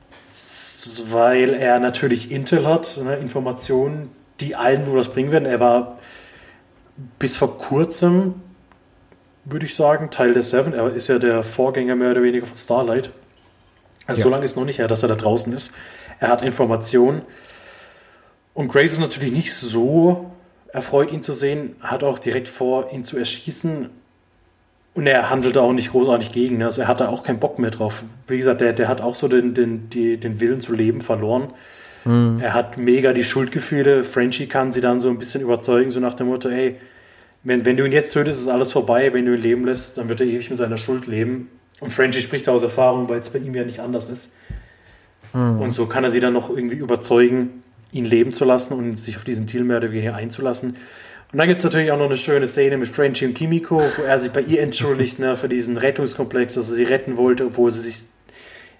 weil 1.08 1.54
er 1.54 1.78
natürlich 1.80 2.30
Intel 2.30 2.66
hat, 2.66 2.98
ne, 3.02 3.16
Informationen, 3.16 4.10
die 4.40 4.56
allen 4.56 4.86
wo 4.86 4.96
das 4.96 5.08
bringen 5.08 5.30
werden. 5.30 5.46
Er 5.46 5.60
war 5.60 5.98
bis 7.18 7.36
vor 7.36 7.58
kurzem 7.58 8.34
würde 9.44 9.66
ich 9.66 9.74
sagen, 9.74 10.10
Teil 10.10 10.34
der 10.34 10.42
Seven. 10.42 10.72
Er 10.72 10.92
ist 10.92 11.08
ja 11.08 11.18
der 11.18 11.42
Vorgänger 11.42 11.96
mehr 11.96 12.12
oder 12.12 12.22
weniger 12.22 12.46
von 12.46 12.56
Starlight. 12.56 13.10
Also 14.06 14.20
ja. 14.20 14.24
so 14.24 14.30
lange 14.30 14.44
ist 14.44 14.56
noch 14.56 14.64
nicht 14.64 14.78
her, 14.78 14.88
dass 14.88 15.02
er 15.02 15.08
da 15.08 15.14
draußen 15.14 15.52
ist. 15.52 15.72
Er 16.20 16.28
hat 16.28 16.42
Informationen. 16.42 17.22
Und 18.54 18.68
Grace 18.68 18.92
ist 18.92 19.00
natürlich 19.00 19.32
nicht 19.32 19.54
so 19.54 20.32
erfreut, 20.72 21.12
ihn 21.12 21.22
zu 21.22 21.32
sehen, 21.32 21.76
hat 21.80 22.02
auch 22.02 22.18
direkt 22.18 22.48
vor, 22.48 22.92
ihn 22.92 23.04
zu 23.04 23.18
erschießen. 23.18 23.90
Und 24.94 25.06
er 25.06 25.30
handelt 25.30 25.56
auch 25.56 25.72
nicht 25.72 25.90
großartig 25.90 26.32
gegen. 26.32 26.58
Ne? 26.58 26.66
Also 26.66 26.82
er 26.82 26.88
hat 26.88 27.00
da 27.00 27.08
auch 27.08 27.22
keinen 27.22 27.38
Bock 27.38 27.58
mehr 27.58 27.70
drauf. 27.70 28.04
Wie 28.26 28.38
gesagt, 28.38 28.60
der, 28.60 28.72
der 28.72 28.88
hat 28.88 29.00
auch 29.00 29.14
so 29.14 29.28
den, 29.28 29.54
den, 29.54 29.88
die, 29.90 30.18
den 30.18 30.40
Willen 30.40 30.60
zu 30.60 30.74
leben 30.74 31.00
verloren. 31.00 31.48
Mhm. 32.04 32.40
Er 32.42 32.52
hat 32.52 32.76
mega 32.76 33.12
die 33.12 33.24
Schuldgefühle. 33.24 34.04
Frenchie 34.04 34.46
kann 34.46 34.72
sie 34.72 34.80
dann 34.80 35.00
so 35.00 35.08
ein 35.08 35.18
bisschen 35.18 35.40
überzeugen, 35.40 35.90
so 35.90 36.00
nach 36.00 36.14
dem 36.14 36.26
Motto, 36.26 36.48
ey, 36.48 36.76
wenn, 37.44 37.64
wenn 37.64 37.76
du 37.76 37.84
ihn 37.84 37.92
jetzt 37.92 38.12
tötest, 38.12 38.40
ist 38.40 38.48
alles 38.48 38.72
vorbei. 38.72 39.12
Wenn 39.12 39.24
du 39.24 39.34
ihn 39.34 39.40
leben 39.40 39.64
lässt, 39.64 39.98
dann 39.98 40.08
wird 40.08 40.20
er 40.20 40.26
ewig 40.26 40.50
mit 40.50 40.58
seiner 40.58 40.76
Schuld 40.76 41.06
leben. 41.06 41.48
Und 41.80 41.90
Frenchie 41.90 42.20
spricht 42.20 42.48
aus 42.48 42.62
Erfahrung, 42.62 43.08
weil 43.08 43.18
es 43.18 43.30
bei 43.30 43.38
ihm 43.38 43.54
ja 43.54 43.64
nicht 43.64 43.80
anders 43.80 44.08
ist. 44.08 44.32
Mhm. 45.32 45.60
Und 45.60 45.72
so 45.72 45.86
kann 45.86 46.04
er 46.04 46.10
sie 46.10 46.20
dann 46.20 46.34
noch 46.34 46.50
irgendwie 46.50 46.76
überzeugen, 46.76 47.61
ihn 47.92 48.04
leben 48.04 48.32
zu 48.32 48.44
lassen 48.44 48.74
und 48.74 48.96
sich 48.96 49.16
auf 49.16 49.24
diesen 49.24 49.46
Deal 49.46 49.64
mehr 49.64 49.76
oder 49.76 49.92
weniger 49.92 50.14
einzulassen. 50.14 50.76
Und 51.32 51.38
dann 51.38 51.48
gibt 51.48 51.58
es 51.58 51.64
natürlich 51.64 51.90
auch 51.90 51.98
noch 51.98 52.06
eine 52.06 52.18
schöne 52.18 52.46
Szene 52.46 52.76
mit 52.76 52.88
Frenchie 52.88 53.26
und 53.26 53.34
Kimiko, 53.34 53.80
wo 53.96 54.02
er 54.02 54.20
sich 54.20 54.30
bei 54.30 54.40
ihr 54.40 54.60
entschuldigt 54.60 55.18
ne, 55.18 55.34
für 55.36 55.48
diesen 55.48 55.76
Rettungskomplex, 55.76 56.54
dass 56.54 56.68
er 56.68 56.74
sie 56.76 56.82
retten 56.82 57.16
wollte, 57.16 57.46
obwohl 57.46 57.70
sie 57.70 57.80
sich 57.80 58.04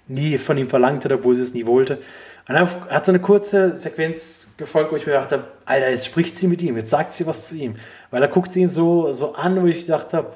nie 0.07 0.37
von 0.37 0.57
ihm 0.57 0.69
verlangt 0.69 1.05
hat, 1.05 1.11
obwohl 1.11 1.35
sie 1.35 1.41
es 1.41 1.53
nie 1.53 1.65
wollte. 1.65 1.99
Und 2.47 2.55
er 2.55 2.69
hat 2.89 3.05
so 3.05 3.11
eine 3.11 3.21
kurze 3.21 3.75
Sequenz 3.77 4.49
gefolgt, 4.57 4.91
wo 4.91 4.97
ich 4.97 5.05
mir 5.05 5.13
gedacht 5.13 5.31
habe, 5.31 5.45
Alter, 5.65 5.89
jetzt 5.89 6.05
spricht 6.05 6.37
sie 6.37 6.47
mit 6.47 6.61
ihm, 6.61 6.75
jetzt 6.75 6.89
sagt 6.89 7.13
sie 7.13 7.25
was 7.25 7.47
zu 7.47 7.55
ihm. 7.55 7.75
Weil 8.11 8.21
er 8.21 8.27
guckt 8.27 8.51
sie 8.51 8.61
ihn 8.61 8.69
so, 8.69 9.13
so 9.13 9.33
an, 9.33 9.61
wo 9.61 9.65
ich 9.65 9.81
gedacht 9.81 10.13
habe, 10.13 10.33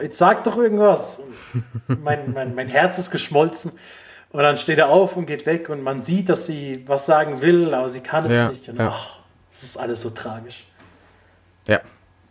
jetzt 0.00 0.18
sag 0.18 0.44
doch 0.44 0.58
irgendwas. 0.58 1.20
mein, 1.86 2.32
mein, 2.32 2.54
mein 2.54 2.68
Herz 2.68 2.98
ist 2.98 3.10
geschmolzen. 3.10 3.72
Und 4.30 4.42
dann 4.42 4.56
steht 4.56 4.78
er 4.78 4.88
auf 4.88 5.16
und 5.16 5.26
geht 5.26 5.44
weg 5.46 5.68
und 5.68 5.82
man 5.82 6.00
sieht, 6.00 6.28
dass 6.28 6.46
sie 6.46 6.84
was 6.86 7.04
sagen 7.06 7.42
will, 7.42 7.74
aber 7.74 7.88
sie 7.88 8.00
kann 8.00 8.26
es 8.26 8.32
ja, 8.32 8.48
nicht. 8.50 8.68
Und 8.68 8.78
ja. 8.78 8.88
ach, 8.88 9.18
das 9.50 9.64
ist 9.64 9.76
alles 9.76 10.02
so 10.02 10.10
tragisch. 10.10 10.64
Ja. 11.66 11.80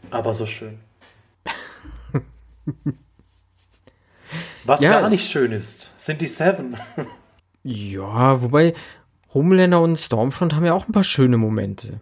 Aber 0.10 0.34
so 0.34 0.46
schön. 0.46 0.80
Was 4.64 4.80
ja. 4.82 5.02
gar 5.02 5.10
nicht 5.10 5.30
schön 5.30 5.52
ist, 5.52 5.94
sind 5.98 6.22
die 6.22 6.28
Seven. 6.28 6.78
ja, 7.64 8.42
wobei 8.42 8.74
Homelander 9.34 9.82
und 9.82 9.98
Stormfront 9.98 10.56
haben 10.56 10.66
ja 10.66 10.74
auch 10.74 10.88
ein 10.88 10.94
paar 10.94 11.04
schöne 11.04 11.38
Momente. 11.38 12.00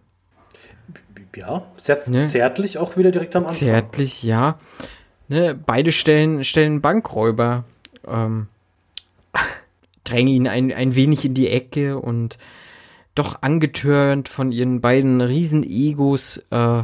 Ja, 1.36 1.64
sehr 1.78 2.02
ne? 2.10 2.26
zärtlich 2.26 2.80
auch 2.80 2.98
wieder 2.98 3.12
direkt 3.12 3.36
am 3.36 3.44
Anfang. 3.44 3.56
Zärtlich, 3.56 4.24
ja. 4.24 4.58
Ne, 5.28 5.54
beide 5.54 5.92
stellen, 5.92 6.44
stellen 6.44 6.82
Bankräuber, 6.82 7.64
ähm, 8.08 8.48
drängen 10.10 10.34
ihn 10.34 10.48
ein, 10.48 10.74
ein 10.74 10.96
wenig 10.96 11.26
in 11.26 11.34
die 11.34 11.50
Ecke 11.50 11.98
und 11.98 12.38
doch 13.16 13.42
angetörnt 13.42 14.30
von 14.30 14.52
ihren 14.52 14.80
beiden 14.82 15.22
Riesen-Egos, 15.22 16.46
äh, 16.52 16.84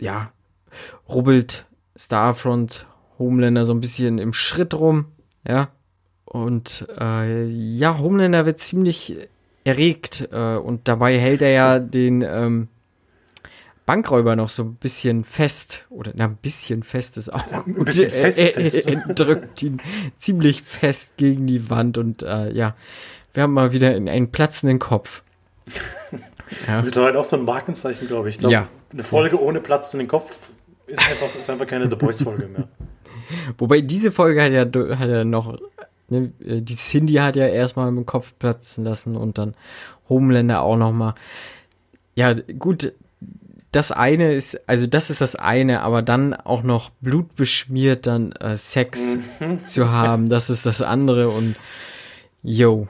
ja, 0.00 0.32
rubbelt 1.08 1.66
Starfront, 1.96 2.86
Homelander 3.18 3.64
so 3.64 3.74
ein 3.74 3.80
bisschen 3.80 4.18
im 4.18 4.32
Schritt 4.32 4.74
rum, 4.74 5.06
ja. 5.46 5.68
Und 6.24 6.86
äh, 7.00 7.46
ja, 7.46 7.98
Homelander 7.98 8.44
wird 8.44 8.58
ziemlich 8.58 9.16
erregt 9.64 10.28
äh, 10.30 10.56
und 10.56 10.88
dabei 10.88 11.18
hält 11.18 11.42
er 11.42 11.50
ja 11.50 11.78
den 11.78 12.22
ähm, 12.22 12.68
Bankräuber 13.88 14.36
noch 14.36 14.50
so 14.50 14.64
ein 14.64 14.74
bisschen 14.74 15.24
fest. 15.24 15.86
Oder 15.88 16.12
na, 16.14 16.26
ein 16.26 16.36
bisschen 16.36 16.82
fest 16.82 17.16
ist 17.16 17.32
auch 17.32 17.42
ein 17.66 17.84
bisschen 17.84 18.10
fest, 18.10 18.38
er, 18.38 18.56
er, 18.56 18.86
er, 18.86 19.14
drückt 19.14 19.62
ihn 19.62 19.80
ziemlich 20.18 20.62
fest 20.62 21.16
gegen 21.16 21.46
die 21.46 21.70
Wand 21.70 21.96
und 21.96 22.22
äh, 22.22 22.52
ja, 22.52 22.76
wir 23.32 23.42
haben 23.42 23.54
mal 23.54 23.72
wieder 23.72 23.88
einen 23.88 24.30
platzenden 24.30 24.78
Kopf. 24.78 25.22
ja. 26.66 26.82
Das 26.82 26.96
halt 26.96 27.16
auch 27.16 27.24
so 27.24 27.36
ein 27.36 27.44
Markenzeichen, 27.44 28.06
glaube 28.08 28.28
ich. 28.28 28.34
ich 28.34 28.40
glaub, 28.40 28.52
ja. 28.52 28.68
Eine 28.92 29.04
Folge 29.04 29.40
ohne 29.40 29.60
platzenden 29.60 30.06
Kopf 30.06 30.50
ist 30.86 31.00
einfach, 31.00 31.26
ist 31.26 31.48
einfach 31.48 31.66
keine 31.66 31.88
The 31.88 31.96
Boys-Folge 31.96 32.46
mehr. 32.46 32.68
Wobei 33.58 33.80
diese 33.80 34.12
Folge 34.12 34.42
hat 34.42 34.52
ja, 34.52 34.98
hat 34.98 35.08
ja 35.08 35.24
noch 35.24 35.58
Ne, 36.10 36.32
äh, 36.44 36.62
die 36.62 36.76
Cindy 36.76 37.14
hat 37.14 37.36
ja 37.36 37.46
erstmal 37.46 37.88
im 37.88 38.06
Kopf 38.06 38.32
platzen 38.38 38.84
lassen 38.84 39.16
und 39.16 39.38
dann 39.38 39.54
Homelander 40.08 40.62
auch 40.62 40.76
nochmal. 40.76 41.14
Ja, 42.14 42.32
gut, 42.32 42.92
das 43.72 43.92
eine 43.92 44.32
ist, 44.32 44.68
also 44.68 44.86
das 44.86 45.10
ist 45.10 45.20
das 45.20 45.36
eine, 45.36 45.82
aber 45.82 46.02
dann 46.02 46.34
auch 46.34 46.62
noch 46.62 46.90
blutbeschmiert 47.00 48.06
dann 48.06 48.32
äh, 48.32 48.56
Sex 48.56 49.18
mhm. 49.40 49.64
zu 49.66 49.90
haben, 49.90 50.28
das 50.28 50.50
ist 50.50 50.64
das 50.66 50.80
andere 50.80 51.28
und 51.28 51.56
yo. 52.42 52.88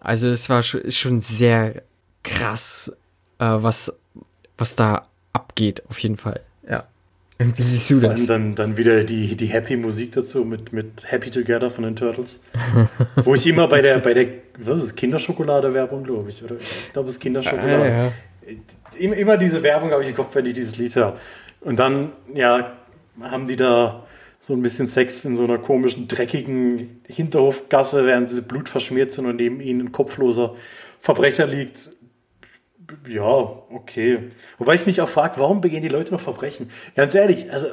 Also 0.00 0.28
es 0.28 0.48
war 0.48 0.62
schon, 0.62 0.90
schon 0.90 1.20
sehr 1.20 1.82
krass, 2.22 2.96
äh, 3.38 3.44
was, 3.44 3.98
was 4.56 4.74
da 4.76 5.06
abgeht, 5.32 5.82
auf 5.88 5.98
jeden 5.98 6.16
Fall. 6.16 6.40
Ja. 6.68 6.86
Wie 7.38 7.62
siehst 7.62 7.90
du 7.90 7.98
das? 7.98 8.26
Dann, 8.26 8.54
dann 8.54 8.76
wieder 8.76 9.02
die, 9.02 9.36
die 9.36 9.46
Happy-Musik 9.46 10.12
dazu 10.12 10.44
mit, 10.44 10.72
mit 10.72 11.10
Happy 11.10 11.30
Together 11.30 11.70
von 11.70 11.82
den 11.84 11.96
Turtles. 11.96 12.40
Wo 13.16 13.34
ich 13.34 13.46
immer 13.46 13.66
bei 13.66 13.82
der, 13.82 13.98
bei 13.98 14.14
der 14.14 14.28
was 14.58 14.82
ist 14.82 14.96
Kinderschokolade-Werbung, 14.96 16.04
glaube 16.04 16.30
ich, 16.30 16.42
oder? 16.44 16.56
Ich 16.60 16.92
glaube, 16.92 17.08
es 17.08 17.16
ist 17.16 17.20
Kinderschokolade. 17.20 17.82
Ah, 17.82 18.04
ja. 18.04 18.12
Immer 18.96 19.36
diese 19.36 19.62
Werbung 19.62 19.90
habe 19.90 20.02
ich 20.02 20.10
im 20.10 20.16
Kopf, 20.16 20.34
wenn 20.34 20.46
ich 20.46 20.54
dieses 20.54 20.76
Lied 20.76 20.94
höre. 20.94 21.16
Und 21.60 21.78
dann, 21.78 22.12
ja, 22.34 22.76
haben 23.20 23.46
die 23.46 23.56
da 23.56 24.06
so 24.40 24.54
ein 24.54 24.62
bisschen 24.62 24.86
Sex 24.86 25.24
in 25.24 25.36
so 25.36 25.44
einer 25.44 25.58
komischen, 25.58 26.08
dreckigen 26.08 27.02
Hinterhofgasse, 27.06 28.04
während 28.04 28.28
sie 28.28 28.42
blutverschmiert 28.42 29.12
sind 29.12 29.26
und 29.26 29.36
neben 29.36 29.60
ihnen 29.60 29.80
ein 29.80 29.92
kopfloser 29.92 30.56
Verbrecher 31.00 31.46
liegt 31.46 31.78
ja, 33.08 33.22
okay. 33.22 34.30
Wobei 34.58 34.74
ich 34.74 34.86
mich 34.86 35.00
auch 35.00 35.08
frage, 35.08 35.38
warum 35.38 35.60
begehen 35.60 35.82
die 35.82 35.88
Leute 35.88 36.12
noch 36.12 36.20
Verbrechen? 36.20 36.70
Ganz 36.94 37.14
ehrlich, 37.14 37.50
also, 37.50 37.68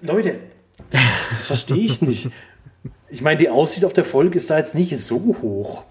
Leute, 0.00 0.38
das 1.30 1.46
verstehe 1.46 1.84
ich 1.84 2.00
nicht. 2.00 2.30
Ich 3.08 3.20
meine, 3.20 3.38
die 3.38 3.48
Aussicht 3.48 3.84
auf 3.84 3.92
der 3.92 4.04
Folge 4.04 4.36
ist 4.36 4.50
da 4.50 4.58
jetzt 4.58 4.74
nicht 4.74 4.96
so 4.98 5.36
hoch. 5.42 5.84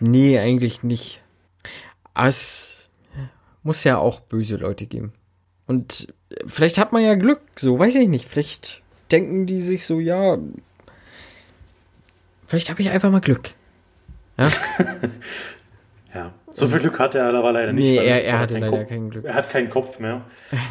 Nee, 0.00 0.38
eigentlich 0.38 0.82
nicht. 0.82 1.22
es 2.14 2.75
muss 3.66 3.84
ja 3.84 3.98
auch 3.98 4.20
böse 4.20 4.56
Leute 4.56 4.86
geben. 4.86 5.12
Und 5.66 6.14
vielleicht 6.46 6.78
hat 6.78 6.92
man 6.92 7.02
ja 7.02 7.14
Glück, 7.14 7.42
so 7.56 7.78
weiß 7.78 7.96
ich 7.96 8.08
nicht. 8.08 8.26
Vielleicht 8.26 8.82
denken 9.10 9.46
die 9.46 9.60
sich 9.60 9.84
so, 9.84 10.00
ja, 10.00 10.38
vielleicht 12.46 12.70
habe 12.70 12.80
ich 12.80 12.90
einfach 12.90 13.10
mal 13.10 13.20
Glück. 13.20 13.50
Ja? 14.38 14.50
Ja, 16.14 16.32
so 16.48 16.66
viel 16.66 16.80
Glück 16.80 16.98
hatte 16.98 17.18
er 17.18 17.34
aber 17.34 17.52
leider 17.52 17.74
nicht. 17.74 17.84
Nee, 17.84 17.96
er, 17.96 18.24
er 18.24 18.38
hatte 18.38 18.56
leider 18.56 18.78
Kopf, 18.78 18.88
kein 18.88 19.10
Glück. 19.10 19.26
Er 19.26 19.34
hat 19.34 19.50
keinen 19.50 19.68
Kopf 19.68 19.98
mehr. 19.98 20.22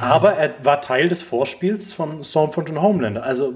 Aber 0.02 0.32
er 0.32 0.56
war 0.64 0.82
Teil 0.82 1.08
des 1.08 1.22
Vorspiels 1.22 1.94
von 1.94 2.24
Stormfront 2.24 2.72
und 2.72 2.82
Homelander. 2.82 3.22
Also, 3.22 3.54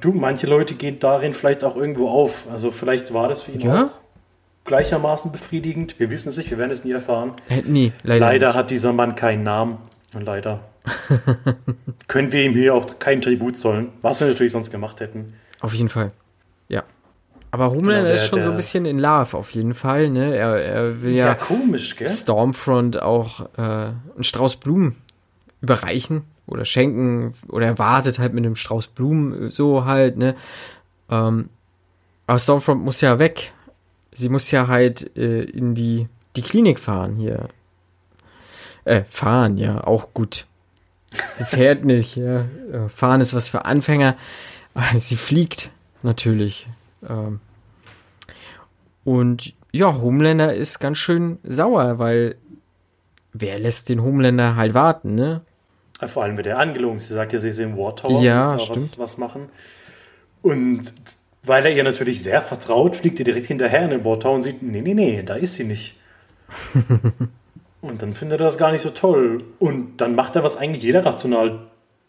du, 0.00 0.12
manche 0.12 0.46
Leute 0.46 0.72
gehen 0.74 1.00
darin 1.00 1.34
vielleicht 1.34 1.64
auch 1.64 1.76
irgendwo 1.76 2.08
auf. 2.08 2.46
Also, 2.50 2.70
vielleicht 2.70 3.12
war 3.12 3.28
das 3.28 3.42
für 3.42 3.52
ihn 3.52 3.60
ja? 3.60 3.84
auch 3.84 4.03
gleichermaßen 4.64 5.30
befriedigend. 5.32 5.98
Wir 5.98 6.10
wissen 6.10 6.28
es 6.28 6.36
nicht, 6.36 6.50
wir 6.50 6.58
werden 6.58 6.72
es 6.72 6.84
nie 6.84 6.92
erfahren. 6.92 7.32
Äh, 7.48 7.62
nie, 7.62 7.92
leider. 8.02 8.26
Leider 8.26 8.46
nicht. 8.48 8.56
hat 8.56 8.70
dieser 8.70 8.92
Mann 8.92 9.14
keinen 9.14 9.42
Namen. 9.42 9.78
Und 10.14 10.22
leider 10.22 10.60
können 12.08 12.32
wir 12.32 12.44
ihm 12.44 12.52
hier 12.52 12.74
auch 12.74 12.98
kein 12.98 13.20
Tribut 13.20 13.58
zollen, 13.58 13.88
was 14.00 14.20
wir 14.20 14.28
natürlich 14.28 14.52
sonst 14.52 14.70
gemacht 14.70 15.00
hätten. 15.00 15.32
Auf 15.60 15.74
jeden 15.74 15.88
Fall. 15.88 16.12
Ja. 16.68 16.84
Aber 17.50 17.70
Homelander 17.70 18.02
genau, 18.02 18.14
ist 18.14 18.26
schon 18.26 18.42
so 18.42 18.50
ein 18.50 18.56
bisschen 18.56 18.84
in 18.84 18.98
Love 18.98 19.36
auf 19.36 19.50
jeden 19.50 19.74
Fall, 19.74 20.10
ne? 20.10 20.36
Er, 20.36 20.56
er 20.56 21.02
will 21.02 21.14
ja, 21.14 21.26
ja 21.26 21.34
komisch, 21.34 21.96
gell? 21.96 22.08
Stormfront 22.08 23.00
auch 23.02 23.40
äh, 23.56 23.60
einen 23.60 24.22
Strauß 24.22 24.56
Blumen 24.56 24.96
überreichen 25.60 26.22
oder 26.46 26.64
schenken 26.64 27.34
oder 27.48 27.66
er 27.66 27.78
wartet 27.78 28.18
halt 28.18 28.34
mit 28.34 28.44
einem 28.44 28.56
Strauß 28.56 28.88
Blumen 28.88 29.50
so 29.50 29.84
halt, 29.84 30.16
ne? 30.16 30.34
Ähm, 31.10 31.48
aber 32.26 32.38
Stormfront 32.38 32.82
muss 32.82 33.00
ja 33.00 33.18
weg. 33.18 33.52
Sie 34.14 34.28
muss 34.28 34.50
ja 34.50 34.68
halt 34.68 35.16
äh, 35.18 35.42
in 35.42 35.74
die, 35.74 36.08
die 36.36 36.42
Klinik 36.42 36.78
fahren 36.78 37.16
hier. 37.16 37.48
Äh, 38.84 39.02
fahren, 39.10 39.58
ja, 39.58 39.84
auch 39.84 40.14
gut. 40.14 40.46
Sie 41.34 41.44
fährt 41.44 41.84
nicht, 41.84 42.16
ja. 42.16 42.46
Äh, 42.72 42.88
fahren 42.88 43.20
ist 43.20 43.34
was 43.34 43.48
für 43.48 43.64
Anfänger. 43.64 44.16
Sie 44.96 45.16
fliegt 45.16 45.70
natürlich. 46.02 46.68
Ähm, 47.08 47.40
und 49.04 49.54
ja, 49.72 49.92
Homelander 49.92 50.54
ist 50.54 50.78
ganz 50.78 50.98
schön 50.98 51.38
sauer, 51.42 51.98
weil 51.98 52.36
wer 53.32 53.58
lässt 53.58 53.88
den 53.88 54.02
Homelander 54.02 54.56
halt 54.56 54.74
warten, 54.74 55.14
ne? 55.14 55.42
Vor 56.06 56.22
allem 56.22 56.36
mit 56.36 56.46
der 56.46 56.58
Angelogen. 56.58 57.00
Sie 57.00 57.14
sagt 57.14 57.32
ja, 57.32 57.38
sie 57.38 57.48
ist 57.48 57.58
im 57.58 57.76
War 57.76 57.96
Tower, 57.96 58.22
ja, 58.22 58.58
stimmt. 58.58 58.92
Was, 58.92 58.98
was 58.98 59.18
machen. 59.18 59.48
Und 60.42 60.92
weil 61.44 61.66
er 61.66 61.72
ihr 61.72 61.84
natürlich 61.84 62.22
sehr 62.22 62.40
vertraut, 62.40 62.96
fliegt 62.96 63.18
er 63.18 63.24
direkt 63.24 63.46
hinterher 63.46 63.84
in 63.84 63.90
den 63.90 64.02
Tower 64.02 64.34
und 64.34 64.42
sieht, 64.42 64.62
nee, 64.62 64.80
nee, 64.80 64.94
nee, 64.94 65.22
da 65.22 65.34
ist 65.34 65.54
sie 65.54 65.64
nicht. 65.64 65.98
und 67.80 68.02
dann 68.02 68.14
findet 68.14 68.40
er 68.40 68.46
das 68.46 68.58
gar 68.58 68.72
nicht 68.72 68.82
so 68.82 68.90
toll. 68.90 69.44
Und 69.58 69.98
dann 69.98 70.14
macht 70.14 70.36
er, 70.36 70.44
was 70.44 70.56
eigentlich 70.56 70.82
jeder 70.82 71.04
rational 71.04 71.66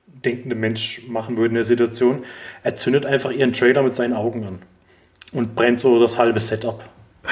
denkende 0.08 0.56
Mensch 0.56 1.04
machen 1.08 1.38
würde 1.38 1.50
in 1.50 1.56
der 1.56 1.66
Situation. 1.66 2.24
Er 2.64 2.76
zündet 2.76 3.06
einfach 3.06 3.32
ihren 3.32 3.54
Trailer 3.54 3.84
mit 3.84 3.96
seinen 3.96 4.14
Augen 4.14 4.46
an 4.46 4.62
und 5.32 5.56
brennt 5.56 5.80
so 5.80 6.00
das 6.00 6.18
halbe 6.18 6.40
Setup. 6.40 6.84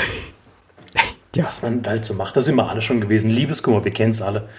Ja. 1.36 1.46
Was 1.46 1.64
man 1.64 1.82
halt 1.88 2.06
so 2.06 2.14
macht, 2.14 2.36
das 2.36 2.46
sind 2.46 2.54
wir 2.58 2.70
alle 2.70 2.84
schon 2.84 3.02
gewesen. 3.02 3.32
Liebeskummer, 3.32 3.84
wir 3.84 3.92
kennen 3.92 4.12
es 4.12 4.22
alle. 4.22 4.50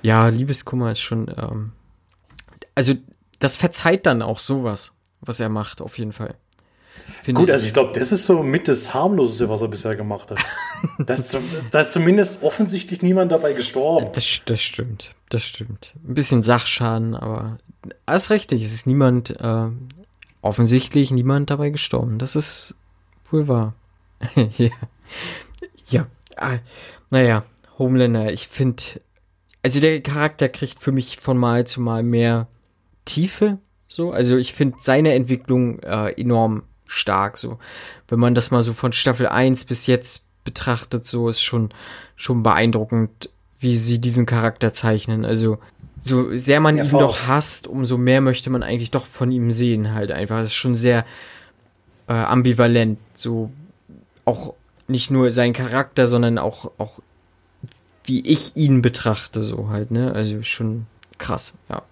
Ja, 0.00 0.28
Liebeskummer 0.28 0.90
ist 0.90 1.00
schon. 1.00 1.30
Ähm, 1.36 1.72
also, 2.74 2.94
das 3.38 3.58
verzeiht 3.58 4.06
dann 4.06 4.22
auch 4.22 4.38
sowas, 4.38 4.94
was 5.20 5.40
er 5.40 5.50
macht, 5.50 5.82
auf 5.82 5.98
jeden 5.98 6.14
Fall. 6.14 6.34
Gut, 7.32 7.50
also 7.50 7.66
ich 7.66 7.72
glaube, 7.72 7.98
das 7.98 8.12
ist 8.12 8.24
so 8.24 8.42
mit 8.42 8.68
das 8.68 8.94
harmloseste, 8.94 9.48
was 9.48 9.60
er 9.60 9.68
bisher 9.68 9.96
gemacht 9.96 10.30
hat. 10.30 10.38
da, 10.98 11.14
ist, 11.14 11.36
da 11.70 11.80
ist 11.80 11.92
zumindest 11.92 12.42
offensichtlich 12.42 13.02
niemand 13.02 13.32
dabei 13.32 13.52
gestorben. 13.52 14.10
Das, 14.12 14.42
das 14.44 14.60
stimmt, 14.60 15.14
das 15.28 15.42
stimmt. 15.42 15.94
Ein 16.06 16.14
bisschen 16.14 16.42
Sachschaden, 16.42 17.14
aber 17.14 17.58
alles 18.06 18.30
richtig. 18.30 18.62
Es 18.62 18.72
ist 18.72 18.86
niemand 18.86 19.30
äh, 19.40 19.68
offensichtlich 20.42 21.10
niemand 21.10 21.50
dabei 21.50 21.70
gestorben. 21.70 22.18
Das 22.18 22.36
ist 22.36 22.76
wohl 23.30 23.48
wahr. 23.48 23.74
ja. 24.56 24.70
Ja. 25.88 26.06
Ah, 26.36 26.58
naja, 27.10 27.44
Homelander, 27.78 28.32
ich 28.32 28.48
finde, 28.48 28.82
also 29.62 29.80
der 29.80 30.00
Charakter 30.02 30.48
kriegt 30.48 30.80
für 30.80 30.92
mich 30.92 31.18
von 31.18 31.36
Mal 31.38 31.66
zu 31.66 31.80
Mal 31.80 32.02
mehr 32.02 32.48
Tiefe. 33.04 33.58
So, 33.88 34.10
also 34.10 34.36
ich 34.36 34.52
finde 34.52 34.76
seine 34.80 35.14
Entwicklung 35.14 35.78
äh, 35.80 36.10
enorm 36.20 36.64
stark. 36.86 37.38
So, 37.38 37.58
wenn 38.08 38.18
man 38.18 38.34
das 38.34 38.50
mal 38.50 38.62
so 38.62 38.72
von 38.72 38.92
Staffel 38.92 39.26
1 39.26 39.64
bis 39.64 39.86
jetzt 39.86 40.24
betrachtet, 40.44 41.04
so 41.04 41.28
ist 41.28 41.42
schon, 41.42 41.70
schon 42.14 42.42
beeindruckend, 42.42 43.30
wie 43.58 43.76
sie 43.76 44.00
diesen 44.00 44.26
Charakter 44.26 44.72
zeichnen. 44.72 45.24
Also 45.24 45.58
so 46.00 46.36
sehr 46.36 46.60
man 46.60 46.76
ja, 46.76 46.84
ihn 46.84 46.90
doch 46.90 47.26
hasst, 47.26 47.66
umso 47.66 47.96
mehr 47.96 48.20
möchte 48.20 48.50
man 48.50 48.62
eigentlich 48.62 48.90
doch 48.90 49.06
von 49.06 49.32
ihm 49.32 49.50
sehen, 49.50 49.94
halt 49.94 50.12
einfach. 50.12 50.38
Es 50.38 50.48
ist 50.48 50.54
schon 50.54 50.76
sehr 50.76 51.04
äh, 52.06 52.12
ambivalent. 52.12 52.98
So 53.14 53.50
auch 54.24 54.54
nicht 54.88 55.10
nur 55.10 55.30
sein 55.30 55.52
Charakter, 55.52 56.06
sondern 56.06 56.38
auch, 56.38 56.70
auch 56.78 57.00
wie 58.04 58.20
ich 58.20 58.56
ihn 58.56 58.82
betrachte, 58.82 59.42
so 59.42 59.68
halt, 59.68 59.90
ne? 59.90 60.12
Also 60.12 60.42
schon 60.42 60.86
krass, 61.18 61.54
ja. 61.68 61.82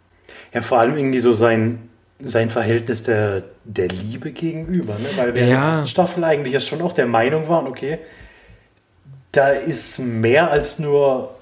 Ja, 0.52 0.62
vor 0.62 0.78
allem 0.78 0.96
irgendwie 0.96 1.20
so 1.20 1.32
sein, 1.32 1.88
sein 2.20 2.48
Verhältnis 2.50 3.02
der, 3.02 3.42
der 3.64 3.88
Liebe 3.88 4.32
gegenüber, 4.32 4.94
ne? 4.98 5.08
Weil 5.16 5.34
wir 5.34 5.42
ja. 5.42 5.46
in 5.46 5.52
der 5.52 5.60
ersten 5.60 5.88
Staffel 5.88 6.24
eigentlich 6.24 6.66
schon 6.66 6.80
auch 6.82 6.92
der 6.92 7.06
Meinung 7.06 7.48
waren, 7.48 7.66
okay, 7.66 7.98
da 9.32 9.48
ist 9.48 9.98
mehr 9.98 10.50
als 10.50 10.78
nur 10.78 11.34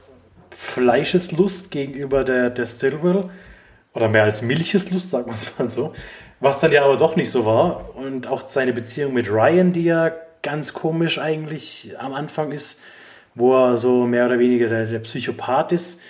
Fleischeslust 0.50 1.70
gegenüber 1.70 2.24
der, 2.24 2.50
der 2.50 2.66
Stillwell. 2.66 3.30
Oder 3.94 4.08
mehr 4.08 4.22
als 4.22 4.40
Milcheslust, 4.40 5.10
sagen 5.10 5.26
wir 5.26 5.34
es 5.34 5.58
mal 5.58 5.68
so. 5.68 5.92
Was 6.40 6.58
dann 6.58 6.72
ja 6.72 6.84
aber 6.84 6.96
doch 6.96 7.16
nicht 7.16 7.30
so 7.30 7.44
war. 7.44 7.94
Und 7.94 8.26
auch 8.26 8.48
seine 8.48 8.72
Beziehung 8.72 9.12
mit 9.12 9.30
Ryan, 9.30 9.72
die 9.72 9.84
ja 9.84 10.10
ganz 10.40 10.72
komisch 10.72 11.18
eigentlich 11.18 11.94
am 11.98 12.14
Anfang 12.14 12.52
ist, 12.52 12.80
wo 13.34 13.54
er 13.54 13.76
so 13.76 14.06
mehr 14.06 14.26
oder 14.26 14.38
weniger 14.38 14.68
der, 14.68 14.86
der 14.86 14.98
Psychopath 15.00 15.72
ist. 15.72 16.00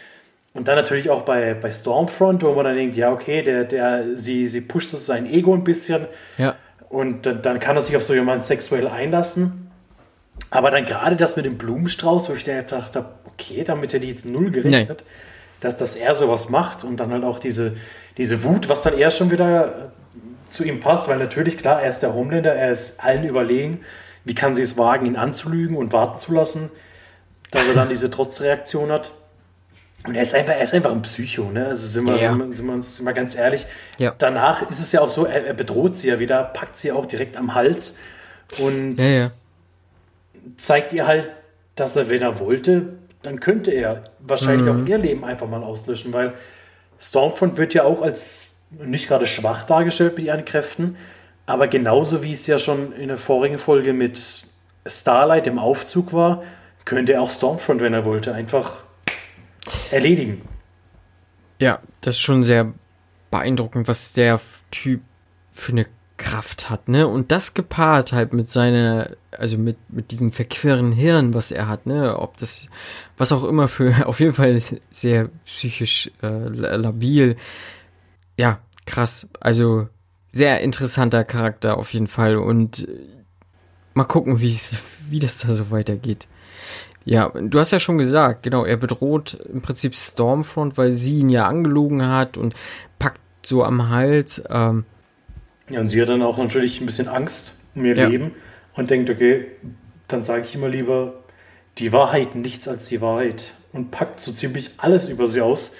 Und 0.55 0.68
dann 0.68 0.76
natürlich 0.76 1.09
auch 1.09 1.22
bei, 1.22 1.55
bei 1.55 1.70
Stormfront, 1.70 2.42
wo 2.42 2.53
man 2.53 2.64
dann 2.66 2.76
denkt, 2.76 2.96
ja, 2.96 3.11
okay, 3.11 3.42
der, 3.42 3.64
der, 3.64 4.16
sie, 4.16 4.48
sie 4.48 4.61
pusht 4.61 4.90
so 4.90 4.96
sein 4.98 5.26
Ego 5.26 5.55
ein 5.55 5.64
bisschen. 5.64 6.07
Ja. 6.36 6.57
Und 6.90 7.24
dann, 7.24 7.40
dann 7.40 7.59
kann 7.59 7.76
er 7.76 7.82
sich 7.82 7.96
auf 7.96 8.05
so 8.05 8.12
jemanden 8.12 8.42
sexuell 8.42 8.86
einlassen. 8.86 9.70
Aber 10.50 10.70
dann 10.70 10.84
gerade 10.84 11.16
das 11.16 11.36
mit 11.36 11.46
dem 11.46 11.57
Blumenstrauß, 11.57 12.28
wo 12.28 12.34
ich 12.34 12.44
dann 12.44 12.66
dachte, 12.66 13.07
okay, 13.24 13.64
damit 13.64 13.94
hätte 13.94 14.05
ich 14.05 14.11
jetzt 14.11 14.26
null 14.26 14.50
gerechnet, 14.50 15.05
dass, 15.61 15.76
dass 15.76 15.96
er 15.96 16.14
sowas 16.14 16.50
macht 16.50 16.84
und 16.84 16.98
dann 16.98 17.12
halt 17.12 17.24
auch 17.24 17.38
diese, 17.38 17.74
diese 18.18 18.44
Wut, 18.44 18.68
was 18.68 18.82
dann 18.82 18.96
eher 18.96 19.11
schon 19.11 19.30
wieder 19.30 19.92
zu 20.50 20.64
ihm 20.64 20.80
passt, 20.80 21.09
weil 21.09 21.18
natürlich, 21.18 21.57
klar, 21.57 21.82
er 21.82 21.88
ist 21.88 22.00
der 22.00 22.12
Homelander, 22.14 22.55
er 22.55 22.72
ist 22.72 23.03
allen 23.03 23.24
überlegen. 23.24 23.80
Wie 24.24 24.34
kann 24.34 24.55
sie 24.55 24.62
es 24.62 24.76
wagen, 24.76 25.07
ihn 25.07 25.16
anzulügen 25.16 25.76
und 25.76 25.92
warten 25.92 26.20
zu 26.20 26.34
lassen, 26.34 26.70
dass 27.50 27.66
er 27.66 27.74
dann 27.74 27.88
diese 27.88 28.11
Trotzreaktion 28.11 28.92
hat? 28.92 29.12
Und 30.05 30.14
er 30.16 30.22
ist 30.22 30.34
einfach, 30.34 30.55
er 30.55 30.64
ist 30.64 30.74
einfach 30.74 30.90
ein 30.90 31.03
Psycho, 31.03 31.44
ne? 31.50 31.66
Also 31.66 31.86
sind 31.86 32.07
wir, 32.07 32.16
Ja. 32.16 32.30
sind 32.30 32.38
wir, 32.48 32.55
sind 32.55 32.66
wir, 32.66 32.82
sind 32.82 33.05
wir 33.07 33.12
ganz 33.12 33.34
ehrlich. 33.36 33.66
Ja. 33.98 34.14
Danach 34.18 34.68
ist 34.68 34.80
es 34.80 34.90
ja 34.92 35.00
auch 35.00 35.09
so, 35.09 35.26
er, 35.26 35.46
er 35.46 35.55
bedroht 35.55 35.96
sie 35.96 36.09
ja 36.09 36.18
wieder, 36.18 36.42
packt 36.44 36.76
sie 36.76 36.90
auch 36.90 37.07
direkt 37.07 37.36
am 37.36 37.55
Hals 37.55 37.96
und 38.59 38.96
Ja, 38.98 39.30
zeigt 40.57 40.92
ihr 40.92 41.07
halt, 41.07 41.28
dass 41.76 41.96
er, 41.96 42.09
wenn 42.09 42.22
er 42.22 42.38
wollte, 42.40 42.94
dann 43.22 43.38
könnte 43.40 43.70
er 43.70 44.05
wahrscheinlich 44.18 44.66
Mhm. 44.72 44.82
auch 44.82 44.88
ihr 44.88 44.98
Leben 44.98 45.24
einfach 45.24 45.48
mal 45.48 45.62
auslöschen, 45.62 46.12
weil 46.12 46.32
Stormfront 47.00 47.57
wird 47.57 47.74
ja 47.74 47.84
auch 47.84 48.03
als 48.03 48.55
nicht 48.70 49.07
gerade 49.09 49.26
schwach 49.26 49.64
dargestellt 49.64 50.16
mit 50.16 50.26
ihren 50.26 50.44
Kräften, 50.44 50.96
aber 51.46 51.68
genauso 51.68 52.22
wie 52.22 52.32
es 52.32 52.46
ja 52.46 52.59
schon 52.59 52.92
in 52.92 53.09
der 53.09 53.18
vorigen 53.18 53.59
Folge 53.59 53.92
mit 53.92 54.20
Starlight 54.86 55.46
im 55.46 55.59
Aufzug 55.59 56.12
war, 56.12 56.42
könnte 56.84 57.12
er 57.12 57.22
auch 57.22 57.30
Stormfront, 57.30 57.80
wenn 57.80 57.92
er 57.94 58.05
wollte, 58.05 58.34
einfach 58.34 58.82
erledigen. 59.90 60.42
Ja, 61.58 61.80
das 62.00 62.16
ist 62.16 62.20
schon 62.20 62.44
sehr 62.44 62.72
beeindruckend, 63.30 63.88
was 63.88 64.12
der 64.12 64.40
Typ 64.70 65.02
für 65.52 65.72
eine 65.72 65.86
Kraft 66.16 66.70
hat, 66.70 66.88
ne? 66.88 67.08
Und 67.08 67.32
das 67.32 67.54
gepaart 67.54 68.12
halt 68.12 68.32
mit 68.32 68.50
seiner, 68.50 69.10
also 69.32 69.58
mit, 69.58 69.76
mit 69.88 70.10
diesem 70.12 70.32
verquirren 70.32 70.92
Hirn, 70.92 71.34
was 71.34 71.50
er 71.50 71.68
hat, 71.68 71.86
ne? 71.86 72.18
Ob 72.18 72.36
das, 72.36 72.68
was 73.16 73.32
auch 73.32 73.44
immer 73.44 73.68
für, 73.68 74.06
auf 74.06 74.20
jeden 74.20 74.34
Fall 74.34 74.60
sehr 74.90 75.28
psychisch 75.44 76.10
äh, 76.22 76.48
labil. 76.48 77.36
Ja, 78.38 78.60
krass. 78.86 79.28
Also 79.40 79.88
sehr 80.30 80.60
interessanter 80.60 81.24
Charakter 81.24 81.76
auf 81.76 81.92
jeden 81.92 82.06
Fall 82.06 82.36
und 82.36 82.88
äh, 82.88 82.92
mal 83.94 84.04
gucken, 84.04 84.40
wie 84.40 84.54
es, 84.54 84.74
wie 85.10 85.18
das 85.18 85.38
da 85.38 85.50
so 85.50 85.70
weitergeht. 85.70 86.28
Ja, 87.05 87.28
du 87.30 87.59
hast 87.59 87.70
ja 87.72 87.80
schon 87.80 87.98
gesagt, 87.98 88.42
genau, 88.44 88.64
er 88.64 88.76
bedroht 88.76 89.38
im 89.53 89.61
Prinzip 89.61 89.96
Stormfront, 89.96 90.76
weil 90.78 90.92
sie 90.92 91.20
ihn 91.20 91.30
ja 91.30 91.46
angelogen 91.46 92.07
hat 92.09 92.36
und 92.36 92.55
packt 92.98 93.20
so 93.42 93.64
am 93.64 93.88
Hals. 93.88 94.42
Ähm, 94.48 94.84
Ja, 95.70 95.80
und 95.80 95.88
sie 95.88 96.00
hat 96.00 96.09
dann 96.09 96.22
auch 96.22 96.38
natürlich 96.38 96.80
ein 96.80 96.86
bisschen 96.86 97.09
Angst 97.09 97.55
um 97.74 97.84
ihr 97.84 97.96
Ja. 97.96 98.09
Leben 98.09 98.32
und 98.74 98.90
denkt, 98.90 99.11
okay, 99.11 99.46
dann 100.09 100.22
sage 100.22 100.42
ich 100.44 100.55
immer 100.55 100.68
lieber 100.68 101.14
die 101.78 101.92
Wahrheit, 101.92 102.34
nichts 102.34 102.68
als 102.68 102.86
die 102.86 103.00
Wahrheit. 103.00 103.55
Und 103.72 103.90
packt 103.90 104.20
so 104.20 104.32
ziemlich 104.32 104.70
alles 104.76 105.09
über 105.09 105.28
sie 105.28 105.40
aus. 105.40 105.72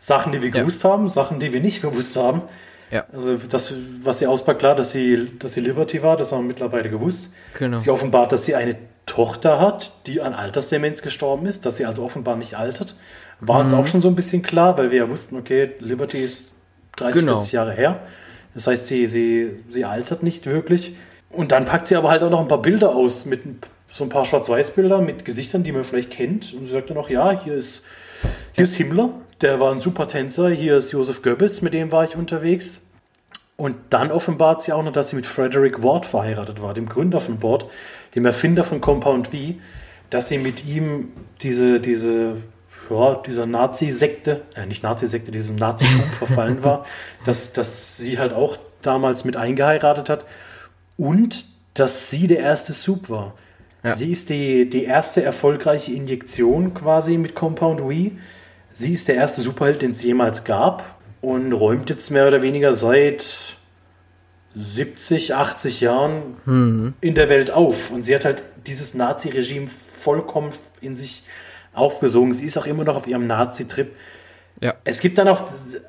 Sachen, 0.00 0.32
die 0.32 0.42
wir 0.42 0.48
Ja. 0.50 0.60
gewusst 0.60 0.84
haben, 0.84 1.08
Sachen, 1.08 1.38
die 1.40 1.52
wir 1.52 1.60
nicht 1.60 1.80
gewusst 1.82 2.16
haben. 2.16 2.42
Ja. 2.90 3.04
Also 3.12 3.36
das, 3.48 3.74
was 4.02 4.18
sie 4.20 4.26
auspackt, 4.26 4.60
klar, 4.60 4.74
dass 4.76 4.92
sie, 4.92 5.30
dass 5.38 5.54
sie 5.54 5.60
Liberty 5.60 6.02
war, 6.02 6.16
das 6.16 6.30
haben 6.32 6.42
wir 6.42 6.48
mittlerweile 6.48 6.88
gewusst. 6.88 7.30
Genau. 7.58 7.80
Sie 7.80 7.90
offenbart, 7.90 8.30
dass 8.32 8.44
sie 8.44 8.54
eine 8.54 8.76
Tochter 9.06 9.60
hat, 9.60 9.92
die 10.06 10.20
an 10.20 10.34
Altersdemenz 10.34 11.02
gestorben 11.02 11.46
ist, 11.46 11.66
dass 11.66 11.76
sie 11.78 11.84
also 11.86 12.02
offenbar 12.04 12.36
nicht 12.36 12.54
altert. 12.54 12.96
War 13.40 13.58
Mhm. 13.58 13.64
uns 13.64 13.72
auch 13.74 13.86
schon 13.86 14.00
so 14.00 14.08
ein 14.08 14.14
bisschen 14.14 14.42
klar, 14.42 14.78
weil 14.78 14.90
wir 14.90 14.98
ja 14.98 15.08
wussten, 15.10 15.36
okay, 15.36 15.72
Liberty 15.80 16.18
ist 16.18 16.52
30, 16.96 17.20
Genau. 17.20 17.32
40 17.34 17.52
Jahre 17.52 17.72
her. 17.72 18.00
Das 18.54 18.66
heißt, 18.66 18.86
sie, 18.86 19.06
sie, 19.06 19.50
sie 19.70 19.84
altert 19.84 20.22
nicht 20.22 20.46
wirklich. 20.46 20.96
Und 21.30 21.52
dann 21.52 21.64
packt 21.66 21.88
sie 21.88 21.96
aber 21.96 22.10
halt 22.10 22.22
auch 22.22 22.30
noch 22.30 22.40
ein 22.40 22.48
paar 22.48 22.62
Bilder 22.62 22.94
aus 22.94 23.26
mit 23.26 23.42
so 23.90 24.04
ein 24.04 24.08
paar 24.10 24.24
Schwarz-Weiß-Bilder 24.24 25.00
mit 25.00 25.24
Gesichtern, 25.24 25.62
die 25.62 25.72
man 25.72 25.84
vielleicht 25.84 26.10
kennt. 26.10 26.54
Und 26.54 26.66
sie 26.66 26.72
sagt 26.72 26.88
dann 26.90 26.96
auch, 26.96 27.10
ja, 27.10 27.30
hier 27.42 27.54
ist, 27.54 27.82
hier 28.52 28.64
ist 28.64 28.74
Himmler, 28.76 29.10
der 29.40 29.60
war 29.60 29.72
ein 29.72 29.80
super 29.80 30.08
Tänzer. 30.08 30.48
Hier 30.50 30.78
ist 30.78 30.92
Joseph 30.92 31.22
Goebbels, 31.22 31.62
mit 31.62 31.74
dem 31.74 31.92
war 31.92 32.04
ich 32.04 32.16
unterwegs. 32.16 32.80
Und 33.56 33.76
dann 33.90 34.10
offenbart 34.10 34.62
sie 34.62 34.72
auch 34.72 34.82
noch, 34.82 34.92
dass 34.92 35.10
sie 35.10 35.16
mit 35.16 35.26
Frederick 35.26 35.82
Ward 35.82 36.04
verheiratet 36.04 36.60
war, 36.60 36.74
dem 36.74 36.88
Gründer 36.88 37.20
von 37.20 37.42
Ward, 37.42 37.66
dem 38.14 38.26
Erfinder 38.26 38.64
von 38.64 38.80
Compound 38.80 39.28
V, 39.28 39.36
dass 40.10 40.28
sie 40.28 40.38
mit 40.38 40.66
ihm 40.66 41.12
diese, 41.40 41.80
diese, 41.80 42.36
ja, 42.90 43.14
dieser 43.26 43.46
Nazi-Sekte, 43.46 44.42
äh, 44.54 44.66
nicht 44.66 44.82
Nazi-Sekte, 44.82 45.30
diesem 45.30 45.56
Nazitum 45.56 46.00
verfallen 46.18 46.62
war, 46.62 46.84
dass, 47.24 47.52
dass 47.52 47.96
sie 47.96 48.18
halt 48.18 48.34
auch 48.34 48.58
damals 48.82 49.24
mit 49.24 49.36
eingeheiratet 49.36 50.10
hat 50.10 50.24
und 50.98 51.46
dass 51.74 52.10
sie 52.10 52.26
der 52.26 52.40
erste 52.40 52.72
Soup 52.74 53.08
war. 53.08 53.34
Ja. 53.82 53.94
Sie 53.94 54.12
ist 54.12 54.28
die, 54.28 54.68
die 54.68 54.84
erste 54.84 55.22
erfolgreiche 55.22 55.92
Injektion 55.92 56.74
quasi 56.74 57.18
mit 57.18 57.34
Compound 57.34 57.80
V. 57.80 58.12
Sie 58.78 58.92
ist 58.92 59.08
der 59.08 59.14
erste 59.14 59.40
Superheld, 59.40 59.80
den 59.80 59.92
es 59.92 60.02
jemals 60.02 60.44
gab 60.44 60.96
und 61.22 61.50
räumt 61.54 61.88
jetzt 61.88 62.10
mehr 62.10 62.28
oder 62.28 62.42
weniger 62.42 62.74
seit 62.74 63.56
70, 64.54 65.34
80 65.34 65.80
Jahren 65.80 66.36
in 67.00 67.14
der 67.14 67.30
Welt 67.30 67.50
auf. 67.50 67.90
Und 67.90 68.02
sie 68.02 68.14
hat 68.14 68.26
halt 68.26 68.42
dieses 68.66 68.92
Nazi-Regime 68.92 69.66
vollkommen 69.66 70.50
in 70.82 70.94
sich 70.94 71.22
aufgesogen. 71.72 72.34
Sie 72.34 72.44
ist 72.44 72.58
auch 72.58 72.66
immer 72.66 72.84
noch 72.84 72.96
auf 72.96 73.06
ihrem 73.06 73.26
Nazi-Trip. 73.26 73.96
Ja. 74.60 74.74
Es 74.84 75.00
gibt 75.00 75.16
dann 75.16 75.28
auch 75.28 75.44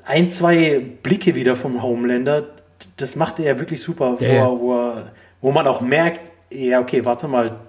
ein, 0.06 0.30
zwei 0.30 0.80
Blicke 1.02 1.34
wieder 1.34 1.56
vom 1.56 1.82
Homelander. 1.82 2.48
Das 2.96 3.16
macht 3.16 3.38
er 3.38 3.44
ja 3.44 3.58
wirklich 3.58 3.82
super, 3.82 4.18
wo. 4.18 4.24
Er, 4.24 4.46
wo, 4.46 4.74
er, 4.74 5.12
wo 5.42 5.52
man 5.52 5.66
auch 5.66 5.82
merkt, 5.82 6.30
ja, 6.48 6.80
okay, 6.80 7.04
warte 7.04 7.28
mal, 7.28 7.60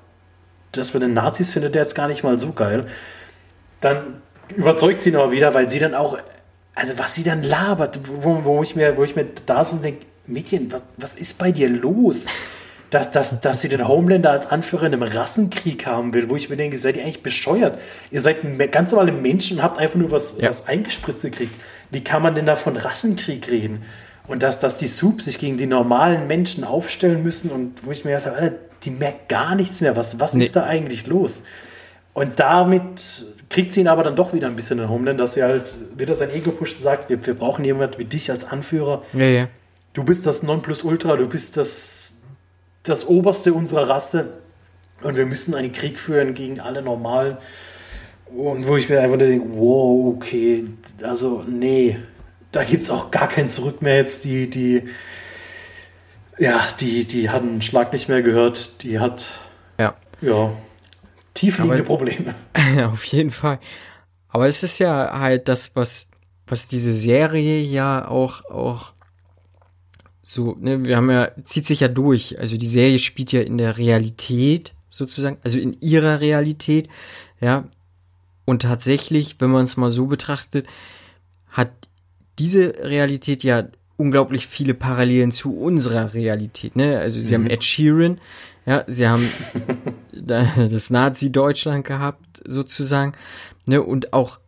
das 0.72 0.93
mit 0.93 1.03
den 1.03 1.13
Nazis 1.13 1.51
findet 1.51 1.76
er 1.76 1.82
jetzt 1.82 1.95
gar 1.95 2.07
nicht 2.07 2.24
mal 2.24 2.39
so 2.39 2.53
geil. 2.53 2.86
Dann 3.82 4.22
überzeugt 4.56 5.02
sie 5.02 5.16
aber 5.16 5.32
wieder, 5.32 5.54
weil 5.54 5.70
sie 5.70 5.80
dann 5.80 5.93
auch, 5.93 6.18
also 6.76 6.93
was 6.97 7.16
sie 7.16 7.24
dann 7.24 7.43
labert, 7.43 8.00
wo, 8.22 8.43
wo 8.43 8.64
ich 8.64 8.76
mir, 8.76 8.97
wo 8.97 9.04
ich 9.04 9.16
mir 9.16 9.26
da 9.45 9.64
so 9.66 9.78
denke, 9.78 10.06
Mädchen, 10.28 10.72
was, 10.72 10.82
was 10.97 11.16
ist 11.16 11.38
bei 11.38 11.52
dir 11.52 11.70
los? 11.70 12.28
Dass, 12.91 13.12
dass, 13.12 13.39
dass 13.41 13.62
sie 13.62 13.70
den 13.70 13.88
Homelander 13.88 14.32
als 14.32 14.47
Anführer 14.47 14.88
in 14.88 14.93
einem 14.93 15.04
Rassenkrieg 15.04 15.86
haben 15.86 16.12
will, 16.16 16.28
wo 16.28 16.36
ich 16.36 16.50
mir 16.50 16.58
denke, 16.58 16.78
seid 16.80 16.97
ihr 16.97 17.04
eigentlich 17.04 17.22
bescheuert? 17.22 17.78
Ihr 18.10 18.20
seid 18.20 18.38
ganz 18.72 18.91
normale 18.91 19.12
Menschen 19.12 19.58
und 19.58 19.64
habt 19.64 19.78
einfach 19.78 20.00
nur 20.00 20.10
was, 20.10 20.34
Ja. 20.39 20.50
was 20.50 20.66
eingespritzt 20.68 21.22
gekriegt. 21.22 21.54
Wie 21.91 22.04
kann 22.04 22.24
man 22.24 22.34
denn 22.34 22.47
da 22.47 22.56
von 22.56 22.76
Rassenkrieg 22.76 23.50
reden? 23.52 23.84
Und 24.28 24.41
dass, 24.41 24.58
dass 24.58 24.78
die 24.80 24.88
Soup 24.88 25.22
sich 25.22 25.38
gegen 25.38 25.58
die 25.60 25.68
normalen 25.68 26.26
Menschen 26.26 26.64
aufstellen 26.64 27.22
müssen 27.22 27.52
und 27.52 27.86
wo 27.86 27.91
ich 27.91 28.06
mir 28.06 28.12
gedacht 28.12 28.26
habe, 28.28 28.38
Alter, 28.38 28.56
die 28.84 28.91
merkt 28.91 29.30
gar 29.30 29.54
nichts 29.54 29.82
mehr. 29.82 29.95
Was, 29.95 30.20
was 30.20 30.34
Nee. 30.34 30.45
ist 30.45 30.56
da 30.56 30.64
eigentlich 30.64 31.06
los? 31.06 31.43
Und 32.14 32.39
damit 32.39 33.26
kriegt 33.49 33.74
sie 33.74 33.82
ihn 33.82 33.88
aber 33.88 34.03
dann 34.03 34.16
doch 34.16 34.34
wieder 34.34 34.47
ein 34.47 34.55
bisschen 34.55 34.78
in 34.78 34.84
den 34.84 34.89
Homelander, 34.89 35.24
dass 35.24 35.34
sie 35.34 35.43
halt 35.43 35.74
wieder 35.95 36.16
sein 36.16 36.30
Ego 36.32 36.51
pusht 36.51 36.78
und 36.78 36.84
sagt, 36.84 37.10
wir, 37.10 37.26
wir 37.26 37.34
brauchen 37.34 37.66
jemand 37.66 37.97
wie 37.97 38.05
dich 38.05 38.30
als 38.32 38.45
Anführer. 38.45 39.03
Ja, 39.14 39.26
ja. 39.26 39.47
Du 39.93 40.03
bist 40.03 40.26
das 40.26 40.43
Nonplusultra, 40.43 41.16
du 41.16 41.28
bist 41.28 41.57
das, 41.57 42.18
das 42.84 43.07
Oberste 43.07 43.53
unserer 43.53 43.89
Rasse 43.89 44.30
und 45.01 45.16
wir 45.16 45.26
müssen 45.26 45.55
einen 45.55 45.72
Krieg 45.72 45.99
führen 45.99 46.34
gegen 46.34 46.60
alle 46.60 46.82
Normalen. 46.82 47.38
Und 48.36 48.68
wo 48.68 48.78
ich 48.78 48.88
mir 48.89 49.01
einfach 49.01 49.18
denke, 49.18 49.47
wow, 49.55 50.16
okay, 50.16 50.66
also 51.01 51.43
nee, 51.47 51.97
da 52.51 52.64
gibt 52.64 52.84
es 52.84 52.89
auch 52.91 53.10
gar 53.10 53.28
kein 53.28 53.49
Zurück 53.49 53.82
mehr 53.82 53.95
jetzt. 53.95 54.24
Die, 54.24 54.47
die, 54.47 54.89
ja, 56.38 56.62
die, 56.80 57.05
die 57.05 57.30
hat 57.30 57.41
einen 57.41 57.62
Schlag 57.64 57.91
nicht 57.91 58.07
mehr 58.10 58.22
gehört, 58.22 58.84
die 58.84 58.99
hat, 58.99 59.26
Ja. 59.80 59.95
ja, 60.22 60.51
tiefliegende 61.40 61.76
Aber- 61.78 61.84
Probleme. 61.86 62.36
Auf 62.86 63.04
jeden 63.06 63.30
Fall. 63.32 63.60
Aber 64.30 64.48
es 64.48 64.62
ist 64.64 64.80
ja 64.80 65.20
halt 65.20 65.48
das, 65.48 65.76
was, 65.76 66.08
was 66.48 66.68
diese 66.68 66.92
Serie 66.94 67.62
ja 67.62 68.08
auch, 68.08 68.46
auch 68.46 68.94
so, 70.22 70.56
ne, 70.60 70.86
wir 70.86 70.98
haben 70.98 71.10
ja, 71.10 71.32
zieht 71.44 71.66
sich 71.66 71.80
ja 71.80 71.88
durch. 71.88 72.38
Also 72.40 72.58
die 72.58 72.68
Serie 72.68 73.00
spielt 73.00 73.32
ja 73.32 73.42
in 73.42 73.58
der 73.58 73.78
Realität 73.78 74.76
sozusagen, 74.90 75.38
also 75.44 75.58
in 75.60 75.78
ihrer 75.82 76.20
Realität, 76.22 76.88
ja. 77.42 77.66
Und 78.46 78.64
tatsächlich, 78.64 79.36
wenn 79.40 79.52
man 79.52 79.64
es 79.66 79.78
mal 79.78 79.92
so 79.92 80.08
betrachtet, 80.08 80.66
hat 81.50 81.70
diese 82.40 82.74
Realität 82.82 83.44
ja 83.44 83.68
unglaublich 83.98 84.48
viele 84.48 84.74
Parallelen 84.74 85.32
zu 85.32 85.56
unserer 85.56 86.14
Realität, 86.14 86.76
ne? 86.76 86.98
Also 87.00 87.22
sie 87.22 87.34
haben 87.36 87.48
Ed 87.48 87.64
Sheeran, 87.64 88.20
ja, 88.66 88.84
sie 88.88 89.08
haben 89.08 89.30
das 90.26 90.89
Nazi-Deutschland 90.89 91.86
gehabt, 91.86 92.41
sozusagen, 92.47 93.13
ne? 93.65 93.82
Und 93.82 94.13
auch 94.13 94.39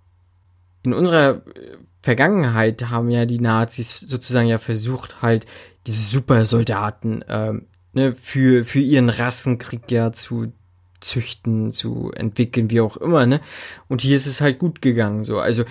in 0.84 0.94
unserer 0.94 1.46
äh, 1.56 1.78
Vergangenheit 2.02 2.90
haben 2.90 3.10
ja 3.10 3.26
die 3.26 3.40
Nazis 3.40 4.00
sozusagen 4.00 4.48
ja 4.48 4.58
versucht, 4.58 5.22
halt 5.22 5.46
diese 5.88 6.04
Supersoldaten 6.04 7.24
ähm, 7.28 7.68
ne, 7.94 8.14
für, 8.14 8.64
für 8.66 8.80
ihren 8.80 9.10
Rassenkrieg 9.10 9.92
ja 9.92 10.12
zu 10.12 10.52
züchten, 11.00 11.72
zu 11.72 12.12
entwickeln, 12.16 12.70
wie 12.70 12.82
auch 12.82 12.98
immer, 12.98 13.26
ne? 13.26 13.42
Und 13.88 14.02
hier 14.02 14.16
ist 14.16 14.28
es 14.28 14.42
halt 14.42 14.60
gut 14.60 14.82
gegangen, 14.82 15.24
so. 15.24 15.40
Also, 15.40 15.64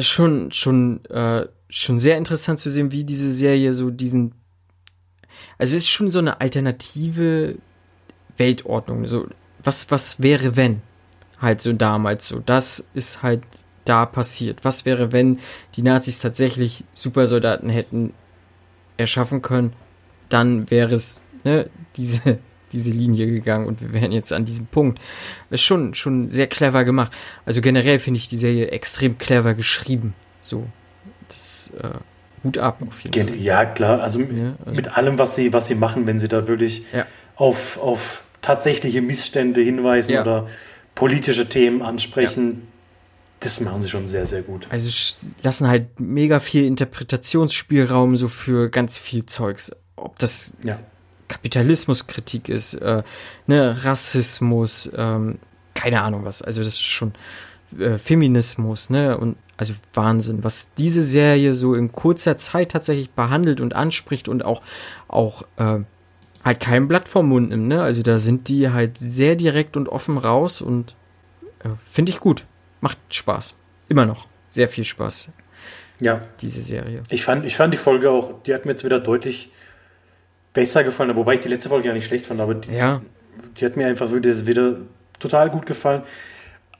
schon, 0.00 0.52
schon, 0.52 1.04
äh, 1.06 1.46
schon 1.68 1.98
sehr 1.98 2.16
interessant 2.16 2.58
zu 2.58 2.70
sehen, 2.70 2.92
wie 2.92 3.04
diese 3.04 3.32
Serie 3.32 3.72
so 3.72 3.90
diesen. 3.90 4.34
Also 5.58 5.76
es 5.76 5.84
ist 5.84 5.90
schon 5.90 6.10
so 6.10 6.18
eine 6.18 6.40
alternative 6.40 7.56
Weltordnung. 8.38 9.06
So, 9.06 9.26
was, 9.62 9.90
was 9.90 10.22
wäre, 10.22 10.56
wenn? 10.56 10.82
Halt 11.40 11.60
so 11.60 11.72
damals 11.72 12.26
so. 12.26 12.40
Das 12.40 12.88
ist 12.94 13.22
halt 13.22 13.42
da 13.84 14.06
passiert. 14.06 14.64
Was 14.64 14.84
wäre, 14.84 15.12
wenn 15.12 15.38
die 15.76 15.82
Nazis 15.82 16.18
tatsächlich 16.18 16.84
Supersoldaten 16.94 17.70
hätten 17.70 18.12
erschaffen 18.96 19.42
können? 19.42 19.72
Dann 20.28 20.70
wäre 20.70 20.94
es, 20.94 21.20
ne, 21.44 21.70
diese, 21.96 22.38
diese 22.72 22.90
Linie 22.90 23.26
gegangen 23.26 23.66
und 23.66 23.80
wir 23.80 23.92
wären 23.92 24.12
jetzt 24.12 24.32
an 24.32 24.44
diesem 24.44 24.66
Punkt. 24.66 25.00
Das 25.50 25.60
ist 25.60 25.66
schon, 25.66 25.94
schon 25.94 26.28
sehr 26.28 26.48
clever 26.48 26.84
gemacht. 26.84 27.12
Also 27.46 27.60
generell 27.60 27.98
finde 27.98 28.18
ich 28.18 28.28
die 28.28 28.36
Serie 28.36 28.70
extrem 28.70 29.16
clever 29.16 29.54
geschrieben. 29.54 30.14
So, 30.40 30.66
das, 31.28 31.72
äh, 31.80 31.98
Hut 32.44 32.58
ab 32.58 32.82
auf 32.86 33.00
jeden 33.00 33.28
Fall. 33.28 33.36
Ja, 33.38 33.64
klar. 33.64 34.00
Also, 34.00 34.20
ja, 34.20 34.54
also, 34.64 34.76
mit 34.76 34.96
allem, 34.96 35.18
was 35.18 35.34
sie, 35.34 35.52
was 35.52 35.66
sie 35.66 35.74
machen, 35.74 36.06
wenn 36.06 36.18
sie 36.18 36.28
da 36.28 36.46
wirklich 36.46 36.84
ja. 36.92 37.06
auf, 37.36 37.78
auf 37.78 38.24
tatsächliche 38.42 39.02
Missstände 39.02 39.60
hinweisen 39.60 40.12
ja. 40.12 40.22
oder 40.22 40.48
politische 40.94 41.48
Themen 41.48 41.82
ansprechen, 41.82 42.68
das 43.40 43.60
machen 43.60 43.82
sie 43.82 43.88
schon 43.88 44.06
sehr, 44.06 44.26
sehr 44.26 44.42
gut. 44.42 44.66
Also 44.70 44.90
lassen 45.42 45.68
halt 45.68 46.00
mega 46.00 46.40
viel 46.40 46.64
Interpretationsspielraum 46.64 48.16
so 48.16 48.28
für 48.28 48.68
ganz 48.68 48.98
viel 48.98 49.26
Zeugs. 49.26 49.70
Ob 49.94 50.18
das 50.18 50.54
ja. 50.64 50.78
Kapitalismuskritik 51.28 52.48
ist, 52.48 52.74
äh, 52.74 53.02
ne, 53.46 53.84
Rassismus, 53.84 54.90
ähm, 54.96 55.38
keine 55.74 56.02
Ahnung 56.02 56.24
was. 56.24 56.42
Also 56.42 56.60
das 56.60 56.74
ist 56.74 56.82
schon 56.82 57.12
äh, 57.78 57.98
Feminismus, 57.98 58.90
ne? 58.90 59.16
Und 59.16 59.36
also 59.56 59.74
Wahnsinn, 59.92 60.44
was 60.44 60.70
diese 60.78 61.02
Serie 61.02 61.52
so 61.52 61.74
in 61.74 61.92
kurzer 61.92 62.36
Zeit 62.36 62.70
tatsächlich 62.70 63.10
behandelt 63.10 63.60
und 63.60 63.74
anspricht 63.74 64.28
und 64.28 64.44
auch, 64.44 64.62
auch 65.08 65.42
äh, 65.56 65.80
halt 66.48 66.60
kein 66.60 66.88
Blatt 66.88 67.08
vom 67.08 67.28
Mund 67.28 67.50
nimmt, 67.50 67.68
ne? 67.68 67.82
Also 67.82 68.02
da 68.02 68.18
sind 68.18 68.48
die 68.48 68.70
halt 68.70 68.98
sehr 68.98 69.36
direkt 69.36 69.76
und 69.76 69.88
offen 69.88 70.18
raus 70.18 70.60
und 70.60 70.96
äh, 71.62 71.68
finde 71.84 72.10
ich 72.10 72.20
gut. 72.20 72.44
Macht 72.80 72.98
Spaß. 73.10 73.54
Immer 73.88 74.06
noch. 74.06 74.26
Sehr 74.48 74.68
viel 74.68 74.84
Spaß. 74.84 75.32
Ja. 76.00 76.22
Diese 76.40 76.60
Serie. 76.60 77.02
Ich 77.10 77.24
fand, 77.24 77.44
ich 77.44 77.56
fand 77.56 77.72
die 77.72 77.78
Folge 77.78 78.10
auch, 78.10 78.42
die 78.42 78.54
hat 78.54 78.64
mir 78.64 78.72
jetzt 78.72 78.84
wieder 78.84 79.00
deutlich 79.00 79.50
besser 80.52 80.84
gefallen, 80.84 81.14
wobei 81.16 81.34
ich 81.34 81.40
die 81.40 81.48
letzte 81.48 81.68
Folge 81.68 81.88
ja 81.88 81.94
nicht 81.94 82.06
schlecht 82.06 82.26
fand, 82.26 82.40
aber 82.40 82.54
die, 82.54 82.72
ja. 82.72 83.02
die 83.56 83.64
hat 83.64 83.76
mir 83.76 83.86
einfach 83.86 84.12
wieder, 84.12 84.46
wieder 84.46 84.76
total 85.18 85.50
gut 85.50 85.66
gefallen. 85.66 86.02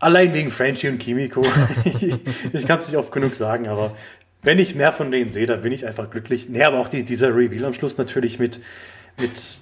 Allein 0.01 0.33
wegen 0.33 0.51
Frenchie 0.51 0.89
und 0.89 0.99
Kimiko. 0.99 1.45
ich, 1.85 2.15
ich 2.53 2.67
kann 2.67 2.79
es 2.79 2.89
nicht 2.89 2.97
oft 2.97 3.13
genug 3.13 3.35
sagen, 3.35 3.69
aber 3.69 3.97
wenn 4.43 4.59
ich 4.59 4.75
mehr 4.75 4.93
von 4.93 5.11
denen 5.11 5.31
sehe, 5.31 5.47
dann 5.47 5.61
bin 5.61 5.73
ich 5.73 5.85
einfach 5.85 6.11
glücklich. 6.11 6.49
Nee, 6.49 6.63
aber 6.63 6.79
auch 6.79 6.89
die, 6.89 7.03
dieser 7.03 7.35
Reveal 7.35 7.65
am 7.65 7.75
Schluss 7.75 7.99
natürlich 7.99 8.39
mit, 8.39 8.61
mit 9.21 9.61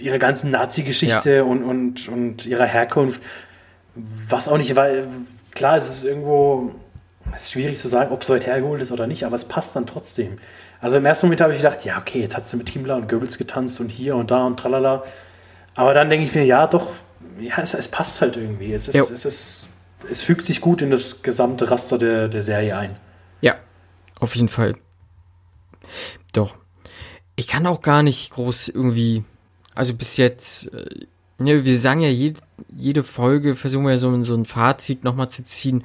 ihrer 0.00 0.18
ganzen 0.18 0.50
Nazi-Geschichte 0.50 1.36
ja. 1.36 1.42
und, 1.42 1.62
und, 1.62 2.08
und 2.08 2.46
ihrer 2.46 2.66
Herkunft. 2.66 3.22
Was 3.94 4.48
auch 4.48 4.58
nicht, 4.58 4.76
weil 4.76 5.08
klar, 5.52 5.76
es 5.76 5.88
ist 5.88 6.04
irgendwo 6.04 6.74
es 7.34 7.42
ist 7.42 7.52
schwierig 7.52 7.78
zu 7.78 7.88
sagen, 7.88 8.12
ob 8.12 8.22
es 8.22 8.28
heute 8.28 8.46
hergeholt 8.46 8.82
ist 8.82 8.92
oder 8.92 9.06
nicht, 9.06 9.24
aber 9.24 9.36
es 9.36 9.44
passt 9.44 9.76
dann 9.76 9.86
trotzdem. 9.86 10.38
Also 10.80 10.96
im 10.96 11.04
ersten 11.04 11.26
Moment 11.26 11.40
habe 11.40 11.52
ich 11.52 11.58
gedacht, 11.58 11.84
ja, 11.84 11.98
okay, 11.98 12.20
jetzt 12.20 12.36
hat 12.36 12.48
sie 12.48 12.56
mit 12.56 12.68
Himmler 12.68 12.96
und 12.96 13.08
Goebbels 13.08 13.38
getanzt 13.38 13.80
und 13.80 13.90
hier 13.90 14.16
und 14.16 14.30
da 14.30 14.44
und 14.46 14.58
tralala. 14.58 15.04
Aber 15.74 15.94
dann 15.94 16.10
denke 16.10 16.26
ich 16.26 16.34
mir, 16.34 16.44
ja, 16.44 16.66
doch, 16.66 16.92
ja, 17.38 17.58
es, 17.58 17.74
es 17.74 17.88
passt 17.88 18.20
halt 18.20 18.36
irgendwie. 18.36 18.72
Es, 18.72 18.88
ist, 18.88 18.94
ja. 18.94 19.02
es, 19.02 19.24
ist, 19.24 19.68
es 20.10 20.22
fügt 20.22 20.46
sich 20.46 20.60
gut 20.60 20.82
in 20.82 20.90
das 20.90 21.22
gesamte 21.22 21.70
Raster 21.70 21.98
der, 21.98 22.28
der 22.28 22.42
Serie 22.42 22.76
ein. 22.76 22.96
Ja, 23.40 23.56
auf 24.18 24.34
jeden 24.34 24.48
Fall. 24.48 24.74
Doch. 26.32 26.54
Ich 27.40 27.46
kann 27.46 27.66
auch 27.66 27.80
gar 27.80 28.02
nicht 28.02 28.32
groß 28.32 28.68
irgendwie, 28.68 29.24
also 29.74 29.94
bis 29.94 30.18
jetzt, 30.18 30.74
äh, 30.74 31.06
ja, 31.38 31.64
wir 31.64 31.78
sagen 31.78 32.02
ja, 32.02 32.10
jede, 32.10 32.38
jede 32.76 33.02
Folge 33.02 33.56
versuchen 33.56 33.86
wir 33.86 33.96
so, 33.96 34.22
so 34.22 34.34
ein 34.34 34.44
Fazit 34.44 35.04
nochmal 35.04 35.30
zu 35.30 35.42
ziehen, 35.42 35.82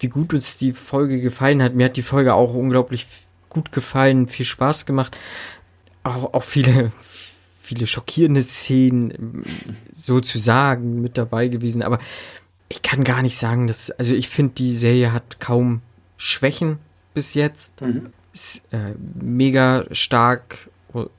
wie 0.00 0.08
gut 0.08 0.34
uns 0.34 0.56
die 0.56 0.72
Folge 0.72 1.20
gefallen 1.20 1.62
hat. 1.62 1.76
Mir 1.76 1.84
hat 1.84 1.96
die 1.96 2.02
Folge 2.02 2.34
auch 2.34 2.54
unglaublich 2.54 3.06
gut 3.50 3.70
gefallen, 3.70 4.26
viel 4.26 4.46
Spaß 4.46 4.84
gemacht. 4.84 5.16
Auch, 6.02 6.34
auch 6.34 6.42
viele, 6.42 6.90
viele 7.60 7.86
schockierende 7.86 8.42
Szenen 8.42 9.44
sozusagen 9.92 11.02
mit 11.02 11.18
dabei 11.18 11.46
gewesen. 11.46 11.84
Aber 11.84 12.00
ich 12.68 12.82
kann 12.82 13.04
gar 13.04 13.22
nicht 13.22 13.38
sagen, 13.38 13.68
dass, 13.68 13.92
also 13.92 14.12
ich 14.12 14.28
finde, 14.28 14.54
die 14.54 14.76
Serie 14.76 15.12
hat 15.12 15.38
kaum 15.38 15.82
Schwächen 16.16 16.80
bis 17.14 17.34
jetzt. 17.34 17.80
Mhm. 17.80 18.08
Ist 18.32 18.64
äh, 18.72 18.96
mega 19.22 19.86
stark 19.92 20.68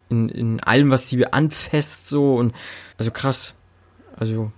in, 0.10 0.30
in 0.30 0.60
allem, 0.62 0.90
was 0.90 1.10
sie 1.10 1.26
anfasst, 1.26 2.08
so 2.08 2.36
und 2.36 2.54
also 2.98 3.12
krass. 3.12 3.56
Also 4.16 4.52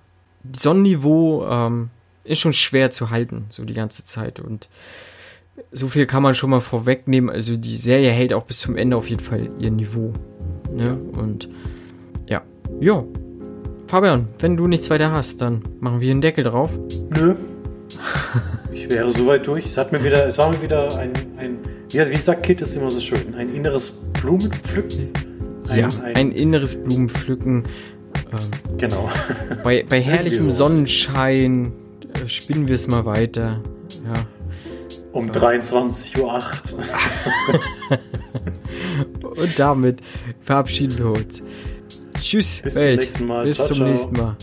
Sonnenniveau 0.58 1.46
ähm, 1.48 1.90
ist 2.24 2.40
schon 2.40 2.54
schwer 2.54 2.92
zu 2.92 3.10
halten, 3.10 3.46
so 3.50 3.66
die 3.66 3.74
ganze 3.74 4.06
Zeit. 4.06 4.40
Und 4.40 4.70
so 5.72 5.88
viel 5.88 6.06
kann 6.06 6.24
man 6.24 6.36
schon 6.36 6.50
mal 6.50 6.62
vorwegnehmen. 6.62 7.30
Also 7.30 7.58
die 7.58 7.78
Serie 7.78 8.12
hält 8.12 8.34
auch 8.34 8.44
bis 8.44 8.60
zum 8.60 8.78
Ende 8.78 8.98
auf 8.98 9.10
jeden 9.10 9.24
Fall 9.24 9.50
ihr 9.60 9.72
Niveau. 9.72 10.14
Ne? 10.72 10.96
Und 10.96 11.50
ja. 12.28 12.42
Ja. 12.80 13.04
Fabian, 13.88 14.28
wenn 14.40 14.56
du 14.56 14.68
nichts 14.68 14.90
weiter 14.90 15.12
hast, 15.12 15.42
dann 15.42 15.64
machen 15.80 16.00
wir 16.00 16.12
einen 16.12 16.22
Deckel 16.22 16.44
drauf. 16.44 16.72
Nö. 17.10 17.36
Ich 18.72 18.88
wäre 18.88 19.12
soweit 19.12 19.46
durch. 19.46 19.66
Es 19.66 19.78
hat 19.78 19.92
mir 19.92 20.04
wieder, 20.04 20.28
es 20.28 20.38
war 20.38 20.52
mir 20.52 20.62
wieder 20.62 20.96
ein, 20.98 21.12
ein 21.38 21.58
wie, 21.92 22.10
wie 22.10 22.18
sagt 22.18 22.44
Kit 22.44 22.62
ist 22.62 22.76
immer 22.76 22.92
so 22.92 23.00
schön, 23.00 23.34
ein 23.36 23.54
inneres 23.54 23.92
Blumenpflücken. 24.22 25.10
Ein, 25.68 25.80
ja, 25.80 25.88
ein, 26.04 26.16
ein 26.16 26.32
inneres 26.32 26.82
Blumenpflücken. 26.84 27.64
Ähm, 28.32 28.78
genau. 28.78 29.10
Bei, 29.64 29.84
bei 29.88 30.02
herrlichem 30.02 30.52
Sonnenschein 30.52 31.74
äh, 32.14 32.28
spinnen 32.28 32.68
wir 32.68 32.76
es 32.76 32.88
mal 32.88 33.06
weiter. 33.06 33.62
Ja. 34.06 34.26
Um 35.12 35.32
23.08 35.32 36.20
Uhr. 36.20 36.42
Und 39.36 39.58
damit 39.58 40.02
verabschieden 40.42 40.98
wir 40.98 41.12
uns. 41.12 41.42
Tschüss, 42.22 42.62
Bis 42.62 42.76
Welt. 42.76 43.12
Zum. 43.12 43.28
Bis 43.44 43.56
ciao, 43.58 43.68
zum 43.68 43.78
ciao. 43.78 43.88
nächsten 43.88 44.16
Mal. 44.16 44.36